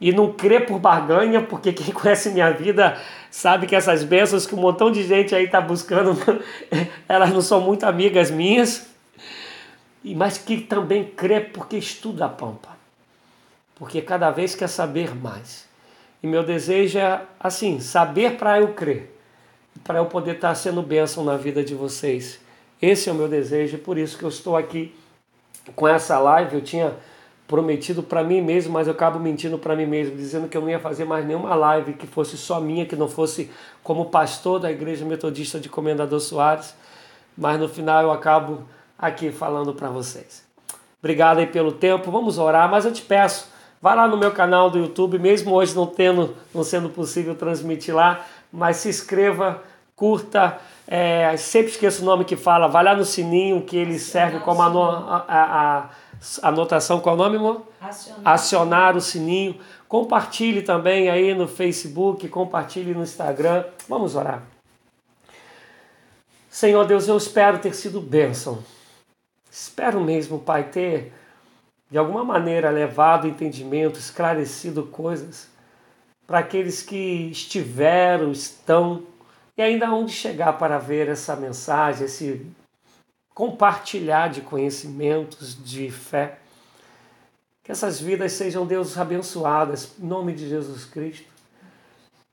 E 0.00 0.12
não 0.12 0.32
crê 0.32 0.60
por 0.60 0.78
barganha, 0.78 1.42
porque 1.42 1.72
quem 1.72 1.92
conhece 1.94 2.30
minha 2.30 2.50
vida 2.50 2.98
sabe 3.30 3.66
que 3.66 3.76
essas 3.76 4.02
bênçãos 4.02 4.46
que 4.46 4.54
um 4.54 4.58
montão 4.58 4.90
de 4.90 5.02
gente 5.02 5.34
aí 5.34 5.44
está 5.44 5.60
buscando, 5.60 6.16
elas 7.08 7.30
não 7.30 7.42
são 7.42 7.60
muito 7.60 7.84
amigas 7.84 8.30
minhas 8.30 8.90
mas 10.04 10.38
que 10.38 10.60
também 10.60 11.04
crê 11.04 11.40
porque 11.40 11.76
estuda 11.76 12.26
a 12.26 12.28
pampa. 12.28 12.70
Porque 13.74 14.00
cada 14.00 14.30
vez 14.30 14.54
quer 14.54 14.68
saber 14.68 15.14
mais. 15.14 15.68
E 16.22 16.26
meu 16.26 16.42
desejo 16.42 16.98
é, 16.98 17.22
assim, 17.38 17.80
saber 17.80 18.36
para 18.36 18.60
eu 18.60 18.74
crer. 18.74 19.16
Para 19.84 19.98
eu 19.98 20.06
poder 20.06 20.36
estar 20.36 20.54
sendo 20.54 20.82
bênção 20.82 21.24
na 21.24 21.36
vida 21.36 21.64
de 21.64 21.74
vocês. 21.74 22.40
Esse 22.80 23.08
é 23.08 23.12
o 23.12 23.14
meu 23.14 23.28
desejo 23.28 23.76
e 23.76 23.80
por 23.80 23.98
isso 23.98 24.16
que 24.16 24.24
eu 24.24 24.28
estou 24.28 24.56
aqui 24.56 24.94
com 25.74 25.86
essa 25.86 26.18
live. 26.18 26.54
Eu 26.54 26.62
tinha 26.62 26.94
prometido 27.50 28.02
para 28.02 28.22
mim 28.22 28.40
mesmo, 28.40 28.72
mas 28.72 28.86
eu 28.86 28.92
acabo 28.92 29.18
mentindo 29.18 29.58
para 29.58 29.74
mim 29.74 29.84
mesmo, 29.84 30.16
dizendo 30.16 30.48
que 30.48 30.56
eu 30.56 30.60
não 30.60 30.70
ia 30.70 30.78
fazer 30.78 31.04
mais 31.04 31.26
nenhuma 31.26 31.54
live 31.54 31.94
que 31.94 32.06
fosse 32.06 32.36
só 32.36 32.60
minha, 32.60 32.86
que 32.86 32.94
não 32.94 33.08
fosse 33.08 33.50
como 33.82 34.06
pastor 34.06 34.60
da 34.60 34.70
Igreja 34.70 35.04
Metodista 35.04 35.58
de 35.58 35.68
Comendador 35.68 36.20
Soares. 36.20 36.74
Mas 37.36 37.58
no 37.58 37.68
final 37.68 38.02
eu 38.02 38.12
acabo 38.12 38.62
aqui 38.96 39.32
falando 39.32 39.74
para 39.74 39.88
vocês. 39.88 40.44
Obrigado 41.00 41.38
aí 41.38 41.46
pelo 41.46 41.72
tempo, 41.72 42.10
vamos 42.10 42.38
orar, 42.38 42.70
mas 42.70 42.84
eu 42.84 42.92
te 42.92 43.02
peço, 43.02 43.48
vá 43.80 43.94
lá 43.94 44.06
no 44.06 44.18
meu 44.18 44.30
canal 44.30 44.70
do 44.70 44.78
YouTube, 44.78 45.18
mesmo 45.18 45.52
hoje 45.52 45.74
não 45.74 45.86
tendo, 45.86 46.36
não 46.54 46.62
sendo 46.62 46.90
possível 46.90 47.34
transmitir 47.34 47.94
lá, 47.94 48.24
mas 48.52 48.76
se 48.76 48.90
inscreva, 48.90 49.62
curta, 50.00 50.58
é, 50.88 51.36
sempre 51.36 51.70
esqueço 51.70 52.00
o 52.00 52.04
nome 52.06 52.24
que 52.24 52.36
fala, 52.36 52.66
vai 52.66 52.82
lá 52.82 52.96
no 52.96 53.04
sininho 53.04 53.62
que 53.62 53.76
ele 53.76 53.98
serve 53.98 54.40
como 54.40 54.62
a, 54.62 55.24
a, 55.28 55.78
a, 55.78 55.90
anotação, 56.42 57.00
qual 57.00 57.14
é 57.14 57.18
o 57.18 57.22
nome, 57.22 57.36
amor? 57.36 57.66
Acionar. 57.78 58.20
Acionar 58.24 58.96
o 58.96 59.00
sininho. 59.00 59.60
Compartilhe 59.86 60.62
também 60.62 61.10
aí 61.10 61.34
no 61.34 61.46
Facebook, 61.46 62.26
compartilhe 62.28 62.94
no 62.94 63.02
Instagram. 63.02 63.64
Vamos 63.86 64.16
orar. 64.16 64.42
Senhor 66.48 66.86
Deus, 66.86 67.06
eu 67.06 67.16
espero 67.16 67.58
ter 67.58 67.74
sido 67.74 68.00
bênção 68.00 68.58
Espero 69.50 70.00
mesmo, 70.00 70.38
Pai, 70.38 70.70
ter 70.70 71.12
de 71.90 71.98
alguma 71.98 72.22
maneira 72.22 72.70
levado 72.70 73.26
entendimento, 73.26 73.98
esclarecido 73.98 74.84
coisas 74.84 75.48
para 76.24 76.38
aqueles 76.38 76.82
que 76.82 77.28
estiveram, 77.32 78.30
estão 78.30 79.02
e 79.60 79.62
ainda 79.62 79.92
onde 79.92 80.10
chegar 80.10 80.54
para 80.54 80.78
ver 80.78 81.06
essa 81.06 81.36
mensagem, 81.36 82.06
esse 82.06 82.46
compartilhar 83.34 84.28
de 84.28 84.40
conhecimentos, 84.40 85.54
de 85.62 85.90
fé. 85.90 86.38
Que 87.62 87.70
essas 87.70 88.00
vidas 88.00 88.32
sejam, 88.32 88.64
Deus, 88.64 88.96
abençoadas, 88.96 89.92
em 90.00 90.06
nome 90.06 90.32
de 90.32 90.48
Jesus 90.48 90.86
Cristo. 90.86 91.28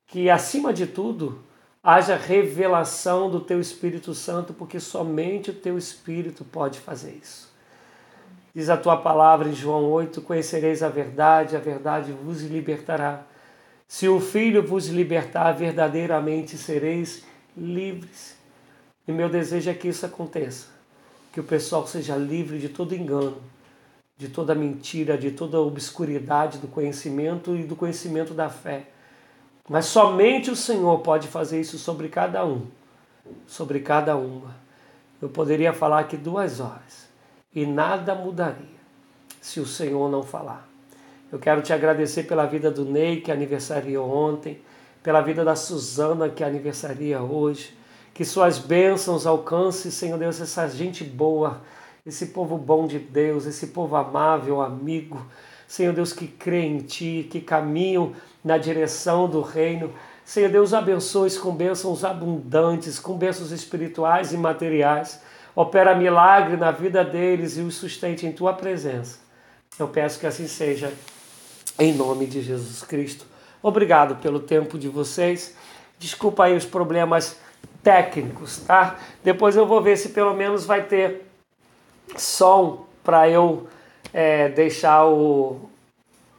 Que, 0.07 0.29
acima 0.29 0.71
de 0.71 0.87
tudo, 0.87 1.43
haja 1.83 2.15
revelação 2.15 3.29
do 3.29 3.41
teu 3.41 3.59
Espírito 3.59 4.13
Santo, 4.13 4.53
porque 4.53 4.79
somente 4.79 5.51
o 5.51 5.53
teu 5.53 5.77
Espírito 5.77 6.45
pode 6.45 6.79
fazer 6.79 7.19
isso. 7.21 7.53
Diz 8.55 8.69
a 8.69 8.77
tua 8.77 8.95
palavra 8.95 9.49
em 9.49 9.53
João 9.53 9.83
8: 9.91 10.21
Conhecereis 10.21 10.81
a 10.81 10.87
verdade, 10.87 11.57
a 11.57 11.59
verdade 11.59 12.13
vos 12.13 12.41
libertará. 12.41 13.25
Se 13.87 14.07
o 14.07 14.19
Filho 14.19 14.65
vos 14.65 14.87
libertar, 14.87 15.51
verdadeiramente 15.53 16.57
sereis 16.57 17.23
livres. 17.55 18.35
E 19.07 19.11
meu 19.11 19.29
desejo 19.29 19.69
é 19.69 19.73
que 19.73 19.87
isso 19.87 20.05
aconteça, 20.05 20.67
que 21.31 21.39
o 21.39 21.43
pessoal 21.43 21.87
seja 21.87 22.15
livre 22.15 22.59
de 22.59 22.67
todo 22.67 22.93
engano, 22.93 23.41
de 24.17 24.27
toda 24.27 24.53
mentira, 24.53 25.17
de 25.17 25.31
toda 25.31 25.59
obscuridade 25.59 26.57
do 26.57 26.67
conhecimento 26.67 27.55
e 27.55 27.63
do 27.63 27.75
conhecimento 27.75 28.33
da 28.33 28.49
fé 28.49 28.87
mas 29.67 29.85
somente 29.85 30.49
o 30.49 30.55
Senhor 30.55 30.99
pode 30.99 31.27
fazer 31.27 31.59
isso 31.59 31.77
sobre 31.77 32.07
cada 32.07 32.45
um, 32.45 32.65
sobre 33.45 33.81
cada 33.81 34.15
uma. 34.15 34.55
Eu 35.21 35.27
poderia 35.27 35.73
falar 35.73 35.99
aqui 35.99 36.15
duas 36.15 36.59
horas 36.59 37.07
e 37.53 37.65
nada 37.65 38.15
mudaria 38.15 38.77
se 39.41 39.59
o 39.59 39.65
Senhor 39.65 40.09
não 40.09 40.23
falar. 40.23 40.67
Eu 41.29 41.39
quero 41.39 41.61
te 41.61 41.73
agradecer 41.73 42.23
pela 42.23 42.45
vida 42.45 42.71
do 42.71 42.85
Ney, 42.85 43.19
que 43.19 43.29
aniversariou 43.29 44.09
ontem, 44.09 44.61
pela 45.03 45.19
vida 45.19 45.43
da 45.43 45.57
Suzana, 45.57 46.29
que 46.29 46.41
aniversaria 46.41 47.21
hoje. 47.21 47.77
Que 48.13 48.23
suas 48.23 48.57
bênçãos 48.57 49.27
alcancem, 49.27 49.91
Senhor 49.91 50.17
Deus, 50.17 50.39
essa 50.39 50.69
gente 50.69 51.03
boa, 51.03 51.61
esse 52.05 52.27
povo 52.27 52.57
bom 52.57 52.87
de 52.87 52.97
Deus, 52.97 53.45
esse 53.45 53.67
povo 53.67 53.97
amável, 53.97 54.61
amigo. 54.61 55.21
Senhor 55.67 55.93
Deus, 55.93 56.13
que 56.13 56.27
crê 56.27 56.61
em 56.61 56.77
Ti, 56.77 57.27
que 57.29 57.41
caminham 57.41 58.13
na 58.41 58.57
direção 58.57 59.29
do 59.29 59.41
reino. 59.41 59.93
Senhor 60.23 60.49
Deus, 60.49 60.73
abençoe 60.73 61.29
com 61.37 61.51
bênçãos 61.51 62.05
abundantes, 62.05 62.99
com 62.99 63.17
bênçãos 63.17 63.51
espirituais 63.51 64.31
e 64.31 64.37
materiais. 64.37 65.21
Opera 65.53 65.93
milagre 65.93 66.55
na 66.55 66.71
vida 66.71 67.03
deles 67.03 67.57
e 67.57 67.61
os 67.61 67.75
sustente 67.75 68.25
em 68.25 68.31
tua 68.31 68.53
presença. 68.53 69.19
Eu 69.77 69.89
peço 69.89 70.19
que 70.19 70.25
assim 70.25 70.47
seja, 70.47 70.91
em 71.79 71.93
nome 71.93 72.25
de 72.25 72.41
Jesus 72.41 72.83
Cristo. 72.83 73.25
Obrigado 73.61 74.15
pelo 74.15 74.39
tempo 74.39 74.77
de 74.77 74.87
vocês. 74.87 75.55
Desculpa 75.99 76.45
aí 76.45 76.55
os 76.55 76.65
problemas 76.65 77.37
técnicos, 77.83 78.57
tá? 78.59 78.97
Depois 79.23 79.55
eu 79.55 79.65
vou 79.65 79.81
ver 79.81 79.97
se 79.97 80.09
pelo 80.09 80.33
menos 80.33 80.65
vai 80.65 80.83
ter 80.83 81.25
som 82.15 82.85
para 83.03 83.29
eu 83.29 83.67
é, 84.13 84.49
deixar 84.49 85.05
o, 85.05 85.69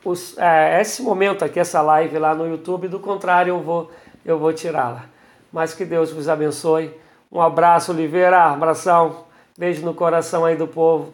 os, 0.04 0.36
é, 0.38 0.80
esse 0.80 1.02
momento 1.02 1.44
aqui, 1.44 1.58
essa 1.58 1.80
live 1.80 2.18
lá 2.18 2.34
no 2.34 2.48
YouTube, 2.48 2.88
do 2.88 3.00
contrário 3.00 3.52
eu 3.52 3.60
vou, 3.60 3.90
eu 4.24 4.38
vou 4.38 4.52
tirá-la. 4.52 5.06
Mas 5.52 5.74
que 5.74 5.84
Deus 5.84 6.12
vos 6.12 6.28
abençoe. 6.28 6.92
Um 7.30 7.40
abraço, 7.40 7.92
Oliveira, 7.92 8.44
abração, 8.44 9.24
beijo 9.56 9.84
no 9.84 9.94
coração 9.94 10.44
aí 10.44 10.56
do 10.56 10.66
povo. 10.66 11.12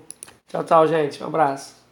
Tchau, 0.49 0.65
tchau, 0.65 0.87
gente. 0.87 1.23
Um 1.23 1.27
abraço. 1.27 1.84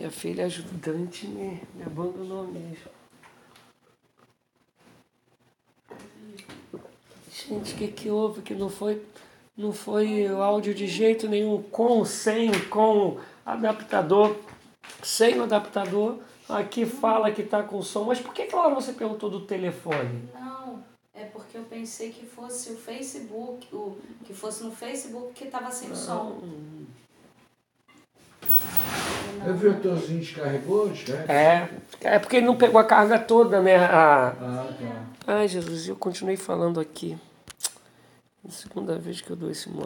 Minha 0.00 0.10
filha 0.10 0.46
ajudante 0.46 1.26
me, 1.26 1.62
me 1.74 1.82
abandonou 1.84 2.46
mesmo. 2.46 2.90
Gente, 7.30 7.74
o 7.74 7.76
que, 7.76 7.88
que 7.88 8.10
houve 8.10 8.40
que 8.40 8.54
não 8.54 8.70
foi, 8.70 9.02
não 9.54 9.72
foi 9.72 10.26
o 10.26 10.40
áudio 10.40 10.74
de 10.74 10.86
jeito 10.86 11.28
nenhum, 11.28 11.62
com, 11.62 12.02
sem, 12.06 12.50
com 12.70 13.20
adaptador. 13.44 14.34
sem 15.02 15.38
o 15.38 15.42
adaptador. 15.42 16.18
Aqui 16.48 16.86
fala 16.86 17.30
que 17.30 17.42
tá 17.42 17.62
com 17.62 17.82
som. 17.82 18.04
Mas 18.04 18.20
por 18.20 18.32
que, 18.32 18.54
hora 18.56 18.74
você 18.74 18.94
perguntou 18.94 19.28
do 19.28 19.42
telefone? 19.42 20.28
Não, 20.32 20.82
é 21.12 21.24
porque 21.26 21.58
eu 21.58 21.64
pensei 21.64 22.10
que 22.10 22.24
fosse 22.24 22.72
o 22.72 22.76
Facebook, 22.76 23.68
o, 23.74 23.98
que 24.24 24.32
fosse 24.32 24.64
no 24.64 24.72
Facebook 24.72 25.34
que 25.34 25.46
tava 25.46 25.70
sem 25.70 25.94
som. 25.94 26.40
Eu 29.44 29.54
vi 29.54 29.68
o 29.68 29.80
teuzinho 29.80 30.20
descarregou, 30.20 30.88
descarregou. 30.88 31.34
É, 31.34 31.68
é 32.02 32.18
porque 32.18 32.36
ele 32.36 32.46
não 32.46 32.56
pegou 32.56 32.80
a 32.80 32.84
carga 32.84 33.18
toda, 33.18 33.60
né? 33.60 33.76
A... 33.76 34.28
Ah, 34.28 34.68
tá. 35.24 35.34
Ai, 35.34 35.48
Jesus, 35.48 35.88
eu 35.88 35.96
continuei 35.96 36.36
falando 36.36 36.80
aqui. 36.80 37.16
Segunda 38.48 38.98
vez 38.98 39.20
que 39.20 39.30
eu 39.30 39.36
dou 39.36 39.50
esse 39.50 39.68
mole. 39.68 39.78